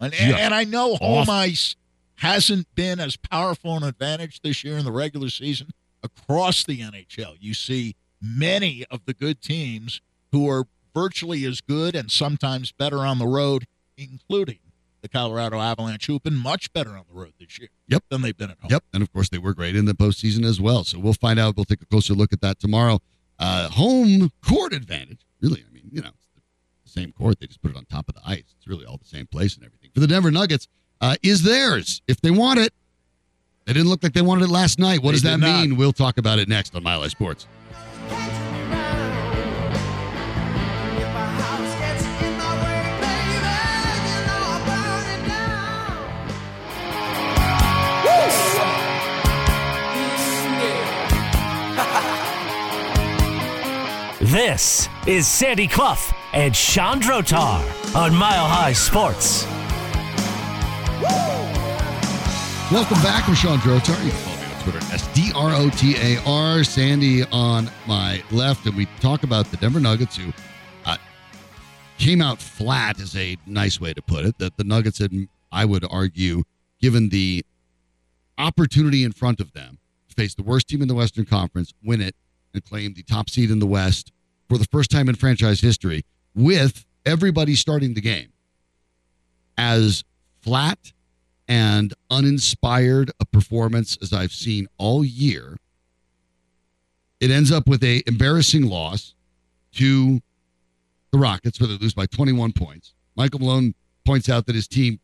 And, 0.00 0.14
and, 0.14 0.54
I 0.54 0.64
know 0.64 0.94
home 0.96 1.22
awful. 1.22 1.34
ice 1.34 1.76
hasn't 2.16 2.66
been 2.74 2.98
as 3.00 3.16
powerful 3.16 3.76
an 3.76 3.82
advantage 3.82 4.40
this 4.40 4.64
year 4.64 4.78
in 4.78 4.84
the 4.84 4.92
regular 4.92 5.28
season 5.28 5.70
across 6.02 6.64
the 6.64 6.80
NHL. 6.80 7.36
You 7.38 7.52
see 7.54 7.96
many 8.20 8.84
of 8.90 9.04
the 9.04 9.12
good 9.12 9.42
teams 9.42 10.00
who 10.32 10.48
are 10.48 10.64
virtually 10.94 11.44
as 11.44 11.60
good 11.60 11.94
and 11.94 12.10
sometimes 12.10 12.72
better 12.72 12.98
on 13.00 13.18
the 13.18 13.26
road, 13.26 13.66
including 13.98 14.58
the 15.02 15.08
Colorado 15.08 15.58
Avalanche, 15.60 16.06
who've 16.06 16.22
been 16.22 16.36
much 16.36 16.72
better 16.72 16.90
on 16.90 17.04
the 17.08 17.14
road 17.14 17.32
this 17.38 17.58
year 17.58 17.68
Yep. 17.88 18.04
than 18.10 18.22
they've 18.22 18.36
been 18.36 18.50
at 18.50 18.58
home. 18.60 18.70
Yep, 18.70 18.84
and 18.94 19.02
of 19.02 19.12
course 19.12 19.28
they 19.28 19.38
were 19.38 19.54
great 19.54 19.74
in 19.76 19.84
the 19.86 19.94
postseason 19.94 20.44
as 20.44 20.60
well. 20.60 20.84
So 20.84 20.98
we'll 20.98 21.12
find 21.14 21.38
out. 21.38 21.56
We'll 21.56 21.64
take 21.64 21.82
a 21.82 21.86
closer 21.86 22.14
look 22.14 22.32
at 22.32 22.40
that 22.42 22.58
tomorrow. 22.60 23.00
Uh, 23.38 23.68
home 23.70 24.30
court 24.46 24.72
advantage, 24.74 25.20
really. 25.40 25.64
I 25.68 25.72
mean, 25.72 25.88
you 25.90 26.02
know, 26.02 26.10
the 26.92 27.00
same 27.00 27.12
court. 27.12 27.38
They 27.40 27.46
just 27.46 27.62
put 27.62 27.70
it 27.70 27.76
on 27.76 27.84
top 27.86 28.08
of 28.08 28.14
the 28.14 28.20
ice. 28.24 28.44
It's 28.58 28.66
really 28.66 28.84
all 28.84 28.96
the 28.98 29.04
same 29.08 29.26
place 29.26 29.56
and 29.56 29.64
everything. 29.64 29.90
For 29.94 30.00
the 30.00 30.06
Denver 30.06 30.30
Nuggets, 30.30 30.68
uh, 31.00 31.16
is 31.22 31.42
theirs 31.42 32.02
if 32.08 32.20
they 32.20 32.30
want 32.30 32.58
it. 32.60 32.72
They 33.66 33.72
didn't 33.74 33.88
look 33.88 34.02
like 34.02 34.12
they 34.14 34.22
wanted 34.22 34.44
it 34.44 34.50
last 34.50 34.78
night. 34.78 35.02
What 35.02 35.10
They 35.10 35.16
does 35.16 35.22
that 35.22 35.40
not. 35.40 35.60
mean? 35.60 35.76
We'll 35.76 35.92
talk 35.92 36.18
about 36.18 36.38
it 36.38 36.48
next 36.48 36.74
on 36.74 36.82
Mile 36.82 37.02
High 37.02 37.08
Sports. 37.08 37.46
This 54.30 54.88
is 55.08 55.26
Sandy 55.26 55.66
Clough 55.66 56.14
and 56.34 56.54
Sean 56.54 57.00
Drotar 57.00 57.96
on 57.96 58.14
Mile 58.14 58.46
High 58.46 58.72
Sports. 58.72 59.44
Welcome 62.70 63.02
back. 63.02 63.28
I'm 63.28 63.34
Sean. 63.34 63.54
You 63.54 63.80
can 63.80 63.80
follow 63.80 64.38
me 64.38 64.54
on 64.54 64.62
Twitter 64.62 64.78
at 64.78 64.92
S-D-R-O-T-A-R. 64.92 66.62
Sandy 66.62 67.24
on 67.32 67.68
my 67.88 68.22
left. 68.30 68.66
And 68.66 68.76
we 68.76 68.86
talk 69.00 69.24
about 69.24 69.46
the 69.46 69.56
Denver 69.56 69.80
Nuggets 69.80 70.16
who 70.16 70.32
uh, 70.84 70.96
came 71.98 72.22
out 72.22 72.40
flat 72.40 73.00
is 73.00 73.16
a 73.16 73.36
nice 73.46 73.80
way 73.80 73.92
to 73.92 74.00
put 74.00 74.24
it. 74.24 74.38
That 74.38 74.56
the 74.56 74.62
Nuggets 74.62 74.98
had, 74.98 75.10
I 75.50 75.64
would 75.64 75.84
argue, 75.90 76.44
given 76.80 77.08
the 77.08 77.44
opportunity 78.38 79.02
in 79.02 79.10
front 79.10 79.40
of 79.40 79.54
them 79.54 79.78
to 80.08 80.14
face 80.14 80.36
the 80.36 80.44
worst 80.44 80.68
team 80.68 80.82
in 80.82 80.86
the 80.86 80.94
Western 80.94 81.24
Conference, 81.24 81.74
win 81.82 82.00
it, 82.00 82.14
and 82.54 82.64
claim 82.64 82.94
the 82.94 83.02
top 83.02 83.28
seed 83.28 83.50
in 83.50 83.58
the 83.58 83.66
West 83.66 84.12
for 84.50 84.58
the 84.58 84.66
first 84.66 84.90
time 84.90 85.08
in 85.08 85.14
franchise 85.14 85.60
history 85.60 86.04
with 86.34 86.84
everybody 87.06 87.54
starting 87.54 87.94
the 87.94 88.00
game 88.00 88.32
as 89.56 90.02
flat 90.42 90.92
and 91.46 91.94
uninspired 92.10 93.12
a 93.20 93.24
performance 93.24 93.96
as 94.02 94.12
I've 94.12 94.32
seen 94.32 94.66
all 94.76 95.04
year. 95.04 95.56
It 97.20 97.30
ends 97.30 97.52
up 97.52 97.68
with 97.68 97.84
a 97.84 98.02
embarrassing 98.08 98.66
loss 98.66 99.14
to 99.74 100.20
the 101.12 101.18
Rockets, 101.18 101.60
where 101.60 101.68
they 101.68 101.76
lose 101.76 101.94
by 101.94 102.06
21 102.06 102.52
points. 102.52 102.94
Michael 103.16 103.40
Malone 103.40 103.74
points 104.04 104.28
out 104.28 104.46
that 104.46 104.56
his 104.56 104.66
team 104.66 104.98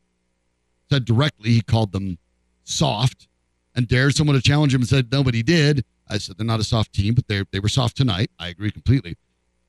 said 0.91 1.05
directly 1.05 1.51
he 1.51 1.63
called 1.63 1.93
them 1.93 2.19
soft 2.65 3.29
and 3.77 3.87
dared 3.87 4.17
someone 4.17 4.35
to 4.35 4.43
challenge 4.43 4.75
him 4.75 4.81
and 4.81 4.89
said 4.89 5.13
nobody 5.13 5.43
did. 5.45 5.85
I 6.09 6.19
said 6.19 6.37
they're 6.37 6.47
not 6.47 6.61
a 6.61 6.65
soft 6.65 6.93
team, 6.93 7.15
but 7.15 7.29
they 7.29 7.45
they 7.53 7.61
were 7.61 7.69
soft 7.69 7.97
tonight. 7.97 8.31
I 8.41 8.49
agree 8.49 8.73
completely. 8.73 9.17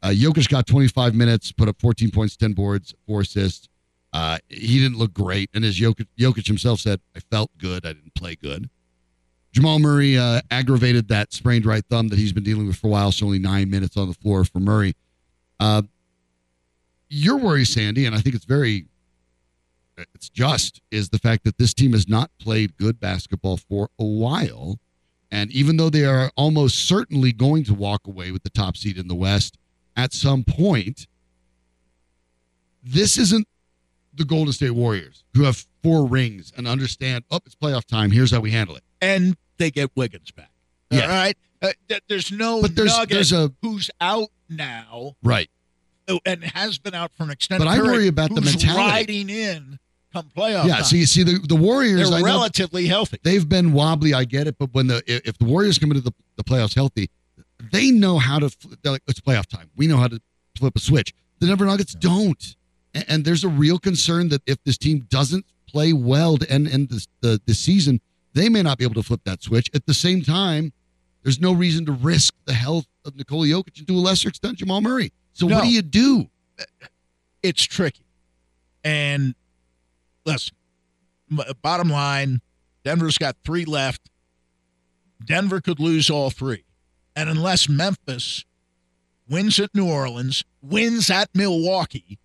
Uh, 0.03 0.09
Jokic 0.09 0.49
got 0.49 0.67
25 0.67 1.15
minutes, 1.15 1.51
put 1.51 1.67
up 1.67 1.79
14 1.79 2.11
points, 2.11 2.37
10 2.37 2.53
boards, 2.53 2.93
four 3.05 3.21
assists. 3.21 3.67
Uh, 4.13 4.37
he 4.47 4.79
didn't 4.79 4.97
look 4.97 5.13
great, 5.13 5.49
and 5.53 5.65
as 5.65 5.77
Jokic, 5.79 6.07
Jokic 6.17 6.47
himself 6.47 6.79
said, 6.79 7.01
"I 7.15 7.19
felt 7.19 7.51
good. 7.57 7.85
I 7.85 7.93
didn't 7.93 8.15
play 8.15 8.35
good." 8.35 8.69
Jamal 9.51 9.79
Murray 9.79 10.17
uh, 10.17 10.41
aggravated 10.51 11.07
that 11.09 11.33
sprained 11.33 11.65
right 11.65 11.83
thumb 11.89 12.07
that 12.09 12.19
he's 12.19 12.33
been 12.33 12.43
dealing 12.43 12.67
with 12.67 12.77
for 12.77 12.87
a 12.87 12.89
while. 12.89 13.11
So 13.11 13.25
only 13.25 13.39
nine 13.39 13.69
minutes 13.69 13.97
on 13.97 14.07
the 14.07 14.13
floor 14.13 14.45
for 14.45 14.59
Murray. 14.59 14.95
Uh, 15.59 15.81
your 17.09 17.37
worry, 17.37 17.65
Sandy, 17.65 18.05
and 18.05 18.15
I 18.15 18.19
think 18.19 18.35
it's 18.35 18.45
very, 18.45 18.85
it's 20.13 20.29
just, 20.29 20.81
is 20.91 21.09
the 21.09 21.19
fact 21.19 21.43
that 21.45 21.57
this 21.57 21.73
team 21.73 21.93
has 21.93 22.07
not 22.07 22.29
played 22.39 22.77
good 22.77 22.99
basketball 22.99 23.57
for 23.57 23.89
a 23.97 24.05
while, 24.05 24.77
and 25.31 25.51
even 25.51 25.77
though 25.77 25.89
they 25.89 26.05
are 26.05 26.31
almost 26.35 26.87
certainly 26.87 27.31
going 27.31 27.63
to 27.63 27.73
walk 27.73 28.07
away 28.07 28.31
with 28.31 28.43
the 28.43 28.49
top 28.49 28.77
seed 28.77 28.97
in 28.97 29.07
the 29.07 29.15
West 29.15 29.57
at 29.97 30.13
some 30.13 30.43
point, 30.45 31.07
this 32.83 33.17
isn't 33.17 33.47
the 34.13 34.25
Golden 34.25 34.53
State 34.53 34.71
Warriors 34.71 35.23
who 35.35 35.43
have 35.43 35.65
four 35.83 36.05
rings 36.07 36.51
and 36.55 36.67
understand, 36.67 37.23
oh, 37.29 37.39
it's 37.45 37.55
playoff 37.55 37.85
time. 37.85 38.11
Here's 38.11 38.31
how 38.31 38.39
we 38.39 38.51
handle 38.51 38.75
it. 38.75 38.83
And 39.01 39.35
they 39.57 39.69
get 39.71 39.91
Wiggins 39.95 40.31
back. 40.31 40.51
Yeah. 40.89 41.01
All 41.01 41.07
right. 41.09 41.37
Uh, 41.61 41.69
th- 41.89 42.01
there's 42.07 42.31
no 42.31 42.61
But 42.61 42.75
there's- 42.75 43.05
there's 43.07 43.31
a- 43.33 43.51
who's 43.61 43.89
out 43.99 44.29
now 44.49 45.15
Right. 45.23 45.49
uh, 46.07 46.17
and 46.25 46.43
has 46.43 46.77
been 46.77 46.93
out 46.93 47.11
for 47.17 47.23
an 47.23 47.31
extended 47.31 47.65
But 47.65 47.71
I 47.71 47.75
period. 47.75 47.91
worry 47.91 48.07
about 48.07 48.33
the 48.33 48.41
mentality. 48.41 48.79
riding 48.79 49.29
in 49.29 49.79
come 50.13 50.29
playoff 50.35 50.65
yeah. 50.67 50.75
time. 50.75 50.83
So 50.85 50.95
you 50.95 51.05
see, 51.05 51.23
the, 51.23 51.39
the 51.47 51.55
Warriors, 51.55 52.09
know 52.09 52.21
relatively 52.21 52.87
healthy. 52.87 53.19
they've 53.23 53.47
been 53.47 53.73
wobbly. 53.73 54.13
I 54.13 54.23
get 54.23 54.47
it. 54.47 54.57
But 54.57 54.73
when 54.73 54.87
the 54.87 55.03
if 55.07 55.37
the 55.37 55.45
Warriors 55.45 55.77
come 55.77 55.91
into 55.91 56.01
the, 56.01 56.13
the 56.37 56.43
playoffs 56.43 56.73
healthy, 56.75 57.09
they 57.71 57.91
know 57.91 58.17
how 58.19 58.39
to. 58.39 58.55
They're 58.81 58.91
like, 58.93 59.03
it's 59.07 59.19
playoff 59.19 59.45
time. 59.47 59.69
We 59.75 59.87
know 59.87 59.97
how 59.97 60.07
to 60.07 60.21
flip 60.57 60.75
a 60.75 60.79
switch. 60.79 61.13
The 61.39 61.47
Denver 61.47 61.65
Nuggets 61.65 61.93
don't. 61.93 62.55
And, 62.93 63.05
and 63.07 63.25
there's 63.25 63.43
a 63.43 63.49
real 63.49 63.79
concern 63.79 64.29
that 64.29 64.41
if 64.45 64.63
this 64.63 64.77
team 64.77 65.07
doesn't 65.09 65.45
play 65.67 65.93
well 65.93 66.37
to 66.37 66.49
end, 66.49 66.67
end 66.67 66.89
this, 66.89 67.07
the, 67.21 67.41
the 67.45 67.53
season, 67.53 67.99
they 68.33 68.49
may 68.49 68.61
not 68.63 68.77
be 68.77 68.83
able 68.83 68.95
to 68.95 69.03
flip 69.03 69.21
that 69.25 69.41
switch. 69.43 69.69
At 69.73 69.85
the 69.85 69.93
same 69.93 70.21
time, 70.23 70.71
there's 71.23 71.39
no 71.39 71.51
reason 71.51 71.85
to 71.87 71.91
risk 71.91 72.33
the 72.45 72.53
health 72.53 72.85
of 73.05 73.15
Nikola 73.15 73.47
Jokic 73.47 73.77
and 73.79 73.87
to 73.87 73.93
a 73.93 73.95
lesser 73.95 74.29
extent 74.29 74.57
Jamal 74.59 74.81
Murray. 74.81 75.11
So 75.33 75.47
No. 75.47 75.55
what 75.57 75.63
do 75.63 75.69
you 75.69 75.81
do? 75.81 76.29
it's 77.43 77.63
tricky. 77.63 78.03
And 78.83 79.35
listen, 80.25 80.55
bottom 81.61 81.89
line, 81.89 82.41
Denver's 82.83 83.17
got 83.17 83.35
three 83.43 83.65
left. 83.65 84.09
Denver 85.23 85.61
could 85.61 85.79
lose 85.79 86.09
all 86.09 86.29
three. 86.29 86.63
And 87.17 87.29
unless 87.31 87.67
Memphis 87.67 88.45
wins 89.27 89.59
at 89.59 89.73
New 89.73 89.89
Orleans, 89.89 90.45
wins 90.61 91.09
at 91.09 91.33
Milwaukee, 91.33 92.19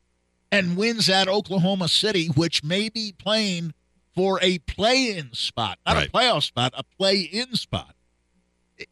and 0.51 0.77
wins 0.77 1.09
at 1.09 1.29
Oklahoma 1.29 1.89
City, 1.89 2.27
which 2.27 2.63
may 2.63 2.91
be 2.91 3.15
playing 3.17 3.73
for 4.15 4.39
a 4.43 4.59
play 4.59 5.17
in 5.17 5.33
spot, 5.33 5.79
not 5.87 5.97
Right. 5.97 6.09
a 6.09 6.13
playoff 6.13 6.43
spot, 6.43 6.75
a 6.77 6.83
play 6.85 7.21
in 7.23 7.57
spot. 7.57 7.97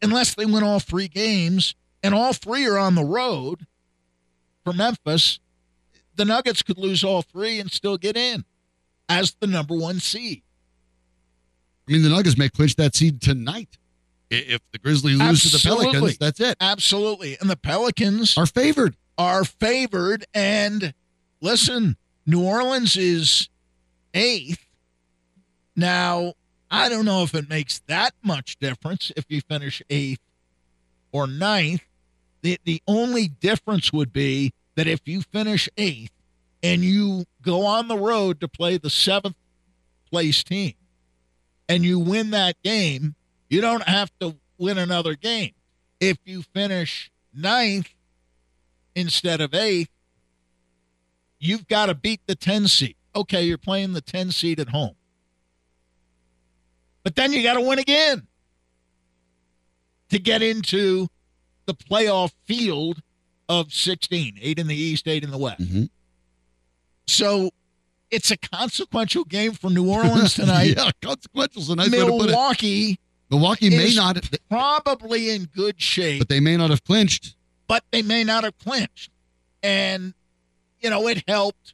Unless 0.01 0.33
they 0.33 0.45
win 0.45 0.63
all 0.63 0.79
three 0.79 1.07
games, 1.07 1.75
and 2.01 2.15
all 2.15 2.33
three 2.33 2.65
are 2.65 2.79
on 2.79 2.95
the 2.95 3.05
road 3.05 3.67
for 4.63 4.73
Memphis, 4.73 5.37
the 6.15 6.25
Nuggets 6.25 6.63
could 6.63 6.79
lose 6.79 7.03
all 7.03 7.21
three 7.21 7.59
and 7.59 7.71
still 7.71 7.99
get 7.99 8.17
in 8.17 8.43
as 9.07 9.35
the 9.39 9.45
number 9.45 9.75
one 9.75 9.99
seed. 9.99 10.41
I 11.87 11.91
mean, 11.91 12.01
the 12.01 12.09
Nuggets 12.09 12.37
may 12.39 12.49
clinch 12.49 12.75
that 12.77 12.95
seed 12.95 13.21
tonight. 13.21 13.77
If 14.31 14.61
the 14.71 14.77
Grizzlies 14.77 15.19
lose 15.19 15.43
to 15.43 15.49
the 15.49 15.61
Pelicans, 15.61 16.17
that's 16.17 16.39
it. 16.39 16.55
Absolutely. 16.61 17.37
And 17.41 17.49
the 17.49 17.57
Pelicans 17.57 18.37
Are 18.37 18.45
favored. 18.45 18.95
are 19.17 19.43
favored. 19.43 20.25
And 20.33 20.93
listen, 21.41 21.97
New 22.25 22.41
Orleans 22.43 22.95
is 22.95 23.49
eighth. 24.13 24.65
Now, 25.75 26.33
I 26.69 26.87
don't 26.87 27.03
know 27.03 27.23
if 27.23 27.35
it 27.35 27.49
makes 27.49 27.79
that 27.87 28.13
much 28.23 28.57
difference 28.57 29.11
if 29.17 29.25
you 29.27 29.41
finish 29.41 29.81
eighth 29.89 30.21
or 31.11 31.27
ninth. 31.27 31.81
The, 32.41 32.57
the 32.63 32.81
only 32.87 33.27
difference 33.27 33.91
would 33.91 34.13
be 34.13 34.53
that 34.75 34.87
if 34.87 35.01
you 35.05 35.21
finish 35.21 35.67
eighth 35.77 36.11
and 36.63 36.83
you 36.83 37.25
go 37.41 37.65
on 37.65 37.89
the 37.89 37.97
road 37.97 38.39
to 38.39 38.47
play 38.47 38.77
the 38.77 38.89
seventh 38.89 39.35
place 40.09 40.41
team 40.43 40.73
and 41.67 41.83
you 41.83 41.99
win 41.99 42.31
that 42.31 42.55
game, 42.63 43.15
you 43.51 43.59
don't 43.59 43.83
have 43.83 44.09
to 44.21 44.37
win 44.57 44.77
another 44.77 45.13
game. 45.15 45.51
If 45.99 46.17
you 46.23 46.41
finish 46.41 47.11
ninth 47.33 47.89
instead 48.95 49.41
of 49.41 49.53
eighth, 49.53 49.89
you've 51.37 51.67
got 51.67 51.87
to 51.87 51.93
beat 51.93 52.21
the 52.27 52.35
10 52.35 52.69
seed. 52.69 52.95
Okay, 53.13 53.43
you're 53.43 53.57
playing 53.57 53.91
the 53.91 54.01
10 54.01 54.31
seed 54.31 54.59
at 54.59 54.69
home. 54.69 54.95
But 57.03 57.15
then 57.15 57.33
you 57.33 57.43
got 57.43 57.55
to 57.55 57.61
win 57.61 57.77
again 57.77 58.25
to 60.09 60.17
get 60.17 60.41
into 60.41 61.09
the 61.65 61.73
playoff 61.73 62.31
field 62.45 63.01
of 63.49 63.73
16, 63.73 64.39
eight 64.41 64.59
in 64.59 64.67
the 64.67 64.75
East, 64.75 65.09
eight 65.09 65.25
in 65.25 65.31
the 65.31 65.37
West. 65.37 65.61
Mhm. 65.61 65.89
So 67.05 67.51
it's 68.09 68.31
a 68.31 68.37
consequential 68.37 69.25
game 69.25 69.51
for 69.53 69.69
New 69.69 69.89
Orleans 69.89 70.35
tonight. 70.35 70.73
yeah, 70.77 70.91
consequential 71.01 71.61
is 71.61 71.69
a 71.69 71.75
nice 71.75 71.91
way 71.91 71.99
to 71.99 72.05
put 72.05 72.21
it. 72.21 72.27
Milwaukee 72.27 72.99
Milwaukee 73.31 73.69
may 73.69 73.93
not, 73.95 74.29
probably 74.49 75.29
in 75.29 75.45
good 75.45 75.81
shape, 75.81 76.19
but 76.19 76.29
they 76.29 76.41
may 76.41 76.57
not 76.57 76.69
have 76.69 76.83
clinched. 76.83 77.35
but 77.67 77.83
they 77.91 78.01
may 78.01 78.23
not 78.25 78.43
have 78.43 78.57
clinched. 78.59 79.09
And, 79.63 80.13
you 80.81 80.89
know, 80.89 81.07
it 81.07 81.23
helped 81.27 81.73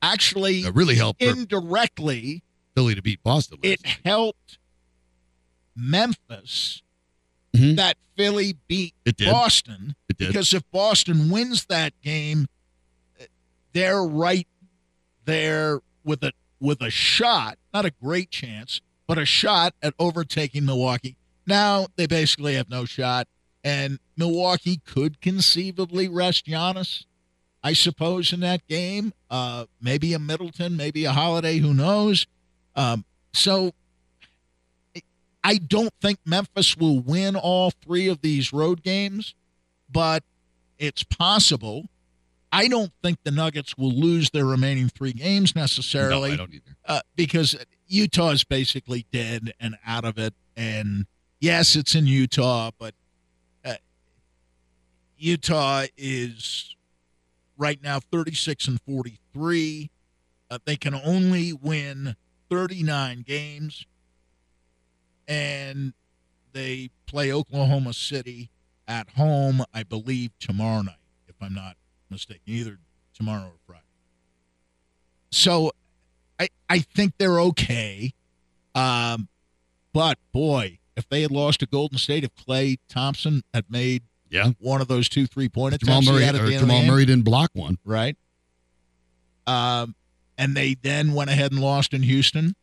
actually 0.00 0.60
It 0.60 0.74
really 0.74 0.94
helped 0.94 1.20
indirectly, 1.22 2.42
Philly 2.74 2.94
to 2.94 3.02
beat 3.02 3.22
Boston. 3.22 3.58
it 3.62 3.84
night. 3.84 3.98
helped 4.04 4.58
Memphis 5.74 6.82
Mhm. 7.54 7.76
that 7.76 7.96
Philly 8.16 8.56
beat 8.66 8.94
It. 9.04 9.18
Boston. 9.18 9.94
It 10.08 10.16
did. 10.16 10.28
Because 10.28 10.54
if 10.54 10.62
Boston 10.70 11.28
wins 11.28 11.66
that 11.66 11.92
game, 12.02 12.46
they're 13.72 14.02
right 14.04 14.48
there 15.26 15.80
with 16.04 16.22
a 16.24 16.32
with 16.58 16.80
a 16.80 16.88
shot, 16.90 17.58
not 17.74 17.84
a 17.84 17.90
great 17.90 18.30
chance, 18.30 18.80
but 19.06 19.18
a 19.18 19.24
shot 19.24 19.74
at 19.82 19.94
overtaking 19.98 20.64
Milwaukee. 20.64 21.16
Now 21.46 21.86
they 21.96 22.06
basically 22.06 22.54
have 22.54 22.68
no 22.68 22.84
shot, 22.84 23.28
and 23.62 23.98
Milwaukee 24.16 24.80
could 24.84 25.20
conceivably 25.20 26.08
rest 26.08 26.46
Giannis, 26.46 27.04
I 27.62 27.72
suppose, 27.72 28.32
in 28.32 28.40
that 28.40 28.66
game. 28.66 29.12
Uh, 29.30 29.66
maybe 29.80 30.12
a 30.12 30.18
Middleton, 30.18 30.76
maybe 30.76 31.04
a 31.04 31.12
Holiday, 31.12 31.58
who 31.58 31.72
knows? 31.74 32.26
Um, 32.74 33.04
so 33.32 33.72
I 35.44 35.58
don't 35.58 35.92
think 36.00 36.18
Memphis 36.24 36.76
will 36.76 36.98
win 37.00 37.36
all 37.36 37.70
three 37.70 38.08
of 38.08 38.20
these 38.20 38.52
road 38.52 38.82
games, 38.82 39.34
but 39.90 40.24
it's 40.78 41.04
possible. 41.04 41.86
I 42.50 42.68
don't 42.68 42.92
think 43.02 43.18
the 43.22 43.30
Nuggets 43.30 43.76
will 43.78 43.92
lose 43.92 44.30
their 44.30 44.44
remaining 44.46 44.88
three 44.88 45.12
games 45.12 45.54
necessarily. 45.54 46.30
No, 46.30 46.34
I 46.34 46.36
don't 46.36 46.54
either. 46.54 46.76
uh, 46.86 47.00
because 47.14 47.54
Utah 47.86 48.30
is 48.30 48.44
basically 48.44 49.06
dead 49.12 49.52
and 49.60 49.76
out 49.86 50.04
of 50.04 50.18
it. 50.18 50.34
And 50.56 51.06
yes, 51.40 51.76
it's 51.76 51.94
in 51.94 52.06
Utah, 52.06 52.70
but 52.78 52.94
uh, 53.64 53.74
Utah 55.18 55.86
is 55.96 56.74
right 57.56 57.82
now 57.82 58.00
36 58.00 58.68
and 58.68 58.80
43. 58.82 59.90
Uh, 60.50 60.58
they 60.64 60.76
can 60.76 60.94
only 60.94 61.52
win 61.52 62.16
39 62.50 63.24
games, 63.26 63.86
and 65.26 65.92
they 66.52 66.90
play 67.06 67.32
Oklahoma 67.32 67.92
City 67.92 68.50
at 68.86 69.10
home, 69.10 69.64
I 69.74 69.82
believe, 69.82 70.30
tomorrow 70.38 70.82
night, 70.82 70.94
if 71.26 71.34
I'm 71.40 71.54
not 71.54 71.76
mistaken, 72.08 72.42
either 72.46 72.78
tomorrow 73.12 73.46
or 73.46 73.58
Friday. 73.66 73.82
So 75.32 75.72
I, 76.38 76.48
I 76.68 76.78
think 76.80 77.14
they're 77.18 77.40
okay. 77.40 78.12
Um, 78.74 79.28
but 79.92 80.18
boy, 80.32 80.78
if 80.96 81.08
they 81.08 81.22
had 81.22 81.30
lost 81.30 81.60
to 81.60 81.66
Golden 81.66 81.98
State, 81.98 82.24
if 82.24 82.34
Klay 82.34 82.78
Thompson 82.88 83.42
had 83.54 83.64
made 83.70 84.02
Yeah. 84.30 84.50
one 84.58 84.80
of 84.80 84.88
those 84.88 85.08
two 85.08 85.26
three 85.26 85.48
point 85.48 85.78
Jamal 85.80 85.98
attempts 85.98 86.06
he 86.08 86.12
Murray 86.12 86.24
at 86.24 86.32
the 86.32 86.38
end 86.38 86.46
of 86.46 86.50
the 86.52 86.58
Jamal 86.58 86.82
Murray 86.84 87.04
didn't 87.06 87.24
block 87.24 87.50
one. 87.54 87.78
right? 87.84 88.16
Um, 89.46 89.94
and 90.36 90.56
they 90.56 90.74
then 90.74 91.12
went 91.12 91.30
ahead 91.30 91.52
and 91.52 91.60
lost 91.60 91.94
in 91.94 92.02
Houston. 92.02 92.54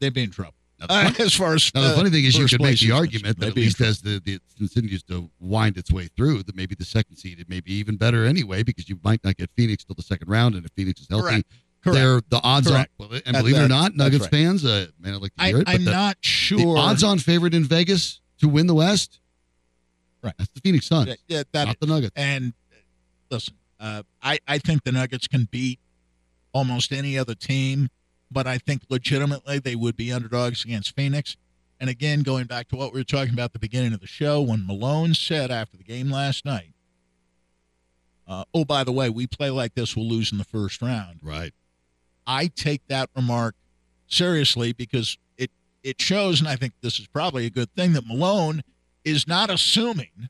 They'd 0.00 0.12
be 0.12 0.24
in 0.24 0.30
trouble. 0.30 0.54
Uh, 0.86 1.12
as 1.18 1.32
far 1.34 1.54
as 1.54 1.72
now, 1.74 1.82
the 1.82 1.88
uh, 1.88 1.96
funny 1.96 2.10
thing 2.10 2.24
is, 2.24 2.36
you 2.36 2.46
could 2.46 2.60
make 2.60 2.80
the 2.80 2.90
argument 2.90 3.38
that 3.38 3.48
at 3.48 3.56
least 3.56 3.80
as 3.80 4.02
the, 4.02 4.20
the 4.22 4.34
it 4.34 4.42
continues 4.58 5.02
to 5.04 5.30
wind 5.40 5.78
its 5.78 5.90
way 5.90 6.08
through, 6.16 6.42
that 6.42 6.54
maybe 6.56 6.74
the 6.74 6.84
second 6.84 7.16
seed 7.16 7.40
it 7.40 7.48
may 7.48 7.60
be 7.60 7.72
even 7.74 7.96
better 7.96 8.24
anyway 8.26 8.62
because 8.62 8.88
you 8.88 8.98
might 9.02 9.22
not 9.24 9.36
get 9.36 9.50
Phoenix 9.56 9.84
till 9.84 9.94
the 9.94 10.02
second 10.02 10.28
round, 10.28 10.54
and 10.54 10.66
if 10.66 10.72
Phoenix 10.72 11.00
is 11.00 11.06
healthy, 11.08 11.28
Correct. 11.28 11.48
Correct. 11.84 11.94
they're 11.96 12.20
the 12.28 12.40
odds 12.42 12.68
Correct. 12.68 12.90
on. 12.98 13.20
And 13.26 13.34
That- 13.34 13.42
believe 13.42 13.56
it 13.56 13.62
or 13.62 13.68
not, 13.68 13.94
Nuggets 13.94 14.22
right. 14.22 14.30
fans, 14.30 14.64
uh, 14.64 14.86
man, 14.98 15.14
I'd 15.14 15.22
like 15.22 15.34
to 15.36 15.42
I, 15.42 15.48
hear 15.48 15.58
it, 15.58 15.66
but 15.66 15.74
I'm 15.74 15.84
the, 15.84 15.90
not 15.90 16.16
the 16.22 16.26
sure. 16.28 16.78
odds-on 16.78 17.18
favorite 17.18 17.54
in 17.54 17.64
Vegas 17.64 18.20
to 18.38 18.48
win 18.48 18.66
the 18.66 18.74
West, 18.74 19.20
Right. 20.22 20.32
That's 20.38 20.50
the 20.54 20.60
Phoenix 20.62 20.86
Suns, 20.86 21.08
Yeah, 21.08 21.14
yeah, 21.28 21.42
that 21.52 21.66
not 21.66 21.80
the 21.80 21.86
Nuggets. 21.86 22.12
And 22.16 22.54
uh, 22.72 22.76
listen, 23.30 23.54
uh, 23.78 24.02
I, 24.22 24.38
I 24.48 24.56
think 24.56 24.82
the 24.84 24.92
Nuggets 24.92 25.28
can 25.28 25.46
beat 25.50 25.78
almost 26.54 26.92
any 26.92 27.18
other 27.18 27.34
team, 27.34 27.90
but 28.30 28.46
I 28.46 28.56
think 28.56 28.82
legitimately 28.88 29.58
they 29.58 29.76
would 29.76 29.96
be 29.98 30.10
underdogs 30.10 30.64
against 30.64 30.96
Phoenix. 30.96 31.36
And 31.78 31.90
again, 31.90 32.22
going 32.22 32.46
back 32.46 32.68
to 32.68 32.76
what 32.76 32.94
we 32.94 33.00
were 33.00 33.04
talking 33.04 33.34
about 33.34 33.46
at 33.46 33.52
the 33.52 33.58
beginning 33.58 33.92
of 33.92 34.00
the 34.00 34.06
show, 34.06 34.40
when 34.40 34.66
Malone 34.66 35.12
said 35.12 35.50
after 35.50 35.76
the 35.76 35.84
game 35.84 36.10
last 36.10 36.46
night, 36.46 36.72
uh, 38.26 38.44
oh, 38.54 38.64
by 38.64 38.84
the 38.84 38.92
way, 38.92 39.10
we 39.10 39.26
play 39.26 39.50
like 39.50 39.74
this, 39.74 39.94
we'll 39.94 40.08
lose 40.08 40.32
in 40.32 40.38
the 40.38 40.44
first 40.44 40.80
round. 40.80 41.18
Right. 41.22 41.52
I 42.26 42.46
take 42.48 42.86
that 42.88 43.10
remark 43.16 43.54
seriously 44.06 44.72
because 44.72 45.18
it 45.36 45.50
it 45.82 46.00
shows, 46.00 46.40
and 46.40 46.48
I 46.48 46.56
think 46.56 46.72
this 46.80 46.98
is 46.98 47.06
probably 47.06 47.46
a 47.46 47.50
good 47.50 47.70
thing 47.74 47.92
that 47.94 48.06
Malone 48.06 48.62
is 49.04 49.26
not 49.28 49.50
assuming 49.50 50.28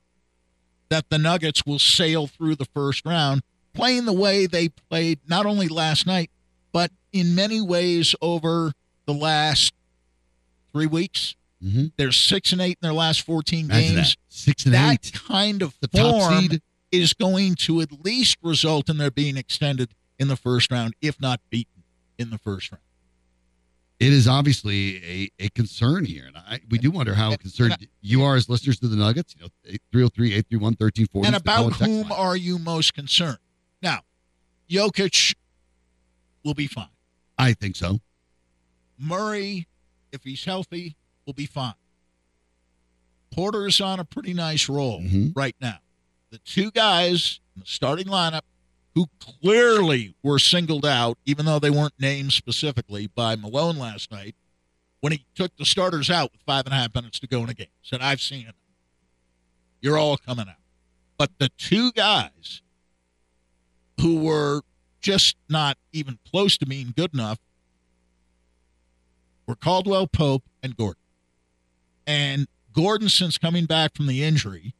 that 0.89 1.09
the 1.11 1.19
Nuggets 1.19 1.65
will 1.65 1.79
sail 1.79 2.27
through 2.27 2.57
the 2.57 2.65
first 2.67 3.05
round, 3.07 3.43
playing 3.73 4.05
the 4.05 4.13
way 4.13 4.47
they 4.47 4.69
played 4.69 5.19
not 5.29 5.47
only 5.47 5.69
last 5.69 6.07
night, 6.07 6.31
but 6.73 6.91
in 7.13 7.35
many 7.35 7.61
ways 7.61 8.15
over 8.21 8.73
the 9.07 9.15
last 9.15 9.73
three 10.73 10.87
weeks. 10.87 11.35
Mm-hmm. 11.63 11.87
They're 11.97 12.13
six 12.13 12.53
and 12.53 12.61
eight 12.61 12.79
in 12.83 12.87
their 12.87 12.93
last 12.93 13.23
fourteen 13.23 13.67
Imagine 13.67 13.95
games. 13.97 14.11
that. 14.15 14.17
Six 14.29 14.65
and 14.67 14.75
That 14.75 14.93
eight. 15.07 15.13
kind 15.27 15.63
of 15.63 15.75
The 15.81 15.89
top 15.89 16.11
form 16.11 16.49
seed. 16.49 16.63
is 16.93 17.15
going 17.15 17.55
to 17.57 17.81
at 17.81 18.05
least 18.05 18.37
result 18.43 18.91
in 18.91 18.99
their 18.99 19.11
being 19.11 19.37
extended 19.37 19.91
in 20.19 20.29
the 20.29 20.37
first 20.37 20.71
round, 20.71 20.95
if 21.01 21.21
not 21.21 21.41
beaten 21.51 21.74
in 22.19 22.31
the 22.31 22.39
first 22.39 22.71
round. 22.73 22.83
It 24.01 24.13
is 24.13 24.27
obviously 24.27 24.97
a, 25.39 25.45
a 25.45 25.49
concern 25.51 26.05
here. 26.05 26.27
And 26.27 26.37
I, 26.37 26.61
we 26.69 26.79
do 26.79 26.91
wonder 26.91 27.15
how 27.15 27.31
And- 27.31 27.41
concerned 27.41 27.77
and 27.79 27.89
you 28.01 28.23
are 28.25 28.35
as 28.37 28.49
listeners 28.49 28.79
to 28.81 28.89
the 28.89 28.97
Nuggets. 28.97 29.35
You 29.37 29.43
know, 29.45 29.49
303 29.93 30.33
831 30.35 30.63
1340. 30.79 31.27
and 31.27 31.37
about 31.37 31.73
whom 31.75 32.11
are 32.13 32.37
you 32.37 32.59
most 32.59 32.93
concerned? 32.95 33.39
Now, 33.81 34.01
Jokic 34.69 35.35
will 36.45 36.55
be 36.55 36.67
fine. 36.67 36.89
I 37.39 37.53
think 37.53 37.77
so. 37.77 38.01
Murray, 38.99 39.67
if 40.13 40.23
he's 40.25 40.45
healthy, 40.45 40.97
will 41.27 41.33
be 41.33 41.47
fine. 41.47 41.75
Porter 43.33 43.67
is 43.67 43.81
on 43.81 43.99
a 43.99 44.05
pretty 44.05 44.33
nice 44.35 44.69
roll 44.69 45.01
Mhm. 45.01 45.33
right 45.35 45.57
now. 45.61 45.79
The 46.31 46.39
two 46.39 46.71
guys 46.71 47.41
in 47.55 47.61
the 47.61 47.67
starting 47.67 48.07
lineup 48.07 48.43
who 48.95 49.07
clearly 49.19 50.15
were 50.23 50.39
singled 50.39 50.87
out, 50.87 51.19
even 51.25 51.47
though 51.47 51.59
they 51.59 51.71
weren't 51.71 51.95
named 51.99 52.33
specifically 52.33 53.09
by 53.09 53.37
Malone 53.37 53.77
last 53.77 54.11
night, 54.13 54.35
when 55.01 55.13
he 55.13 55.27
took 55.35 55.55
the 55.57 55.65
starters 55.65 56.09
out 56.11 56.33
with 56.33 56.41
five 56.43 56.65
and 56.65 56.73
a 56.73 56.77
half 56.77 56.95
minutes 56.95 57.19
to 57.21 57.27
go 57.27 57.43
in 57.43 57.51
a 57.51 57.55
game. 57.55 57.67
Said, 57.83 58.01
I've 58.01 58.21
seen 58.21 58.47
it. 58.47 58.55
You're 59.81 59.99
all 59.99 60.17
coming 60.17 60.49
out. 60.49 60.55
But 61.19 61.31
the 61.39 61.51
two 61.59 61.93
guys 61.93 62.63
who 64.01 64.21
were 64.21 64.63
just 65.01 65.37
not 65.49 65.77
even 65.93 66.19
close 66.31 66.57
to 66.59 66.67
being 66.67 66.95
good 66.97 67.13
enough 67.13 67.39
were 69.47 69.55
Caldwell 69.55 70.07
Pope 70.07 70.45
and 70.63 70.77
Gordon. 70.77 71.03
And 72.07 72.49
Gordon, 72.73 73.09
since 73.09 73.39
coming 73.39 73.67
back 73.67 73.95
from 73.95 74.07
the 74.07 74.25
injury, 74.25 74.75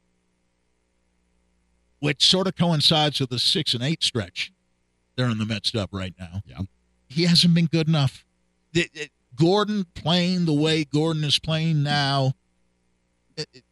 which 2.05 2.23
sort 2.29 2.47
of 2.47 2.55
coincides 2.55 3.19
with 3.19 3.31
the 3.31 3.39
six 3.39 3.73
and 3.73 3.83
eight 3.83 4.03
stretch 4.03 4.53
they're 5.17 5.31
in 5.31 5.39
the 5.39 5.47
midst 5.47 5.75
of 5.75 5.89
right 5.91 6.13
now. 6.19 6.43
Yeah. 6.45 6.59
He 7.09 7.23
hasn't 7.23 7.55
been 7.55 7.65
good 7.65 7.89
enough. 7.89 8.27
It- 8.75 9.11
Gordon 9.37 9.87
playing 9.95 10.45
the 10.45 10.53
way 10.53 10.85
Gordon 10.85 11.25
is 11.25 11.39
playing 11.39 11.83
now. 11.83 12.35
it- 13.39 13.49
it- 13.55 13.65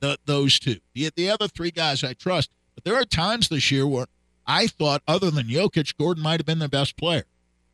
the, 0.00 0.18
those 0.24 0.58
two. 0.58 0.78
The, 0.94 1.10
the 1.14 1.30
other 1.30 1.48
three 1.48 1.70
guys 1.70 2.02
I 2.04 2.14
trust. 2.14 2.50
But 2.74 2.84
there 2.84 2.94
are 2.94 3.04
times 3.04 3.48
this 3.48 3.70
year 3.70 3.86
where 3.86 4.06
I 4.46 4.66
thought, 4.66 5.02
other 5.06 5.30
than 5.30 5.48
Jokic, 5.48 5.96
Gordon 5.98 6.22
might 6.22 6.40
have 6.40 6.46
been 6.46 6.60
their 6.60 6.68
best 6.68 6.96
player. 6.96 7.24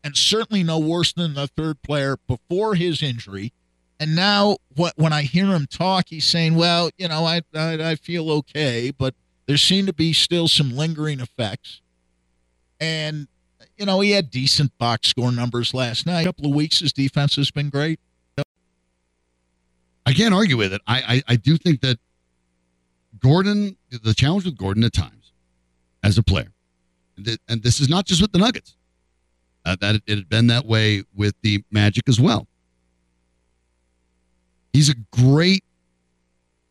And 0.05 0.17
certainly 0.17 0.63
no 0.63 0.79
worse 0.79 1.15
than 1.15 1.33
the 1.33 1.47
third 1.49 1.81
player 1.81 2.19
before 2.29 2.75
his 2.75 3.03
injury. 3.03 3.55
And 3.99 4.15
now, 4.15 4.59
what, 4.77 4.93
when 4.97 5.15
I 5.15 5.23
hear 5.23 5.47
him 5.47 5.67
talk, 5.67 6.11
he's 6.11 6.27
saying, 6.27 6.57
well, 6.57 6.91
you 6.99 7.09
know, 7.09 7.25
I, 7.25 7.41
I, 7.55 7.91
I 7.91 7.95
feel 7.95 8.31
okay, 8.31 8.91
but 8.91 9.15
there 9.47 9.57
seem 9.57 9.87
to 9.87 9.95
be 9.95 10.13
still 10.13 10.47
some 10.47 10.77
lingering 10.77 11.21
effects. 11.21 11.81
And, 12.79 13.29
you 13.79 13.87
know, 13.87 14.01
he 14.01 14.11
had 14.11 14.31
decent 14.31 14.77
box 14.77 15.09
score 15.09 15.33
numbers 15.33 15.73
last 15.73 16.05
night. 16.05 16.23
A 16.23 16.25
couple 16.25 16.47
of 16.47 16.55
weeks, 16.55 16.81
his 16.81 16.93
defense 16.93 17.37
has 17.37 17.51
been 17.51 17.71
great. 17.71 17.99
I 20.07 20.13
can't 20.13 20.35
argue 20.35 20.59
with 20.59 20.75
it. 20.75 20.83
I, 20.87 20.99
I, 20.99 21.33
I 21.33 21.37
do 21.37 21.57
think 21.57 21.81
that 21.81 21.99
Gordon, 23.21 23.79
the 23.91 24.13
challenge 24.13 24.45
with 24.45 24.59
Gordon 24.59 24.85
at 24.85 24.93
times 24.93 25.33
as 26.03 26.19
a 26.19 26.23
player, 26.23 26.53
and, 27.17 27.25
th- 27.25 27.39
and 27.49 27.63
this 27.63 27.81
is 27.81 27.89
not 27.89 28.05
just 28.05 28.21
with 28.21 28.33
the 28.33 28.39
Nuggets, 28.39 28.77
uh, 29.65 29.77
that 29.81 29.97
it, 29.97 30.03
had 30.09 30.29
been 30.29 30.47
that 30.49 30.67
way 30.67 31.03
with 31.15 31.35
the 31.43 31.65
Magic 31.71 32.09
as 32.09 32.21
well. 32.21 32.47
He's 34.73 34.89
a 34.89 34.95
great 35.13 35.65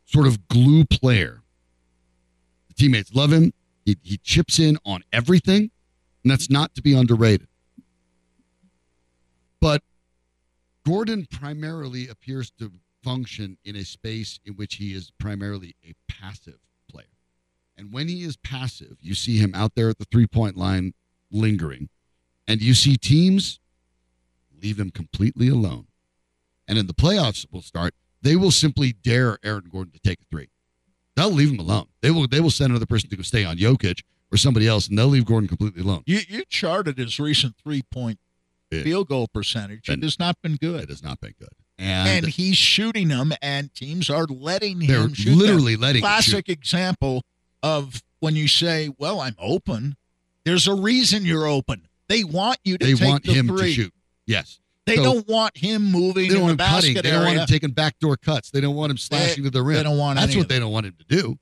sort 0.05 0.27
of 0.27 0.47
glue 0.47 0.85
player. 0.85 1.41
The 2.67 2.73
teammates 2.73 3.13
love 3.13 3.31
him. 3.31 3.53
He, 3.85 3.97
he 4.03 4.17
chips 4.17 4.59
in 4.59 4.77
on 4.85 5.03
everything, 5.11 5.71
and 6.23 6.31
that's 6.31 6.49
not 6.49 6.75
to 6.75 6.81
be 6.81 6.93
underrated. 6.93 7.47
But 9.59 9.81
Gordon 10.85 11.25
primarily 11.31 12.07
appears 12.07 12.51
to 12.59 12.71
function 13.03 13.57
in 13.63 13.75
a 13.75 13.83
space 13.83 14.39
in 14.45 14.53
which 14.53 14.75
he 14.75 14.93
is 14.93 15.11
primarily 15.17 15.75
a 15.85 15.93
passive 16.07 16.59
player. 16.89 17.05
And 17.77 17.91
when 17.91 18.07
he 18.07 18.23
is 18.23 18.37
passive, 18.37 18.97
you 19.01 19.13
see 19.13 19.37
him 19.37 19.53
out 19.55 19.75
there 19.75 19.89
at 19.89 19.97
the 19.97 20.05
three 20.05 20.27
point 20.27 20.57
line 20.57 20.93
lingering, 21.31 21.89
and 22.47 22.61
you 22.61 22.73
see 22.73 22.97
teams 22.97 23.59
leave 24.61 24.79
him 24.79 24.89
completely 24.91 25.47
alone. 25.49 25.87
And 26.67 26.77
in 26.77 26.87
the 26.87 26.93
playoffs 26.93 27.45
will 27.51 27.61
start, 27.61 27.93
they 28.21 28.35
will 28.35 28.51
simply 28.51 28.93
dare 28.93 29.37
Aaron 29.43 29.67
Gordon 29.71 29.91
to 29.93 29.99
take 29.99 30.19
a 30.21 30.25
three. 30.29 30.49
They'll 31.15 31.31
leave 31.31 31.51
him 31.51 31.59
alone. 31.59 31.87
They 32.01 32.09
will 32.11 32.27
they 32.27 32.39
will 32.39 32.49
send 32.49 32.71
another 32.71 32.85
person 32.85 33.09
to 33.09 33.15
go 33.17 33.21
stay 33.23 33.43
on 33.45 33.57
Jokic 33.57 34.01
or 34.31 34.37
somebody 34.37 34.67
else, 34.67 34.87
and 34.87 34.97
they'll 34.97 35.07
leave 35.07 35.25
Gordon 35.25 35.47
completely 35.47 35.81
alone. 35.83 36.03
You 36.05 36.21
you 36.27 36.43
charted 36.49 36.97
his 36.97 37.19
recent 37.19 37.55
three 37.61 37.81
point 37.83 38.19
field 38.71 39.07
goal 39.09 39.27
percentage. 39.27 39.87
It 39.89 39.93
And- 39.93 40.03
has 40.03 40.17
not 40.17 40.41
been 40.41 40.55
good. 40.55 40.83
It 40.83 40.89
has 40.89 41.03
not 41.03 41.19
been 41.21 41.35
good. 41.37 41.49
And, 41.77 42.25
And, 42.25 42.27
he's 42.33 42.55
shooting 42.57 43.07
them, 43.09 43.33
and 43.41 43.73
teams 43.73 44.09
are 44.09 44.25
letting 44.25 44.79
they're 44.79 45.01
him 45.01 45.13
shoot 45.13 45.31
them. 45.31 45.39
literally 45.39 45.75
letting 45.75 46.01
him 46.03 46.07
shoot. 46.21 46.31
classic 46.31 46.49
example 46.49 47.23
of 47.63 48.03
when 48.19 48.35
you 48.35 48.47
say, 48.47 48.89
"Well, 48.97 49.19
I'm 49.19 49.35
open." 49.39 49.97
There's 50.45 50.67
a 50.67 50.73
reason 50.73 51.25
you're 51.25 51.45
open. 51.47 51.87
They 52.07 52.23
want 52.23 52.57
you 52.63 52.77
to 52.77 52.85
They 52.85 52.93
take 52.93 53.07
want 53.07 53.23
the 53.23 53.33
him 53.33 53.47
three. 53.47 53.61
to 53.75 53.81
shoot. 53.83 53.93
Yes. 54.25 54.59
They 54.85 54.97
So- 54.97 55.03
don't 55.03 55.27
want 55.27 55.57
him 55.57 55.83
moving 55.91 56.27
They 56.27 56.33
don't 56.35 56.43
want 56.43 56.57
the 56.57 56.63
him 56.65 56.69
cutting. 56.69 56.93
They 56.95 57.01
don't 57.03 57.23
want 57.25 57.37
him 57.39 57.45
taking 57.47 57.71
backdoor 57.71 58.17
cuts. 58.17 58.51
They 58.51 58.59
don't 58.61 58.75
want 58.75 58.91
him 58.91 58.97
slashing 58.97 59.43
to 59.45 59.49
the 59.49 59.63
rim. 59.63 59.77
they 59.77 59.83
don't 59.83 59.97
want 59.97 60.19
That's 60.19 60.35
what 60.35 60.49
they 60.49 60.59
don't 60.59 60.71
want 60.71 60.85
him 60.85 60.95
to 60.99 61.05
do. 61.05 61.39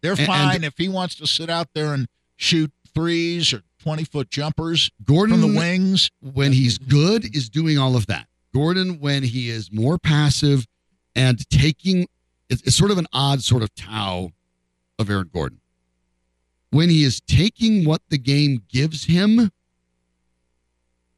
They're 0.00 0.12
and- 0.12 0.26
fine 0.26 0.64
if 0.64 0.78
he 0.78 0.88
wants 0.88 1.14
to 1.16 1.26
sit 1.26 1.50
out 1.50 1.68
there 1.74 1.92
and 1.94 2.06
shoot 2.36 2.70
threes 2.94 3.52
or 3.52 3.62
twenty 3.80 4.04
foot 4.04 4.30
jumpers 4.30 4.90
Gordon, 5.04 5.40
from 5.40 5.52
the 5.52 5.58
wings. 5.58 6.10
when 6.20 6.52
he's 6.52 6.78
good, 6.78 7.34
is 7.36 7.48
doing 7.50 7.78
all 7.78 7.96
of 7.96 8.06
that. 8.06 8.28
Gordon, 8.54 9.00
when 9.00 9.24
he 9.24 9.50
is 9.50 9.72
more 9.72 9.98
passive 9.98 10.66
and 11.16 11.48
taking, 11.50 12.06
it's, 12.48 12.62
it's 12.62 12.76
sort 12.76 12.90
of 12.92 12.98
an 12.98 13.06
odd 13.12 13.42
sort 13.42 13.62
of 13.64 13.74
Tao 13.74 14.30
of 14.98 15.10
Aaron 15.10 15.30
Gordon. 15.34 15.58
When 16.70 16.88
he 16.90 17.02
is 17.04 17.20
taking 17.20 17.84
what 17.84 18.02
the 18.08 18.18
game 18.18 18.62
gives 18.68 19.04
him, 19.04 19.50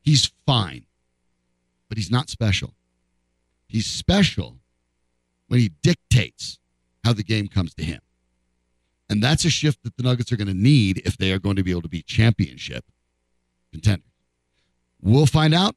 he's 0.06 0.32
fine, 0.46 0.86
but 1.90 1.98
he's 1.98 2.10
not 2.10 2.30
special. 2.30 2.72
He's 3.68 3.86
special 3.86 4.56
when 5.48 5.60
he 5.60 5.72
dictates 5.82 6.58
how 7.04 7.12
the 7.12 7.22
game 7.22 7.48
comes 7.48 7.74
to 7.74 7.84
him. 7.84 8.00
And 9.10 9.22
that's 9.22 9.44
a 9.44 9.50
shift 9.50 9.82
that 9.84 9.96
the 9.96 10.02
Nuggets 10.02 10.32
are 10.32 10.36
going 10.36 10.48
to 10.48 10.54
need 10.54 11.02
if 11.04 11.16
they 11.16 11.32
are 11.32 11.38
going 11.38 11.56
to 11.56 11.62
be 11.62 11.70
able 11.70 11.82
to 11.82 11.88
be 11.88 12.02
championship 12.02 12.84
contenders. 13.70 14.10
We'll 15.00 15.26
find 15.26 15.54
out. 15.54 15.76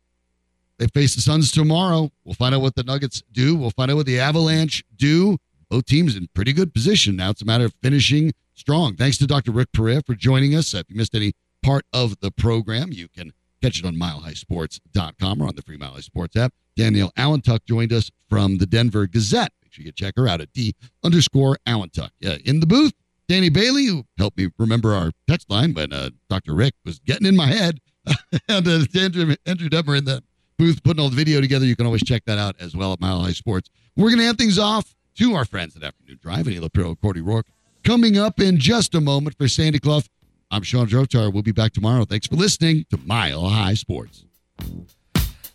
They 0.78 0.88
face 0.88 1.14
the 1.14 1.22
Suns 1.22 1.52
tomorrow. 1.52 2.10
We'll 2.24 2.36
find 2.36 2.56
out 2.56 2.62
what 2.62 2.76
the 2.76 2.84
Nuggets 2.84 3.22
do. 3.34 3.56
We'll 3.56 3.72
find 3.72 3.92
out 3.92 3.98
what 3.98 4.06
the 4.06 4.20
Avalanche 4.20 4.84
do. 4.96 5.38
Both 5.70 5.86
teams 5.86 6.16
in 6.16 6.30
pretty 6.34 6.54
good 6.54 6.74
position. 6.74 7.18
Now 7.18 7.32
it's 7.32 7.42
a 7.42 7.46
matter 7.46 7.66
of 7.66 7.74
finishing 7.84 8.32
strong. 8.56 8.96
Thanks 8.96 9.18
to 9.18 9.28
Dr. 9.28 9.52
Rick 9.52 9.72
Perea 9.74 10.02
for 10.06 10.16
joining 10.16 10.56
us. 10.56 10.74
If 10.74 10.90
you 10.90 10.96
missed 10.96 11.14
any 11.14 11.34
part 11.62 11.86
of 11.94 12.20
the 12.22 12.32
program, 12.32 12.92
you 12.92 13.08
can 13.10 13.34
catch 13.62 13.80
it 13.80 13.86
on 13.86 13.96
milehighsports.com 13.96 15.42
or 15.42 15.48
on 15.48 15.56
the 15.56 15.62
free 15.62 15.78
Mile 15.78 15.94
High 15.94 16.02
Sports 16.02 16.36
app. 16.36 16.54
Danielle 16.76 17.12
Allentuck 17.18 17.66
joined 17.66 17.92
us 17.92 18.10
from 18.30 18.58
the 18.58 18.66
Denver 18.66 19.08
Gazette. 19.08 19.52
Make 19.64 19.74
sure 19.74 19.86
you 19.86 19.92
check 19.92 20.14
her 20.18 20.28
out 20.28 20.42
at 20.42 20.54
D 20.54 20.76
underscore 21.04 21.58
Allentuck. 21.68 22.12
Yeah, 22.20 22.38
in 22.46 22.60
the 22.60 22.68
booth, 22.68 22.94
Danny 23.28 23.50
Bailey, 23.50 23.86
who 23.86 24.06
helped 24.18 24.38
me 24.38 24.50
remember 24.58 24.94
our 24.94 25.12
text 25.28 25.50
line 25.50 25.74
when 25.74 25.94
uh, 25.94 26.10
Dr. 26.30 26.56
Rick 26.56 26.74
was 26.86 27.00
getting 27.00 27.28
in 27.28 27.36
my 27.36 27.48
head. 27.48 27.80
and 28.48 28.68
uh, 28.68 28.86
Andrew, 28.98 29.36
Andrew 29.46 29.70
in 29.96 30.06
the 30.06 30.24
booth 30.58 30.84
putting 30.84 31.02
all 31.02 31.10
the 31.10 31.16
video 31.16 31.42
together. 31.42 31.66
You 31.66 31.76
can 31.76 31.86
always 31.86 32.04
check 32.04 32.26
that 32.26 32.38
out 32.38 32.56
as 32.60 32.76
well 32.76 32.94
at 32.94 33.00
Mile 33.00 33.22
High 33.22 33.32
Sports. 33.32 33.70
We're 33.96 34.10
going 34.10 34.20
to 34.20 34.26
hand 34.26 34.38
things 34.38 34.58
off 34.58 34.96
to 35.16 35.36
our 35.36 35.46
friends 35.46 35.76
at 35.76 35.84
Afternoon 35.84 36.20
Drive, 36.22 36.48
Annie 36.48 36.60
Lapiro, 36.60 37.00
Cordy 37.00 37.22
Rourke. 37.22 37.48
Coming 37.84 38.18
up 38.18 38.40
in 38.40 38.58
just 38.58 38.96
a 38.96 39.02
moment 39.02 39.38
for 39.38 39.48
Sandy 39.48 39.80
Clough. 39.80 40.04
I'm 40.52 40.64
Sean 40.64 40.88
Drotar. 40.88 41.32
We'll 41.32 41.44
be 41.44 41.52
back 41.52 41.74
tomorrow. 41.74 42.06
Thanks 42.06 42.26
for 42.26 42.36
listening 42.36 42.86
to 42.90 42.98
Mile 43.06 43.48
High 43.48 43.76
Sports. 43.76 44.26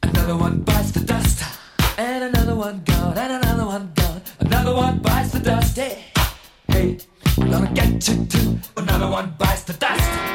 Another 0.05 0.36
one 0.36 0.61
bites 0.61 0.92
the 0.92 1.01
dust, 1.01 1.42
and 1.99 2.22
another 2.22 2.55
one 2.55 2.80
gone, 2.84 3.18
and 3.18 3.45
another 3.45 3.66
one 3.66 3.92
gone. 3.97 4.22
Another 4.38 4.72
one 4.72 5.01
bites 5.01 5.32
the 5.32 5.40
dust. 5.40 5.76
Hey, 5.76 6.05
hey, 6.68 6.99
I'm 7.38 7.51
gonna 7.51 7.72
get 7.72 8.07
you 8.07 8.24
too. 8.26 8.61
Another 8.76 9.11
one 9.11 9.34
bites 9.36 9.64
the 9.64 9.72
dust. 9.72 10.34